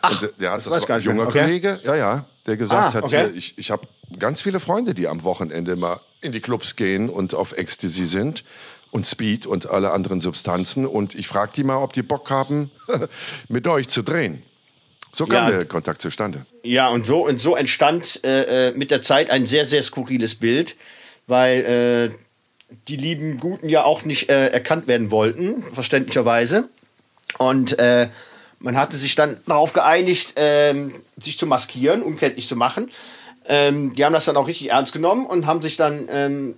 Ach, 0.02 0.22
Und 0.22 0.32
der, 0.40 0.56
das 0.56 0.66
das 0.66 0.82
war 0.82 0.88
gar 0.88 0.96
ein 0.96 1.00
nicht 1.00 1.08
mehr. 1.08 1.16
junger 1.16 1.28
Okay. 1.30 1.42
Kollege, 1.44 1.80
ja, 1.84 1.96
ja, 1.96 2.26
der 2.48 2.58
gesagt 2.58 2.94
Ah, 2.96 2.98
hat, 2.98 3.04
okay. 3.04 3.28
hier, 3.28 3.36
ich, 3.36 3.58
ich 3.58 3.72
habe 3.72 3.88
ganz 4.20 4.42
viele 4.42 4.60
Freunde, 4.60 4.94
die 4.94 5.08
am 5.08 5.24
Wochenende 5.24 5.76
mal 5.76 6.00
in 6.22 6.32
die 6.32 6.40
Clubs 6.42 6.76
gehen 6.76 7.10
und 7.10 7.34
auf 7.34 7.58
Ecstasy 7.58 8.06
sind 8.06 8.44
und 8.92 9.06
Speed 9.06 9.46
und 9.46 9.70
alle 9.70 9.92
anderen 9.92 10.22
Substanzen. 10.22 10.86
Und 10.86 11.16
ich 11.16 11.28
frage 11.28 11.52
die 11.56 11.64
mal, 11.64 11.78
ob 11.78 11.94
die 11.94 12.02
Bock 12.04 12.30
haben, 12.30 12.70
mit 13.48 13.68
euch 13.68 13.88
zu 13.88 14.02
drehen. 14.04 14.42
So 15.14 15.26
kam 15.26 15.46
Ja. 15.50 15.58
der 15.58 15.66
Kontakt 15.66 16.02
zustande. 16.02 16.46
Ja, 16.64 16.88
und 16.90 17.06
so, 17.06 17.26
und 17.28 17.38
so 17.40 17.56
entstand 17.56 18.24
äh, 18.24 18.70
äh, 18.70 18.74
mit 18.78 18.92
der 18.92 19.02
Zeit 19.02 19.30
ein 19.30 19.46
sehr, 19.46 19.66
sehr 19.66 19.84
skurriles 19.84 20.36
Bild, 20.36 20.76
weil 21.28 22.12
äh, 22.12 22.76
die 22.88 22.96
lieben 22.96 23.38
Guten 23.40 23.68
ja 23.68 23.84
auch 23.84 24.04
nicht 24.06 24.30
äh, 24.30 24.48
erkannt 24.48 24.88
werden 24.88 25.12
wollten, 25.12 25.64
verständlicherweise. 25.74 26.70
Und 27.38 27.78
äh, 27.80 28.08
man 28.62 28.78
hatte 28.78 28.96
sich 28.96 29.16
dann 29.16 29.38
darauf 29.48 29.74
geeinigt, 29.74 30.34
ähm, 30.36 30.94
sich 31.18 31.38
zu 31.38 31.46
maskieren, 31.46 32.02
unkenntlich 32.02 32.48
zu 32.48 32.56
machen. 32.56 32.90
Ähm, 33.46 33.94
die 33.96 34.06
haben 34.06 34.14
das 34.14 34.26
dann 34.26 34.38
auch 34.38 34.48
richtig 34.48 34.70
ernst 34.70 34.94
genommen 34.94 35.26
und 35.26 35.46
haben 35.46 35.62
sich 35.62 35.78
dann 35.78 36.08
ähm, 36.12 36.56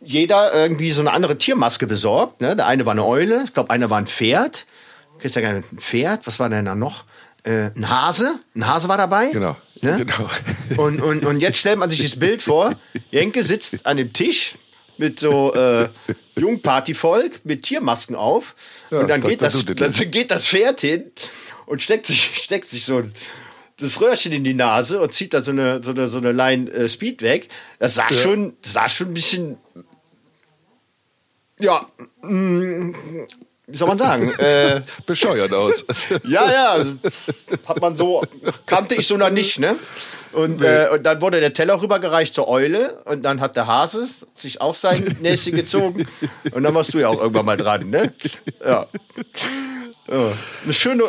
jeder 0.00 0.52
irgendwie 0.54 0.90
so 0.90 1.00
eine 1.00 1.12
andere 1.12 1.38
Tiermaske 1.38 1.86
besorgt. 1.86 2.40
Ne? 2.40 2.56
Der 2.56 2.66
eine 2.66 2.86
war 2.86 2.92
eine 2.92 3.04
Eule, 3.04 3.42
ich 3.44 3.54
glaube, 3.54 3.70
einer 3.70 3.90
war 3.90 3.98
ein 3.98 4.06
Pferd. 4.06 4.66
Kriegst 5.18 5.36
ja 5.36 5.42
gerne 5.42 5.62
ein 5.70 5.78
Pferd. 5.78 6.26
Was 6.26 6.38
war 6.40 6.48
denn 6.48 6.64
da 6.64 6.74
noch? 6.74 7.04
Äh, 7.44 7.70
ein 7.76 7.88
Hase. 7.88 8.38
Ein 8.54 8.66
Hase 8.66 8.88
war 8.88 8.96
dabei. 8.96 9.30
Genau. 9.30 9.56
Ne? 9.80 9.96
genau. 9.98 10.82
Und, 10.82 11.02
und, 11.02 11.24
und 11.24 11.40
jetzt 11.40 11.58
stellt 11.58 11.78
man 11.78 11.90
sich 11.90 12.02
das 12.02 12.18
Bild 12.18 12.42
vor. 12.42 12.72
Jenke 13.10 13.42
sitzt 13.42 13.84
an 13.86 13.96
dem 13.96 14.12
Tisch 14.12 14.54
mit 15.02 15.18
so 15.18 15.52
äh, 15.54 15.88
Jungpartyvolk 16.36 17.44
mit 17.44 17.64
Tiermasken 17.64 18.14
auf. 18.14 18.54
Ja, 18.90 19.00
und 19.00 19.08
dann 19.08 19.20
Dr. 19.20 19.30
geht, 19.30 19.42
das, 19.42 19.52
Doodle. 19.54 19.74
dann 19.74 20.10
geht 20.12 20.30
das 20.30 20.46
Pferd 20.46 20.80
hin 20.80 21.10
und 21.66 21.82
steckt 21.82 22.06
sich, 22.06 22.30
steckt 22.44 22.68
sich 22.68 22.84
so 22.84 22.98
ein, 22.98 23.12
das 23.78 24.00
Röhrchen 24.00 24.32
in 24.32 24.44
die 24.44 24.54
Nase 24.54 25.00
und 25.00 25.12
zieht 25.12 25.34
da 25.34 25.40
so 25.40 25.50
eine, 25.50 25.82
so 25.82 25.90
eine, 25.90 26.06
so 26.06 26.18
eine 26.18 26.30
Line 26.30 26.70
äh, 26.70 26.88
Speed 26.88 27.20
weg. 27.22 27.48
Das 27.80 27.94
sah, 27.94 28.12
schon, 28.12 28.56
das 28.62 28.74
sah 28.74 28.88
schon 28.88 29.08
ein 29.08 29.14
bisschen. 29.14 29.58
Ja, 31.58 31.84
mm, 32.22 32.94
wie 33.66 33.76
soll 33.76 33.88
man 33.88 33.98
sagen? 33.98 34.30
äh, 34.38 34.82
Bescheuert 35.04 35.52
aus. 35.52 35.84
ja, 36.24 36.48
ja, 36.78 36.84
hat 37.66 37.80
man 37.80 37.96
so, 37.96 38.22
kannte 38.66 38.94
ich 38.94 39.06
so 39.08 39.16
noch 39.16 39.30
nicht, 39.30 39.58
ne? 39.58 39.74
Und, 40.32 40.62
äh, 40.62 40.88
und 40.92 41.04
dann 41.04 41.20
wurde 41.20 41.40
der 41.40 41.52
Teller 41.52 41.80
rübergereicht 41.80 42.34
zur 42.34 42.48
Eule 42.48 42.98
und 43.04 43.22
dann 43.22 43.40
hat 43.40 43.56
der 43.56 43.66
Hase 43.66 44.06
sich 44.34 44.60
auch 44.60 44.74
sein 44.74 45.16
Näschen 45.20 45.54
gezogen 45.54 46.06
und 46.52 46.62
dann 46.62 46.74
warst 46.74 46.94
du 46.94 46.98
ja 46.98 47.08
auch 47.08 47.20
irgendwann 47.20 47.46
mal 47.46 47.56
dran, 47.56 47.90
ne? 47.90 48.12
Ja. 48.64 48.86
ja. 50.08 50.32
Eine 50.64 50.72
schöne, 50.72 51.04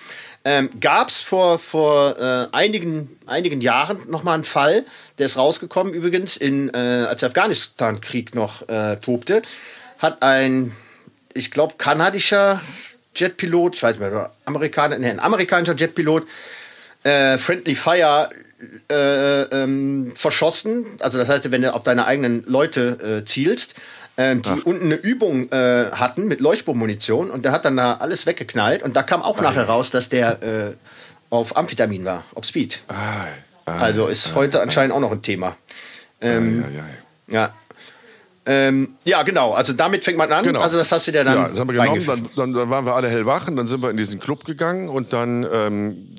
Ähm, 0.46 0.70
Gab 0.80 1.10
es 1.10 1.22
vor, 1.22 1.60
vor 1.60 2.18
äh, 2.20 2.48
einigen, 2.52 3.18
einigen 3.26 3.62
Jahren 3.62 4.00
noch 4.10 4.24
mal 4.24 4.34
einen 4.34 4.44
Fall, 4.44 4.86
der 5.18 5.28
ist 5.28 5.38
rausgekommen 5.38 5.94
übrigens, 5.94 6.38
in, 6.38 6.70
äh, 6.74 6.78
als 6.78 7.22
der 7.22 7.30
Afghanistan-Krieg 7.30 8.36
noch 8.36 8.68
äh, 8.68 8.98
tobte, 8.98 9.42
hat 10.00 10.22
ein, 10.22 10.74
ich 11.34 11.52
glaube, 11.52 11.76
kanadischer 11.78 12.62
Jetpilot, 13.16 13.76
ich 13.76 13.84
weiß 13.84 14.00
nicht 14.00 14.12
mehr, 14.12 14.32
Amerikaner, 14.46 14.98
nee, 14.98 15.10
ein 15.10 15.20
amerikanischer 15.20 15.76
Jetpilot, 15.76 16.26
äh, 17.04 17.38
Friendly 17.38 17.76
Fire 17.76 18.30
äh, 18.90 19.42
ähm, 19.44 20.14
verschossen. 20.16 20.86
Also 21.00 21.18
das 21.18 21.30
heißt, 21.30 21.52
wenn 21.52 21.62
du 21.62 21.74
auf 21.74 21.84
deine 21.84 22.06
eigenen 22.06 22.44
Leute 22.46 23.22
äh, 23.22 23.26
zielst, 23.26 23.76
ähm, 24.16 24.42
die 24.44 24.62
unten 24.62 24.86
eine 24.86 24.96
Übung 24.96 25.52
äh, 25.52 25.92
hatten 25.92 26.28
mit 26.28 26.40
Leuchtbohrmunition 26.40 27.32
und 27.32 27.46
der 27.46 27.52
hat 27.52 27.66
dann 27.66 27.78
da 27.78 27.96
alles 27.96 28.26
weggeknallt 28.26 28.84
und 28.84 28.96
da 28.96 29.04
kam 29.04 29.24
auch 29.24 29.42
nachher 29.42 29.66
raus, 29.66 29.90
dass 29.90 30.10
der 30.10 30.44
äh, 30.44 30.74
auf 31.30 31.58
Amphetamin 31.58 32.06
war, 32.06 32.24
auf 32.36 32.46
Speed. 32.46 32.84
Ei, 32.88 33.72
ei, 33.72 33.72
Also 33.72 34.08
ist 34.08 34.36
heute 34.36 34.62
anscheinend 34.62 34.94
auch 34.96 35.00
noch 35.00 35.12
ein 35.12 35.24
Thema. 35.24 35.58
Ähm, 36.22 36.64
ei, 36.64 36.68
ei, 36.68 36.82
ei. 36.82 37.34
Ja. 37.34 37.54
Ähm, 38.46 38.96
ja, 39.06 39.24
genau. 39.24 39.54
Also 39.54 39.74
damit 39.74 40.04
fängt 40.04 40.18
man 40.18 40.32
an. 40.32 40.44
Genau. 40.44 40.62
Also 40.62 40.78
das 40.78 40.92
hast 40.92 41.08
du 41.08 41.12
dir 41.12 41.24
dann 41.24 41.36
Ja, 41.36 41.48
das 41.50 41.60
haben 41.60 41.70
wir 41.70 41.82
genommen, 41.82 42.06
dann, 42.06 42.30
dann, 42.36 42.54
dann 42.54 42.70
waren 42.70 42.86
wir 42.86 42.94
alle 42.94 43.10
hellwach 43.10 43.48
und 43.48 43.56
dann 43.56 43.68
sind 43.68 43.82
wir 43.82 43.90
in 43.90 43.98
diesen 43.98 44.20
Club 44.20 44.44
gegangen 44.44 44.90
und 44.90 45.14
dann 45.14 45.48
ähm, 45.52 46.14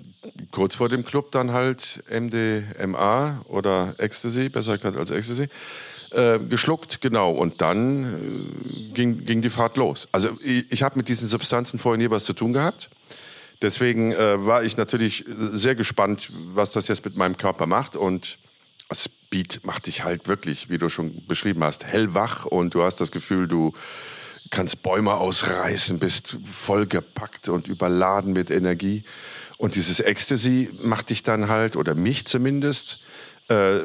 kurz 0.51 0.77
vor 0.77 0.89
dem 0.89 1.05
Club 1.05 1.33
dann 1.33 1.53
halt 1.53 2.03
MDMA 2.11 3.45
oder 3.49 3.95
Ecstasy, 3.99 4.49
besser 4.49 4.73
erkannt 4.73 4.97
als 4.97 5.11
Ecstasy, 5.11 5.49
äh, 6.13 6.39
geschluckt, 6.39 7.01
genau. 7.03 7.33
Und 7.33 7.61
dann 7.61 8.05
äh, 8.05 8.95
ging, 8.95 9.25
ging 9.27 9.43
die 9.43 9.51
Fahrt 9.51 9.77
los. 9.77 10.09
Also 10.13 10.31
ich, 10.43 10.71
ich 10.71 10.83
habe 10.83 10.97
mit 10.97 11.09
diesen 11.09 11.29
Substanzen 11.29 11.79
vorher 11.79 11.99
nie 11.99 12.11
was 12.11 12.25
zu 12.25 12.33
tun 12.33 12.53
gehabt. 12.55 12.89
Deswegen 13.61 14.13
äh, 14.13 14.47
war 14.47 14.63
ich 14.63 14.77
natürlich 14.77 15.25
sehr 15.53 15.75
gespannt, 15.75 16.31
was 16.55 16.73
das 16.73 16.89
jetzt 16.89 17.05
mit 17.05 17.17
meinem 17.17 17.37
Körper 17.37 17.67
macht. 17.67 17.97
Und 17.97 18.39
Speed 19.35 19.65
macht 19.65 19.89
dich 19.89 20.05
halt 20.05 20.29
wirklich, 20.29 20.71
wie 20.71 20.79
du 20.79 20.89
schon 20.89 21.13
beschrieben 21.27 21.65
hast, 21.65 21.83
hellwach 21.85 22.45
und 22.47 22.73
du 22.73 22.85
hast 22.85 23.01
das 23.01 23.11
Gefühl, 23.11 23.49
du 23.49 23.75
kannst 24.51 24.85
Bäume 24.85 25.15
ausreißen, 25.15 25.99
bist 25.99 26.37
vollgepackt 26.53 27.49
und 27.49 27.67
überladen 27.67 28.33
mit 28.33 28.53
Energie. 28.53 29.03
Und 29.57 29.75
dieses 29.75 29.99
Ecstasy 29.99 30.71
macht 30.85 31.11
dich 31.11 31.25
dann 31.25 31.49
halt, 31.49 31.75
oder 31.75 31.97
mich 31.97 32.27
zumindest, 32.27 33.01
äh, 33.49 33.81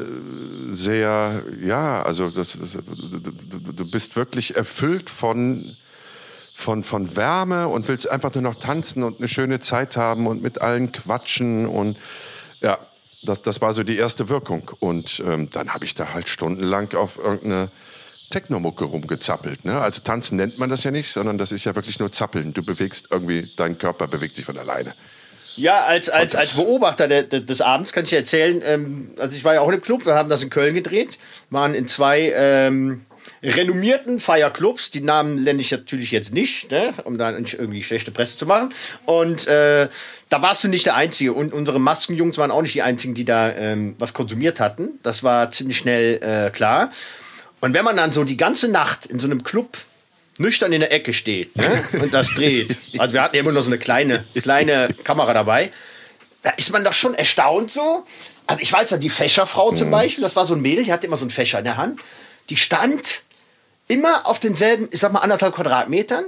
sehr, 0.72 1.42
ja, 1.64 2.04
also 2.04 2.30
das, 2.30 2.52
du, 2.52 3.90
bist 3.90 4.16
wirklich 4.16 4.56
erfüllt 4.56 5.10
von, 5.10 5.66
von, 6.54 6.84
von 6.84 7.16
Wärme 7.16 7.70
und 7.70 7.88
willst 7.88 8.08
einfach 8.08 8.36
nur 8.36 8.44
noch 8.44 8.56
tanzen 8.56 9.02
und 9.02 9.18
eine 9.18 9.28
schöne 9.28 9.62
Zeit 9.62 9.98
haben 9.98 10.28
und 10.28 10.44
mit 10.44 10.62
allen 10.62 10.92
quatschen 10.92 11.66
und 11.66 11.98
das, 13.24 13.42
das 13.42 13.62
war 13.62 13.74
so 13.74 13.84
die 13.84 13.98
erste 13.98 14.30
Wirkung. 14.30 14.70
Und 14.80 15.22
ähm, 15.26 15.50
dann 15.52 15.74
habe 15.74 15.86
ich 15.86 15.96
da 15.96 16.14
halt 16.14 16.30
stundenlang 16.30 16.94
auf 16.94 17.18
irgendeine 17.18 17.70
Technomucke 18.30 18.86
rumgezappelt. 18.86 19.66
Ne? 19.66 19.80
Also 19.80 20.02
tanzen 20.04 20.38
nennt 20.38 20.60
man 20.60 20.70
das 20.70 20.84
ja 20.84 20.92
nicht, 20.92 21.12
sondern 21.12 21.38
das 21.38 21.52
ist 21.52 21.66
ja 21.66 21.76
wirklich 21.76 22.00
nur 22.00 22.12
zappeln. 22.12 22.54
Du 22.54 22.64
bewegst 22.64 23.08
irgendwie, 23.10 23.48
dein 23.58 23.78
Körper 23.78 24.08
bewegt 24.08 24.36
sich 24.36 24.46
von 24.46 24.58
alleine. 24.58 24.94
Ja, 25.56 25.84
als, 25.84 26.10
als, 26.10 26.36
als 26.36 26.56
Beobachter 26.56 27.08
de, 27.08 27.24
de, 27.24 27.42
des 27.42 27.60
Abends 27.62 27.92
kann 27.92 28.04
ich 28.04 28.12
dir 28.12 28.20
erzählen, 28.20 28.62
ähm, 28.64 29.12
also 29.18 29.36
ich 29.36 29.44
war 29.44 29.56
ja 29.56 29.62
auch 29.62 29.70
im 29.70 29.82
Club, 29.82 30.06
wir 30.06 30.14
haben 30.14 30.30
das 30.30 30.42
in 30.44 30.50
Köln 30.50 30.74
gedreht, 30.74 31.18
waren 31.50 31.74
in 31.74 31.88
zwei 31.88 32.32
ähm, 32.36 33.06
renommierten 33.42 34.20
Feierclubs, 34.20 34.92
die 34.92 35.02
Namen 35.02 35.44
nenne 35.44 35.62
ich 35.62 35.72
natürlich 35.72 36.12
jetzt 36.12 36.34
nicht, 36.34 36.72
ne, 36.72 36.94
um 37.04 37.18
da 37.18 37.32
nicht 37.32 37.54
irgendwie 37.54 37.84
schlechte 37.84 38.12
Presse 38.12 38.38
zu 38.38 38.46
machen. 38.46 38.74
Und 39.06 39.48
äh, 39.48 39.88
da 40.30 40.42
warst 40.42 40.64
du 40.64 40.68
nicht 40.68 40.86
der 40.86 40.96
Einzige 40.96 41.34
und 41.34 41.54
unsere 41.54 41.80
Maskenjungs 41.80 42.38
waren 42.38 42.52
auch 42.52 42.62
nicht 42.62 42.76
die 42.76 42.82
Einzigen, 42.82 43.14
die 43.14 43.26
da 43.26 43.52
ähm, 43.52 43.96
was 44.00 44.14
konsumiert 44.14 44.60
hatten. 44.60 45.00
Das 45.04 45.24
war 45.24 45.52
ziemlich 45.52 45.78
schnell 45.78 46.20
äh, 46.22 46.52
klar. 46.52 46.92
Und 47.62 47.74
wenn 47.74 47.86
man 47.86 47.98
dann 47.98 48.12
so 48.12 48.24
die 48.24 48.38
ganze 48.38 48.68
Nacht 48.70 49.06
in 49.06 49.20
so 49.20 49.28
einem 49.28 49.44
Club 49.44 49.78
nüchtern 50.38 50.72
in 50.72 50.80
der 50.80 50.92
Ecke 50.92 51.14
steht 51.14 51.56
ne? 51.58 51.84
und 52.02 52.14
das 52.14 52.34
dreht, 52.34 52.76
also 52.98 53.14
wir 53.14 53.22
hatten 53.22 53.36
ja 53.36 53.42
immer 53.42 53.52
nur 53.52 53.62
so 53.62 53.70
eine 53.70 53.78
kleine, 53.78 54.24
kleine 54.42 54.90
Kamera 55.04 55.34
dabei, 55.34 55.72
da 56.44 56.52
ist 56.52 56.72
man 56.72 56.84
doch 56.84 56.94
schon 56.94 57.14
erstaunt 57.14 57.72
so. 57.72 58.06
Also 58.48 58.62
ich 58.62 58.72
weiß 58.72 58.90
ja, 58.92 58.98
die 58.98 59.10
Fächerfrau 59.10 59.74
zum 59.74 59.92
Beispiel, 59.92 60.24
das 60.24 60.36
war 60.36 60.46
so 60.46 60.56
ein 60.56 60.62
Mädel, 60.62 60.84
die 60.84 60.92
hatte 60.92 61.06
immer 61.06 61.18
so 61.18 61.24
einen 61.24 61.30
Fächer 61.30 61.60
in 61.60 61.66
der 61.66 61.78
Hand, 61.78 62.00
die 62.50 62.58
stand 62.58 63.24
immer 63.88 64.26
auf 64.28 64.40
denselben, 64.40 64.88
ich 64.92 65.00
sag 65.00 65.12
mal, 65.12 65.20
anderthalb 65.20 65.56
Quadratmetern 65.56 66.24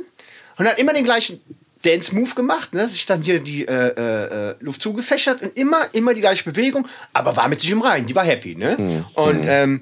und 0.57 0.67
hat 0.67 0.79
immer 0.79 0.93
den 0.93 1.05
gleichen 1.05 1.41
Dance-Move 1.83 2.35
gemacht, 2.35 2.73
ne? 2.73 2.87
sich 2.87 3.05
dann 3.05 3.21
hier 3.21 3.39
die 3.39 3.67
äh, 3.67 4.51
äh, 4.51 4.55
Luft 4.59 4.81
zugefächert 4.81 5.41
und 5.41 5.57
immer, 5.57 5.93
immer 5.93 6.13
die 6.13 6.21
gleiche 6.21 6.43
Bewegung, 6.43 6.87
aber 7.13 7.35
war 7.35 7.47
mit 7.47 7.61
sich 7.61 7.71
im 7.71 7.81
Reinen, 7.81 8.07
die 8.07 8.15
war 8.15 8.23
happy. 8.23 8.55
Ne? 8.55 9.03
Und 9.15 9.43
ähm, 9.47 9.81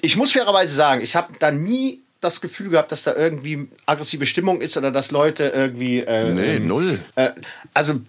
ich 0.00 0.16
muss 0.16 0.32
fairerweise 0.32 0.74
sagen, 0.74 1.00
ich 1.00 1.16
habe 1.16 1.32
da 1.38 1.50
nie 1.50 2.00
das 2.20 2.40
Gefühl 2.40 2.70
gehabt, 2.70 2.92
dass 2.92 3.04
da 3.04 3.14
irgendwie 3.14 3.68
aggressive 3.86 4.26
Stimmung 4.26 4.60
ist 4.60 4.76
oder 4.76 4.90
dass 4.90 5.10
Leute 5.10 5.44
irgendwie. 5.54 6.00
Äh, 6.00 6.32
Nee, 6.32 6.58
null. 6.58 6.98
Äh, 7.16 7.30
also 7.74 8.00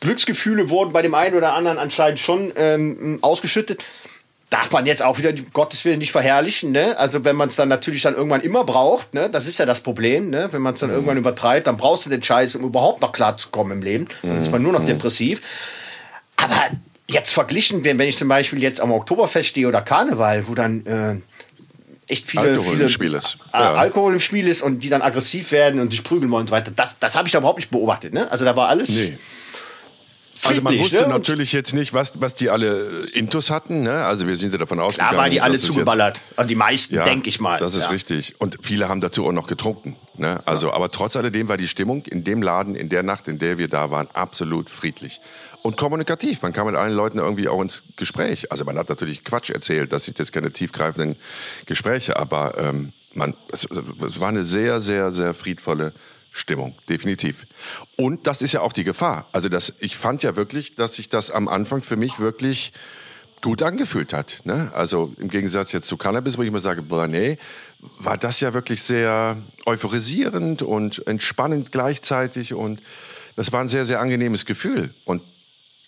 Glücksgefühle 0.00 0.70
wurden 0.70 0.92
bei 0.92 1.02
dem 1.02 1.14
einen 1.14 1.34
oder 1.34 1.54
anderen 1.54 1.78
anscheinend 1.78 2.20
schon 2.20 2.52
ähm, 2.56 3.18
ausgeschüttet. 3.22 3.82
Darf 4.50 4.70
man 4.70 4.86
jetzt 4.86 5.02
auch 5.02 5.18
wieder, 5.18 5.32
Gottes 5.52 5.84
Willen, 5.84 5.98
nicht 5.98 6.12
verherrlichen. 6.12 6.72
Ne? 6.72 6.96
Also 6.98 7.24
wenn 7.24 7.36
man 7.36 7.48
es 7.48 7.56
dann 7.56 7.68
natürlich 7.68 8.02
dann 8.02 8.14
irgendwann 8.14 8.40
immer 8.40 8.64
braucht, 8.64 9.14
ne? 9.14 9.28
das 9.30 9.46
ist 9.46 9.58
ja 9.58 9.66
das 9.66 9.80
Problem. 9.80 10.30
Ne? 10.30 10.48
Wenn 10.52 10.62
man 10.62 10.74
es 10.74 10.80
dann 10.80 10.90
mhm. 10.90 10.96
irgendwann 10.96 11.16
übertreibt, 11.16 11.66
dann 11.66 11.76
brauchst 11.76 12.06
du 12.06 12.10
den 12.10 12.22
Scheiß, 12.22 12.56
um 12.56 12.64
überhaupt 12.64 13.00
noch 13.02 13.12
klarzukommen 13.12 13.78
im 13.78 13.82
Leben. 13.82 14.06
Dann 14.22 14.40
ist 14.40 14.50
man 14.50 14.62
nur 14.62 14.72
noch 14.72 14.82
mhm. 14.82 14.88
depressiv. 14.88 15.40
Aber 16.36 16.56
jetzt 17.08 17.32
verglichen, 17.32 17.84
wenn 17.84 18.00
ich 18.00 18.16
zum 18.16 18.28
Beispiel 18.28 18.62
jetzt 18.62 18.80
am 18.80 18.92
Oktoberfest 18.92 19.48
stehe 19.48 19.68
oder 19.68 19.82
Karneval, 19.82 20.46
wo 20.48 20.54
dann 20.54 20.86
äh, 20.86 21.16
echt 22.06 22.26
viele, 22.26 22.42
Alkohol 22.42 22.72
viele 22.72 22.82
im 22.84 22.88
Spiel 22.88 23.14
ist. 23.14 23.38
Äh, 23.52 23.58
ja. 23.58 23.74
Alkohol 23.74 24.14
im 24.14 24.20
Spiel 24.20 24.48
ist 24.48 24.62
und 24.62 24.80
die 24.84 24.88
dann 24.88 25.02
aggressiv 25.02 25.52
werden 25.52 25.80
und 25.80 25.90
sich 25.90 26.02
prügeln 26.02 26.30
wollen 26.30 26.42
und 26.42 26.48
so 26.48 26.52
weiter. 26.52 26.70
Das, 26.74 26.96
das 26.98 27.16
habe 27.16 27.28
ich 27.28 27.32
da 27.32 27.38
überhaupt 27.38 27.58
nicht 27.58 27.70
beobachtet. 27.70 28.14
Ne? 28.14 28.30
Also 28.30 28.44
da 28.44 28.56
war 28.56 28.68
alles. 28.68 28.90
Nee. 28.90 29.16
Also 30.46 30.62
man 30.62 30.78
wusste 30.78 31.02
ne? 31.02 31.08
natürlich 31.08 31.52
jetzt 31.52 31.74
nicht, 31.74 31.92
was, 31.92 32.20
was 32.20 32.34
die 32.34 32.50
alle 32.50 32.86
Intus 33.12 33.50
hatten. 33.50 33.82
Ne? 33.82 34.04
Also 34.04 34.26
wir 34.26 34.36
sind 34.36 34.52
ja 34.52 34.58
davon 34.58 34.80
ausgegangen. 34.80 35.12
Da 35.12 35.18
waren 35.18 35.30
die 35.30 35.40
alle 35.40 35.58
zugeballert. 35.58 36.16
Jetzt, 36.16 36.38
also 36.38 36.48
die 36.48 36.54
meisten, 36.54 36.94
ja, 36.94 37.04
denke 37.04 37.28
ich 37.28 37.40
mal. 37.40 37.58
Das 37.60 37.74
ist 37.74 37.84
ja. 37.84 37.90
richtig. 37.90 38.40
Und 38.40 38.58
viele 38.62 38.88
haben 38.88 39.00
dazu 39.00 39.26
auch 39.26 39.32
noch 39.32 39.46
getrunken. 39.46 39.96
Ne? 40.16 40.40
Also, 40.44 40.68
ja. 40.68 40.74
aber 40.74 40.90
trotz 40.90 41.16
alledem 41.16 41.48
war 41.48 41.56
die 41.56 41.68
Stimmung 41.68 42.04
in 42.06 42.24
dem 42.24 42.42
Laden, 42.42 42.74
in 42.74 42.88
der 42.88 43.02
Nacht, 43.02 43.28
in 43.28 43.38
der 43.38 43.58
wir 43.58 43.68
da 43.68 43.90
waren, 43.90 44.08
absolut 44.12 44.70
friedlich. 44.70 45.20
Und 45.62 45.78
kommunikativ. 45.78 46.42
Man 46.42 46.52
kam 46.52 46.66
mit 46.66 46.76
allen 46.76 46.92
Leuten 46.92 47.18
irgendwie 47.18 47.48
auch 47.48 47.60
ins 47.62 47.84
Gespräch. 47.96 48.52
Also 48.52 48.64
man 48.64 48.76
hat 48.76 48.90
natürlich 48.90 49.24
Quatsch 49.24 49.48
erzählt, 49.50 49.92
das 49.92 50.04
sind 50.04 50.18
jetzt 50.18 50.32
keine 50.32 50.52
tiefgreifenden 50.52 51.16
Gespräche, 51.64 52.16
aber 52.16 52.58
ähm, 52.58 52.92
man, 53.14 53.34
es, 53.50 53.66
es 54.06 54.20
war 54.20 54.28
eine 54.28 54.44
sehr, 54.44 54.80
sehr, 54.80 55.10
sehr 55.10 55.32
friedvolle 55.32 55.92
Stimmung, 56.36 56.74
definitiv. 56.88 57.46
Und 57.96 58.26
das 58.26 58.42
ist 58.42 58.52
ja 58.52 58.60
auch 58.60 58.72
die 58.72 58.82
Gefahr. 58.82 59.24
Also 59.30 59.48
das, 59.48 59.74
ich 59.78 59.96
fand 59.96 60.24
ja 60.24 60.34
wirklich, 60.34 60.74
dass 60.74 60.96
sich 60.96 61.08
das 61.08 61.30
am 61.30 61.46
Anfang 61.46 61.80
für 61.80 61.94
mich 61.94 62.18
wirklich 62.18 62.72
gut 63.40 63.62
angefühlt 63.62 64.12
hat. 64.12 64.40
Ne? 64.42 64.68
Also 64.74 65.14
im 65.18 65.28
Gegensatz 65.28 65.70
jetzt 65.70 65.86
zu 65.86 65.96
Cannabis, 65.96 66.36
wo 66.36 66.42
ich 66.42 66.48
immer 66.48 66.58
sage, 66.58 66.82
boah, 66.82 67.06
nee, 67.06 67.38
war 68.00 68.18
das 68.18 68.40
ja 68.40 68.52
wirklich 68.52 68.82
sehr 68.82 69.36
euphorisierend 69.64 70.62
und 70.62 71.06
entspannend 71.06 71.70
gleichzeitig 71.70 72.52
und 72.52 72.82
das 73.36 73.52
war 73.52 73.60
ein 73.60 73.68
sehr, 73.68 73.86
sehr 73.86 74.00
angenehmes 74.00 74.44
Gefühl. 74.44 74.92
Und 75.04 75.22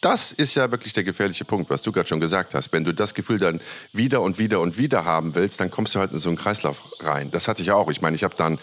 das 0.01 0.31
ist 0.31 0.55
ja 0.55 0.71
wirklich 0.71 0.93
der 0.93 1.03
gefährliche 1.03 1.45
Punkt, 1.45 1.71
was 1.71 1.83
du 1.83 1.91
gerade 1.91 2.09
schon 2.09 2.21
gesagt 2.21 2.55
hast. 2.55 2.73
Wenn 2.73 2.85
du 2.85 2.93
das 2.93 3.15
Gefühl 3.15 3.39
dann 3.39 3.61
wieder 3.93 4.23
und 4.23 4.39
wieder 4.39 4.61
und 4.61 4.79
wieder 4.79 5.05
haben 5.05 5.35
willst, 5.35 5.59
dann 5.59 5.73
kommst 5.73 5.95
du 5.97 5.99
halt 5.99 6.13
in 6.13 6.19
so 6.21 6.29
einen 6.29 6.39
Kreislauf 6.39 6.79
rein. 7.01 7.33
Das 7.33 7.49
hatte 7.49 7.63
ich 7.63 7.73
auch. 7.73 7.91
Ich 7.91 8.01
meine, 8.01 8.15
ich 8.15 8.23
habe 8.23 8.35
dann 8.37 8.59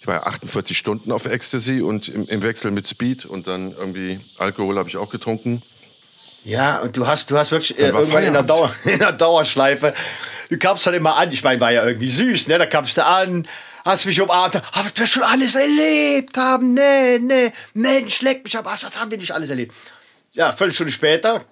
ich 0.00 0.06
war 0.06 0.16
ja 0.16 0.22
48 0.24 0.76
Stunden 0.76 1.12
auf 1.12 1.26
Ecstasy 1.26 1.80
und 1.80 2.08
im, 2.08 2.28
im 2.28 2.42
Wechsel 2.42 2.70
mit 2.70 2.86
Speed 2.86 3.24
und 3.26 3.46
dann 3.46 3.72
irgendwie 3.72 4.20
Alkohol 4.38 4.78
habe 4.78 4.88
ich 4.88 4.96
auch 4.96 5.10
getrunken. 5.10 5.62
Ja, 6.44 6.78
und 6.78 6.96
du 6.96 7.06
hast, 7.06 7.30
du 7.30 7.36
hast 7.36 7.50
wirklich 7.50 7.78
äh, 7.78 7.88
irgendwann 7.88 8.24
in 8.24 8.32
der, 8.32 8.42
Dauer, 8.42 8.72
in 8.84 8.98
der 8.98 9.12
Dauerschleife, 9.12 9.92
du 10.50 10.58
kamst 10.58 10.86
dann 10.86 10.94
immer 10.94 11.16
an, 11.16 11.30
ich 11.32 11.42
meine, 11.42 11.60
war 11.60 11.72
ja 11.72 11.84
irgendwie 11.84 12.10
süß, 12.10 12.46
ne? 12.46 12.58
Da 12.58 12.66
kamst 12.66 12.96
du 12.96 13.04
an, 13.04 13.46
hast 13.84 14.06
mich 14.06 14.20
umarmt, 14.20 14.56
ah, 14.56 14.62
was 14.72 14.92
wir 14.94 15.06
schon 15.06 15.24
alles 15.24 15.56
erlebt 15.56 16.36
haben, 16.36 16.74
ne, 16.74 17.18
ne, 17.20 17.52
Mensch, 17.74 18.22
leck 18.22 18.44
mich 18.44 18.56
ab, 18.56 18.66
was 18.66 18.84
haben 18.84 19.10
wir 19.10 19.18
nicht 19.18 19.32
alles 19.32 19.50
erlebt? 19.50 19.74
Ja, 20.32 20.52
völlig 20.52 20.76
Stunde 20.76 20.92
später 20.92 21.44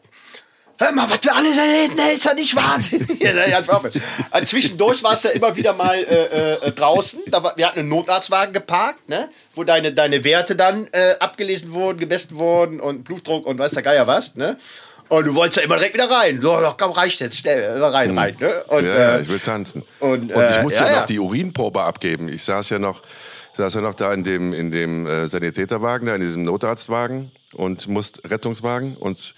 Hör 0.79 0.93
mal, 0.93 1.09
was 1.09 1.25
wir 1.25 1.35
alles 1.35 1.57
erleben, 1.57 1.97
ist 2.15 2.25
ja 2.25 2.35
nicht 2.35 2.55
wahnsinnig. 2.55 3.21
ja, 3.21 3.33
also 4.31 4.47
zwischendurch 4.47 5.03
warst 5.03 5.25
du 5.25 5.29
ja 5.29 5.35
immer 5.35 5.57
wieder 5.57 5.73
mal 5.73 5.97
äh, 5.97 6.55
äh, 6.55 6.73
draußen. 6.73 7.21
Da 7.31 7.43
war, 7.43 7.57
wir 7.57 7.67
hatten 7.67 7.81
einen 7.81 7.89
Notarztwagen 7.89 8.53
geparkt, 8.53 9.09
ne, 9.09 9.31
wo 9.55 9.65
deine, 9.65 9.93
deine 9.93 10.23
Werte 10.25 10.55
dann 10.55 10.87
äh, 10.93 11.15
abgelesen 11.19 11.73
wurden, 11.73 11.99
gemessen 11.99 12.37
wurden 12.37 12.81
und 12.81 13.05
Blutdruck 13.05 13.47
und 13.47 13.59
weiß 13.59 13.73
der 13.73 13.83
Geier 13.83 14.07
was. 14.07 14.35
Ne? 14.35 14.59
Und 15.09 15.27
du 15.27 15.35
wolltest 15.35 15.59
ja 15.59 15.63
immer 15.63 15.77
direkt 15.77 15.95
wieder 15.95 16.11
rein. 16.11 16.41
So, 16.43 16.75
komm, 16.77 16.93
reicht 16.93 17.21
jetzt, 17.21 17.39
schnell, 17.39 17.83
rein, 17.83 18.11
hm. 18.11 18.19
rein. 18.19 18.37
Ne? 18.39 18.53
Und, 18.69 18.85
ja, 18.85 19.17
äh, 19.17 19.23
ich 19.23 19.29
will 19.29 19.41
tanzen. 19.41 19.83
Und, 20.01 20.33
und 20.33 20.51
ich 20.51 20.63
musste 20.63 20.81
ja, 20.81 20.91
ja, 20.91 21.01
noch 21.01 21.07
die 21.07 21.19
Urinprobe 21.19 21.83
abgeben. 21.83 22.29
Ich 22.29 22.43
saß 22.43 22.69
ja 22.71 22.79
noch, 22.79 23.03
saß 23.57 23.75
ja 23.75 23.81
noch 23.81 23.95
da 23.95 24.13
in 24.13 24.25
dem, 24.25 24.53
in 24.53 24.71
dem 24.71 25.07
äh, 25.07 25.27
Sanitäterwagen, 25.27 26.07
da 26.07 26.15
in 26.17 26.21
diesem 26.21 26.45
Notarztwagen 26.45 27.31
und 27.55 27.89
musste 27.89 28.29
Rettungswagen 28.31 28.97
und 28.97 29.35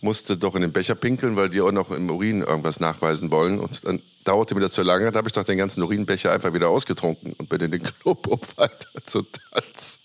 musste 0.00 0.36
doch 0.36 0.54
in 0.54 0.62
den 0.62 0.72
Becher 0.72 0.94
pinkeln, 0.94 1.36
weil 1.36 1.48
die 1.48 1.60
auch 1.60 1.72
noch 1.72 1.90
im 1.90 2.10
Urin 2.10 2.42
irgendwas 2.42 2.80
nachweisen 2.80 3.30
wollen. 3.30 3.58
Und 3.58 3.84
dann 3.84 4.00
dauerte 4.24 4.54
mir 4.54 4.60
das 4.60 4.72
zu 4.72 4.82
lange, 4.82 5.10
da 5.10 5.18
habe 5.18 5.28
ich 5.28 5.32
doch 5.32 5.44
den 5.44 5.58
ganzen 5.58 5.82
Urinbecher 5.82 6.32
einfach 6.32 6.52
wieder 6.52 6.68
ausgetrunken 6.68 7.32
und 7.32 7.48
bin 7.48 7.60
in 7.60 7.70
den 7.70 7.82
Club, 7.82 8.26
um 8.26 8.40
weiter 8.56 8.88
zu 9.04 9.22
tanzen. 9.22 10.00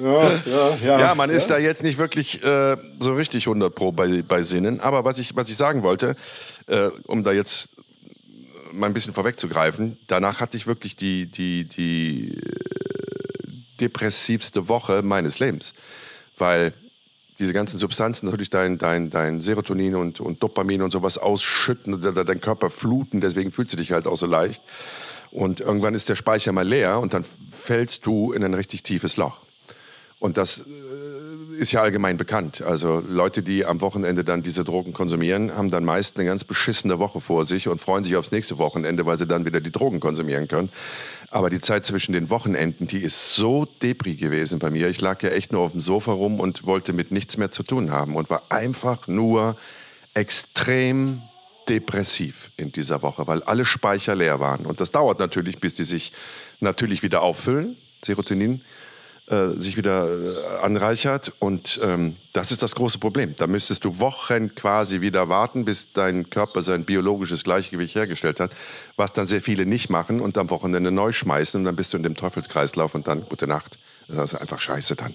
Ja, 0.00 0.32
ja, 0.46 0.76
ja. 0.84 1.00
ja 1.00 1.14
man 1.14 1.30
ist 1.30 1.48
da 1.48 1.58
jetzt 1.58 1.82
nicht 1.82 1.98
wirklich 1.98 2.42
äh, 2.42 2.76
so 2.98 3.12
richtig 3.14 3.46
100 3.46 3.74
Pro 3.74 3.92
bei, 3.92 4.22
bei 4.22 4.42
Sinnen. 4.42 4.80
Aber 4.80 5.04
was 5.04 5.18
ich, 5.18 5.36
was 5.36 5.50
ich 5.50 5.56
sagen 5.56 5.82
wollte, 5.82 6.16
äh, 6.66 6.88
um 7.06 7.24
da 7.24 7.32
jetzt 7.32 7.76
mal 8.72 8.86
ein 8.86 8.94
bisschen 8.94 9.12
vorwegzugreifen, 9.12 9.98
danach 10.06 10.40
hatte 10.40 10.56
ich 10.56 10.66
wirklich 10.66 10.96
die, 10.96 11.26
die, 11.26 11.64
die 11.64 12.34
äh, 12.34 12.52
depressivste 13.80 14.68
Woche 14.68 15.02
meines 15.02 15.38
Lebens. 15.38 15.74
Weil 16.38 16.72
diese 17.42 17.52
ganzen 17.52 17.76
Substanzen 17.76 18.26
natürlich 18.26 18.50
dein, 18.50 18.78
dein, 18.78 19.10
dein 19.10 19.40
Serotonin 19.40 19.96
und, 19.96 20.20
und 20.20 20.42
Dopamin 20.42 20.80
und 20.80 20.92
sowas 20.92 21.18
ausschütten, 21.18 22.00
dein 22.00 22.40
Körper 22.40 22.70
fluten, 22.70 23.20
deswegen 23.20 23.50
fühlst 23.50 23.72
du 23.72 23.76
dich 23.76 23.90
halt 23.90 24.06
auch 24.06 24.16
so 24.16 24.26
leicht. 24.26 24.62
Und 25.32 25.60
irgendwann 25.60 25.94
ist 25.94 26.08
der 26.08 26.14
Speicher 26.14 26.52
mal 26.52 26.66
leer 26.66 27.00
und 27.00 27.14
dann 27.14 27.24
fällst 27.50 28.06
du 28.06 28.32
in 28.32 28.44
ein 28.44 28.54
richtig 28.54 28.84
tiefes 28.84 29.16
Loch. 29.16 29.38
Und 30.20 30.36
das 30.36 30.60
äh, 30.60 31.60
ist 31.60 31.72
ja 31.72 31.82
allgemein 31.82 32.16
bekannt. 32.16 32.62
Also 32.62 33.02
Leute, 33.08 33.42
die 33.42 33.64
am 33.64 33.80
Wochenende 33.80 34.22
dann 34.22 34.44
diese 34.44 34.62
Drogen 34.62 34.92
konsumieren, 34.92 35.56
haben 35.56 35.70
dann 35.70 35.84
meist 35.84 36.16
eine 36.16 36.26
ganz 36.26 36.44
beschissene 36.44 37.00
Woche 37.00 37.20
vor 37.20 37.44
sich 37.44 37.66
und 37.66 37.80
freuen 37.80 38.04
sich 38.04 38.14
aufs 38.14 38.30
nächste 38.30 38.58
Wochenende, 38.58 39.04
weil 39.04 39.18
sie 39.18 39.26
dann 39.26 39.46
wieder 39.46 39.60
die 39.60 39.72
Drogen 39.72 39.98
konsumieren 39.98 40.46
können. 40.46 40.68
Aber 41.32 41.48
die 41.48 41.62
Zeit 41.62 41.86
zwischen 41.86 42.12
den 42.12 42.28
Wochenenden, 42.28 42.86
die 42.86 42.98
ist 42.98 43.34
so 43.34 43.66
depri 43.82 44.16
gewesen 44.16 44.58
bei 44.58 44.68
mir. 44.68 44.88
Ich 44.88 45.00
lag 45.00 45.22
ja 45.22 45.30
echt 45.30 45.50
nur 45.50 45.62
auf 45.62 45.72
dem 45.72 45.80
Sofa 45.80 46.12
rum 46.12 46.38
und 46.38 46.66
wollte 46.66 46.92
mit 46.92 47.10
nichts 47.10 47.38
mehr 47.38 47.50
zu 47.50 47.62
tun 47.62 47.90
haben 47.90 48.16
und 48.16 48.28
war 48.28 48.42
einfach 48.50 49.08
nur 49.08 49.56
extrem 50.12 51.22
depressiv 51.70 52.50
in 52.58 52.70
dieser 52.70 53.00
Woche, 53.00 53.26
weil 53.26 53.42
alle 53.44 53.64
Speicher 53.64 54.14
leer 54.14 54.40
waren. 54.40 54.66
Und 54.66 54.80
das 54.80 54.90
dauert 54.90 55.20
natürlich, 55.20 55.58
bis 55.58 55.74
die 55.74 55.84
sich 55.84 56.12
natürlich 56.60 57.02
wieder 57.02 57.22
auffüllen, 57.22 57.74
Serotonin 58.04 58.60
äh, 59.28 59.48
sich 59.48 59.76
wieder 59.76 60.06
äh, 60.06 60.64
anreichert. 60.64 61.32
Und 61.38 61.80
ähm, 61.82 62.16
das 62.32 62.50
ist 62.50 62.62
das 62.62 62.74
große 62.74 62.98
Problem. 62.98 63.34
Da 63.38 63.46
müsstest 63.46 63.84
du 63.84 64.00
Wochen 64.00 64.54
quasi 64.54 65.00
wieder 65.00 65.28
warten, 65.28 65.64
bis 65.64 65.92
dein 65.92 66.28
Körper 66.28 66.62
sein 66.62 66.84
biologisches 66.84 67.44
Gleichgewicht 67.44 67.94
hergestellt 67.94 68.40
hat, 68.40 68.50
was 68.96 69.12
dann 69.12 69.26
sehr 69.26 69.40
viele 69.40 69.64
nicht 69.64 69.90
machen 69.90 70.20
und 70.20 70.36
am 70.38 70.50
Wochenende 70.50 70.90
neu 70.90 71.12
schmeißen 71.12 71.60
und 71.60 71.64
dann 71.64 71.76
bist 71.76 71.92
du 71.92 71.98
in 71.98 72.02
dem 72.02 72.16
Teufelskreislauf 72.16 72.94
und 72.94 73.06
dann 73.06 73.24
gute 73.24 73.46
Nacht. 73.46 73.78
Das 74.08 74.32
ist 74.32 74.40
einfach 74.40 74.60
scheiße 74.60 74.96
dann. 74.96 75.14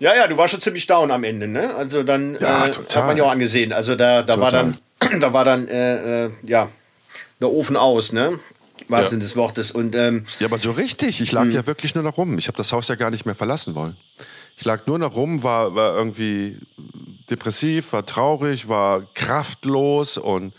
Ja, 0.00 0.14
ja, 0.14 0.26
du 0.26 0.36
warst 0.36 0.52
schon 0.52 0.60
ziemlich 0.60 0.86
down 0.86 1.10
am 1.10 1.24
Ende, 1.24 1.46
ne? 1.46 1.74
Also 1.74 2.02
dann 2.02 2.36
ja, 2.40 2.66
äh, 2.66 2.72
hat 2.72 3.06
man 3.06 3.16
ja 3.16 3.24
auch 3.24 3.30
angesehen. 3.30 3.72
Also 3.72 3.94
da, 3.94 4.22
da 4.22 4.40
war 4.40 4.50
dann, 4.50 4.76
da 5.20 5.32
war 5.32 5.44
dann, 5.44 5.68
äh, 5.68 6.26
äh, 6.26 6.30
ja, 6.42 6.68
der 7.40 7.50
Ofen 7.50 7.76
aus, 7.76 8.12
ne? 8.12 8.38
Wahrsten 8.88 9.20
ja. 9.20 9.22
des 9.22 9.36
Wortes. 9.36 9.70
Und, 9.70 9.94
ähm, 9.94 10.26
ja, 10.40 10.46
aber 10.46 10.58
so 10.58 10.72
richtig. 10.72 11.20
Ich 11.20 11.32
lag 11.32 11.44
hm. 11.44 11.52
ja 11.52 11.66
wirklich 11.66 11.94
nur 11.94 12.04
noch 12.04 12.16
rum. 12.16 12.38
Ich 12.38 12.48
habe 12.48 12.56
das 12.56 12.72
Haus 12.72 12.88
ja 12.88 12.94
gar 12.94 13.10
nicht 13.10 13.26
mehr 13.26 13.34
verlassen 13.34 13.74
wollen. 13.74 13.96
Ich 14.56 14.64
lag 14.64 14.86
nur 14.86 14.98
noch 14.98 15.16
rum, 15.16 15.42
war, 15.42 15.74
war 15.74 15.96
irgendwie 15.96 16.56
depressiv, 17.30 17.92
war 17.92 18.06
traurig, 18.06 18.68
war 18.68 19.02
kraftlos 19.14 20.16
und 20.18 20.52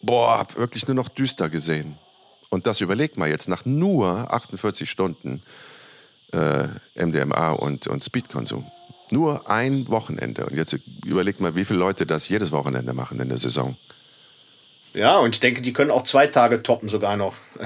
boah, 0.00 0.38
hab 0.38 0.56
wirklich 0.56 0.86
nur 0.88 0.94
noch 0.94 1.08
düster 1.08 1.48
gesehen. 1.48 1.96
Und 2.50 2.66
das 2.66 2.80
überlegt 2.80 3.16
mal 3.16 3.28
jetzt 3.28 3.48
nach 3.48 3.64
nur 3.64 4.32
48 4.32 4.88
Stunden 4.88 5.42
äh, 6.32 6.66
MDMA 6.96 7.52
und, 7.52 7.86
und 7.86 8.04
Speedkonsum. 8.04 8.64
Nur 9.10 9.48
ein 9.50 9.88
Wochenende. 9.88 10.46
Und 10.46 10.56
jetzt 10.56 10.76
überlegt 11.04 11.40
mal, 11.40 11.56
wie 11.56 11.64
viele 11.64 11.78
Leute 11.78 12.06
das 12.06 12.28
jedes 12.28 12.52
Wochenende 12.52 12.92
machen 12.92 13.20
in 13.20 13.28
der 13.28 13.38
Saison. 13.38 13.76
Ja, 14.94 15.18
und 15.18 15.34
ich 15.34 15.40
denke, 15.40 15.62
die 15.62 15.72
können 15.72 15.90
auch 15.90 16.04
zwei 16.04 16.26
Tage 16.26 16.62
toppen 16.62 16.88
sogar 16.88 17.16
noch. 17.16 17.34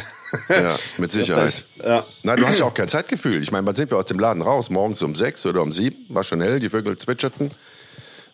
Ja, 0.48 0.78
mit 0.96 1.12
Sicherheit. 1.12 1.44
Das, 1.44 1.64
ja. 1.84 2.02
Nein, 2.22 2.38
du 2.38 2.46
hast 2.46 2.58
ja 2.58 2.64
auch 2.64 2.72
kein 2.72 2.88
Zeitgefühl. 2.88 3.42
Ich 3.42 3.52
meine, 3.52 3.66
wann 3.66 3.74
sind 3.74 3.90
wir 3.90 3.98
aus 3.98 4.06
dem 4.06 4.18
Laden 4.18 4.40
raus? 4.40 4.70
Morgens 4.70 5.02
um 5.02 5.14
sechs 5.14 5.44
oder 5.44 5.60
um 5.60 5.72
sieben? 5.72 5.94
War 6.08 6.24
schon 6.24 6.40
hell, 6.40 6.58
die 6.58 6.70
Vögel 6.70 6.96
zwitscherten. 6.96 7.50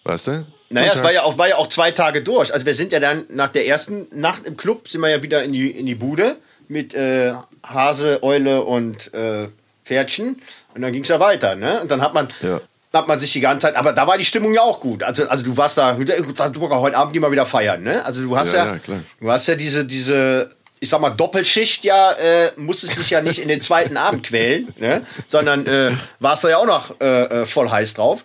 Weißt 0.04 0.28
du? 0.28 0.46
Naja, 0.70 0.92
es 0.94 1.02
war 1.02 1.12
ja, 1.12 1.24
auch, 1.24 1.38
war 1.38 1.48
ja 1.48 1.56
auch 1.56 1.66
zwei 1.66 1.90
Tage 1.90 2.22
durch. 2.22 2.54
Also 2.54 2.66
wir 2.66 2.76
sind 2.76 2.92
ja 2.92 3.00
dann 3.00 3.26
nach 3.30 3.48
der 3.48 3.66
ersten 3.66 4.06
Nacht 4.12 4.44
im 4.44 4.56
Club, 4.56 4.88
sind 4.88 5.00
wir 5.00 5.08
ja 5.08 5.24
wieder 5.24 5.42
in 5.42 5.52
die, 5.52 5.72
in 5.72 5.86
die 5.86 5.96
Bude 5.96 6.36
mit 6.68 6.94
äh, 6.94 7.32
Hase, 7.66 8.22
Eule 8.22 8.62
und 8.62 9.12
äh, 9.12 9.48
Pferdchen. 9.84 10.40
Und 10.76 10.82
dann 10.82 10.92
ging 10.92 11.02
es 11.02 11.08
ja 11.08 11.18
weiter. 11.18 11.56
Ne? 11.56 11.80
Und 11.80 11.90
dann 11.90 12.00
hat 12.00 12.14
man... 12.14 12.28
Ja 12.42 12.60
hat 12.92 13.08
man 13.08 13.20
sich 13.20 13.32
die 13.32 13.40
ganze 13.40 13.66
Zeit, 13.66 13.76
aber 13.76 13.92
da 13.92 14.06
war 14.06 14.16
die 14.16 14.24
Stimmung 14.24 14.54
ja 14.54 14.62
auch 14.62 14.80
gut. 14.80 15.02
Also, 15.02 15.28
also 15.28 15.44
du 15.44 15.56
warst 15.56 15.76
da, 15.78 15.92
du 15.92 16.70
heute 16.70 16.96
Abend 16.96 17.14
immer 17.14 17.30
wieder 17.30 17.46
feiern, 17.46 17.82
ne? 17.82 18.04
Also 18.04 18.22
du 18.22 18.36
hast 18.36 18.54
ja, 18.54 18.66
ja, 18.66 18.74
ja 18.74 19.00
du 19.20 19.30
hast 19.30 19.46
ja 19.46 19.56
diese, 19.56 19.84
diese, 19.84 20.48
ich 20.80 20.88
sag 20.88 21.00
mal, 21.00 21.10
Doppelschicht 21.10 21.84
ja, 21.84 22.12
äh, 22.12 22.52
musstest 22.56 22.98
dich 22.98 23.10
ja 23.10 23.20
nicht 23.20 23.40
in 23.40 23.48
den 23.48 23.60
zweiten 23.60 23.96
Abend 23.96 24.24
quälen, 24.24 24.68
ne? 24.78 25.02
Sondern 25.28 25.66
äh, 25.66 25.90
warst 26.20 26.44
da 26.44 26.48
ja 26.48 26.56
auch 26.58 26.66
noch 26.66 27.00
äh, 27.00 27.42
äh 27.42 27.46
voll 27.46 27.68
heiß 27.70 27.94
drauf. 27.94 28.24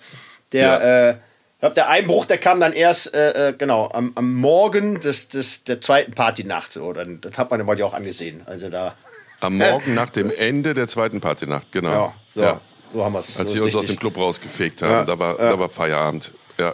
Der, 0.54 1.10
äh, 1.10 1.16
glaube, 1.64 1.76
der 1.76 1.90
Einbruch, 1.90 2.26
der 2.26 2.38
kam 2.40 2.60
dann 2.60 2.74
erst, 2.74 3.14
äh, 3.14 3.50
äh, 3.50 3.54
genau, 3.54 3.90
am, 3.94 4.12
am 4.16 4.34
Morgen 4.34 5.00
des, 5.00 5.30
des, 5.30 5.64
der 5.64 5.80
zweiten 5.80 6.12
Partynacht. 6.12 6.74
So. 6.74 6.92
Dann, 6.92 7.22
das 7.22 7.38
hat 7.38 7.52
man 7.52 7.62
immer 7.62 7.74
ja 7.78 7.86
auch 7.86 7.94
angesehen. 7.94 8.42
Also 8.46 8.70
da. 8.70 8.96
Am 9.40 9.58
Morgen 9.58 9.94
nach 9.94 10.10
dem 10.10 10.30
Ende 10.30 10.74
der 10.74 10.90
zweiten 10.90 11.22
Partynacht, 11.22 11.72
genau. 11.72 11.92
Ja, 11.92 12.14
so, 12.36 12.42
Ja. 12.42 12.62
So 12.94 13.04
haben 13.04 13.14
wir 13.14 13.20
es. 13.20 13.38
Als 13.38 13.52
sie 13.52 13.60
uns 13.60 13.76
aus 13.76 13.82
dem 13.82 13.90
richtig. 13.90 14.00
Club 14.00 14.18
rausgefegt 14.18 14.82
haben, 14.82 14.92
Ja, 14.92 15.04
da, 15.06 15.18
war, 15.20 15.40
ja. 15.40 15.52
da 15.52 15.60
war 15.60 15.70
Feierabend. 15.70 16.32
Ja. 16.60 16.74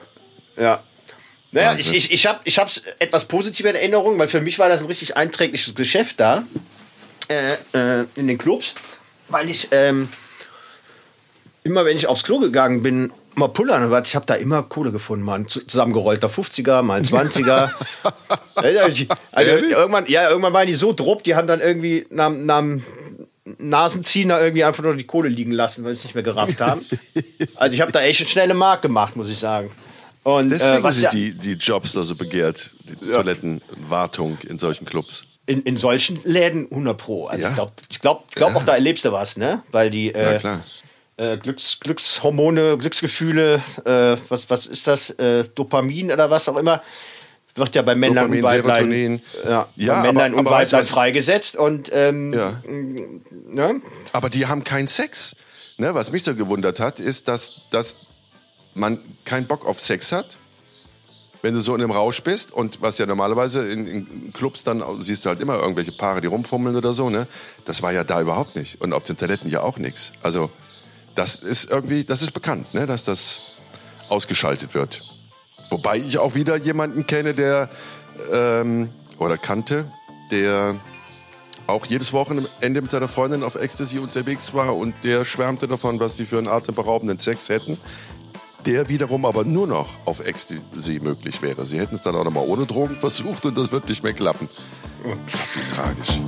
Ja. 0.58 0.80
Naja, 1.52 1.70
Wahnsinn. 1.72 1.96
ich, 1.96 2.06
ich, 2.06 2.12
ich 2.12 2.28
habe 2.28 2.40
ich 2.44 2.60
hab's 2.60 2.82
etwas 3.00 3.26
positive 3.26 3.70
in 3.70 3.76
Erinnerung, 3.76 4.20
weil 4.20 4.28
für 4.28 4.42
mich 4.42 4.60
war 4.60 4.70
das 4.70 4.82
ein 4.82 4.86
richtig 4.86 5.18
einträgliches 5.18 5.74
Geschäft 5.74 6.20
da 6.20 6.44
äh, 7.28 7.54
äh, 8.02 8.06
in 8.16 8.28
den 8.28 8.38
Clubs, 8.38 8.76
weil 9.30 9.50
ich 9.50 9.68
ähm, 9.72 10.10
immer, 11.64 11.86
wenn 11.86 11.98
ich 11.98 12.08
aufs 12.08 12.24
Klo 12.24 12.40
gegangen 12.40 12.84
bin, 12.84 13.12
mal 13.36 13.48
pullern 13.48 13.84
und 13.84 13.92
was, 13.92 14.08
ich 14.08 14.16
habe 14.16 14.26
da 14.26 14.36
immer 14.36 14.64
Kohle 14.64 14.92
gefunden, 14.92 15.24
mal 15.26 15.36
ein 15.40 15.48
zu- 15.48 15.66
zusammengerollter 15.66 16.28
50er, 16.28 16.82
mal 16.82 16.96
ein 17.00 17.06
20er. 17.06 17.70
also, 18.56 19.06
also 19.32 19.52
irgendwann, 19.52 20.06
ja, 20.08 20.30
irgendwann 20.30 20.54
waren 20.54 20.68
die 20.68 20.74
so 20.74 20.94
drupp, 20.94 21.24
die 21.24 21.36
haben 21.36 21.48
dann 21.48 21.62
irgendwie 21.62 22.06
nach, 22.10 22.30
nach 22.30 22.64
Nasenziehen 23.58 24.30
da 24.30 24.40
irgendwie 24.42 24.64
einfach 24.64 24.84
nur 24.84 24.96
die 24.96 25.06
Kohle 25.06 25.30
liegen 25.30 25.52
lassen, 25.52 25.84
weil 25.84 25.94
sie 25.96 26.00
es 26.00 26.04
nicht 26.06 26.16
mehr 26.16 26.24
gerafft 26.24 26.60
haben. 26.62 26.86
Also 27.56 27.74
ich 27.74 27.82
habe 27.82 27.92
da 27.92 28.02
echt 28.02 28.22
eine 28.22 28.30
schnelle 28.30 28.54
Mark 28.54 28.82
gemacht, 28.82 29.16
muss 29.16 29.30
ich 29.30 29.40
sagen. 29.40 29.72
Und, 30.24 30.50
Deswegen 30.50 30.78
äh, 30.80 30.84
was 30.84 30.96
sind 30.96 31.04
ja, 31.06 31.10
die, 31.12 31.34
die 31.34 31.54
Jobs 31.54 31.94
da 31.94 32.04
so 32.04 32.16
begehrt, 32.16 32.72
die 32.84 32.96
Toilettenwartung 33.12 34.38
in 34.48 34.58
solchen 34.58 34.86
Clubs. 34.86 35.24
in, 35.46 35.64
in 35.64 35.78
solchen 35.78 36.20
Läden 36.26 36.68
100 36.70 36.98
Pro. 36.98 37.26
Also 37.28 37.44
Ja. 37.44 37.50
ich 37.50 37.56
glaube 37.56 37.72
ich 37.90 38.00
glaub, 38.00 38.32
glaub 38.36 38.56
auch, 38.56 38.64
da 38.64 38.74
erlebst 38.74 39.06
du 39.06 39.12
was, 39.12 39.38
ne? 39.38 39.64
Weil 39.72 39.90
die 39.90 40.08
Ja, 40.12 40.32
äh, 41.18 41.34
äh, 41.34 41.38
Glücks, 41.38 41.80
Glückshormone, 41.80 42.78
Glücksgefühle, 42.78 43.62
äh, 43.86 44.18
was, 44.30 44.50
was 44.50 44.68
ist 44.68 44.88
das? 44.88 45.10
Äh, 45.12 45.46
Dopamin 45.56 46.12
oder 46.12 46.30
was 46.30 46.48
auch 46.50 46.58
immer, 46.58 46.82
wird 47.60 47.76
ja 47.76 47.82
bei 47.82 47.96
Männern 47.96 48.32
Dopamin, 48.32 48.44
und 48.44 48.52
Weiblein, 48.52 49.22
ja, 49.46 49.68
Ja, 49.76 49.96
bei 49.96 50.02
Männern 50.08 50.32
aber- 50.32 50.40
und 50.42 50.48
aber 50.48 50.56
Weiblein 50.58 50.82
was- 50.82 50.90
freigesetzt. 50.90 51.56
Und 51.56 51.90
ähm, 51.94 52.34
Ja. 52.34 52.54
ne? 53.48 53.82
Aber 54.14 54.30
die 54.30 54.48
haben 54.48 54.64
keinen 54.64 54.88
Sex. 54.88 55.36
Ne, 55.78 55.94
was 55.96 56.12
mich 56.12 56.24
so 56.26 56.36
gewundert 56.36 56.80
hat, 56.82 57.00
ist, 57.00 57.30
dass, 57.30 57.62
dass 57.72 57.96
man 58.76 59.00
keinen 59.24 59.48
Bock 59.48 59.66
auf 59.66 59.80
Sex 59.80 60.12
hat, 60.12 60.38
wenn 61.42 61.54
du 61.54 61.62
so 61.62 61.74
in 61.74 61.82
einem 61.82 61.92
Rausch 61.92 62.22
bist. 62.22 62.52
Und 62.52 62.82
was 62.82 62.98
ja 62.98 63.06
normalerweise 63.06 63.66
in, 63.72 63.88
in 63.88 64.34
Clubs 64.34 64.66
dann 64.66 64.84
siehst 65.02 65.24
du 65.24 65.30
halt 65.30 65.40
immer 65.40 65.56
irgendwelche 65.56 65.94
Paare, 65.94 66.20
die 66.20 66.28
rumfummeln 66.28 66.76
oder 66.76 66.92
so. 66.92 67.10
Ne? 67.10 67.28
Das 67.66 67.82
war 67.82 67.94
ja 67.94 68.04
da 68.04 68.20
überhaupt 68.20 68.58
nicht. 68.58 68.82
Und 68.82 68.92
auf 68.92 69.04
den 69.04 69.16
Toiletten 69.16 69.50
ja 69.50 69.62
auch 69.62 69.78
nichts. 69.78 70.12
Also 70.22 70.50
das 71.16 71.38
ist 71.38 71.70
irgendwie, 71.72 72.04
das 72.04 72.22
ist 72.24 72.32
bekannt, 72.32 72.74
ne? 72.74 72.86
dass 72.86 73.06
das 73.06 73.40
ausgeschaltet 74.10 74.74
wird. 74.76 75.02
Wobei 75.70 75.98
ich 75.98 76.18
auch 76.18 76.36
wieder 76.36 76.56
jemanden 76.58 77.06
kenne, 77.06 77.34
der 77.34 77.70
ähm, 78.32 78.90
oder 79.20 79.38
kannte, 79.38 79.86
der 80.32 80.76
auch 81.68 81.86
jedes 81.86 82.14
Wochenende 82.14 82.82
mit 82.82 82.92
seiner 82.92 83.08
Freundin 83.08 83.44
auf 83.44 83.56
Ecstasy 83.56 84.00
unterwegs 84.00 84.54
war 84.54 84.76
und 84.76 84.96
der 85.04 85.24
schwärmte 85.24 85.68
davon, 85.68 86.00
was 86.00 86.16
die 86.16 86.26
für 86.26 86.40
einen 86.40 86.48
atemberaubenden 86.48 87.20
Sex 87.20 87.50
hätten. 87.50 87.78
Der 88.66 88.90
wiederum 88.90 89.26
aber 89.26 89.46
nur 89.46 89.68
noch 89.68 89.88
auf 90.06 90.26
Ecstasy 90.26 91.00
möglich 91.02 91.42
wäre. 91.42 91.66
Sie 91.66 91.80
hätten 91.80 91.96
es 91.96 92.02
dann 92.02 92.16
auch 92.16 92.26
noch 92.26 92.34
mal 92.34 92.44
ohne 92.46 92.66
Drogen 92.66 92.96
versucht 92.96 93.46
und 93.46 93.58
das 93.58 93.72
wird 93.72 93.88
nicht 93.88 94.04
mehr 94.04 94.14
klappen. 94.14 94.50
Wie 95.04 95.74
tragisch. 95.74 96.20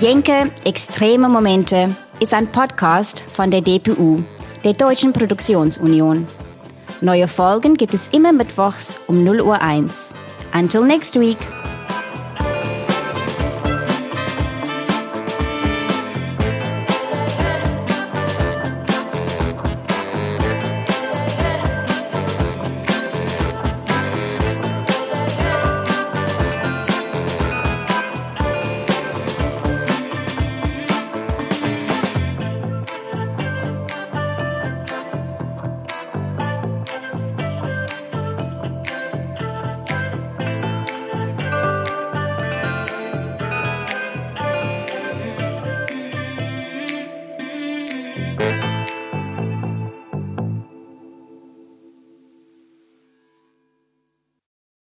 Jenke 0.00 0.50
Extreme 0.64 1.28
Momente 1.28 1.96
ist 2.20 2.34
ein 2.34 2.52
Podcast 2.52 3.24
von 3.32 3.50
der 3.50 3.62
DPU, 3.62 4.22
der 4.64 4.72
Deutschen 4.72 5.12
Produktionsunion. 5.12 6.26
Neue 7.02 7.28
Folgen 7.28 7.74
gibt 7.74 7.92
es 7.92 8.08
immer 8.08 8.32
mittwochs 8.32 8.98
um 9.06 9.22
0 9.22 9.42
Uhr 9.42 9.60
1. 9.60 10.14
Until 10.54 10.84
next 10.84 11.20
week. 11.20 11.36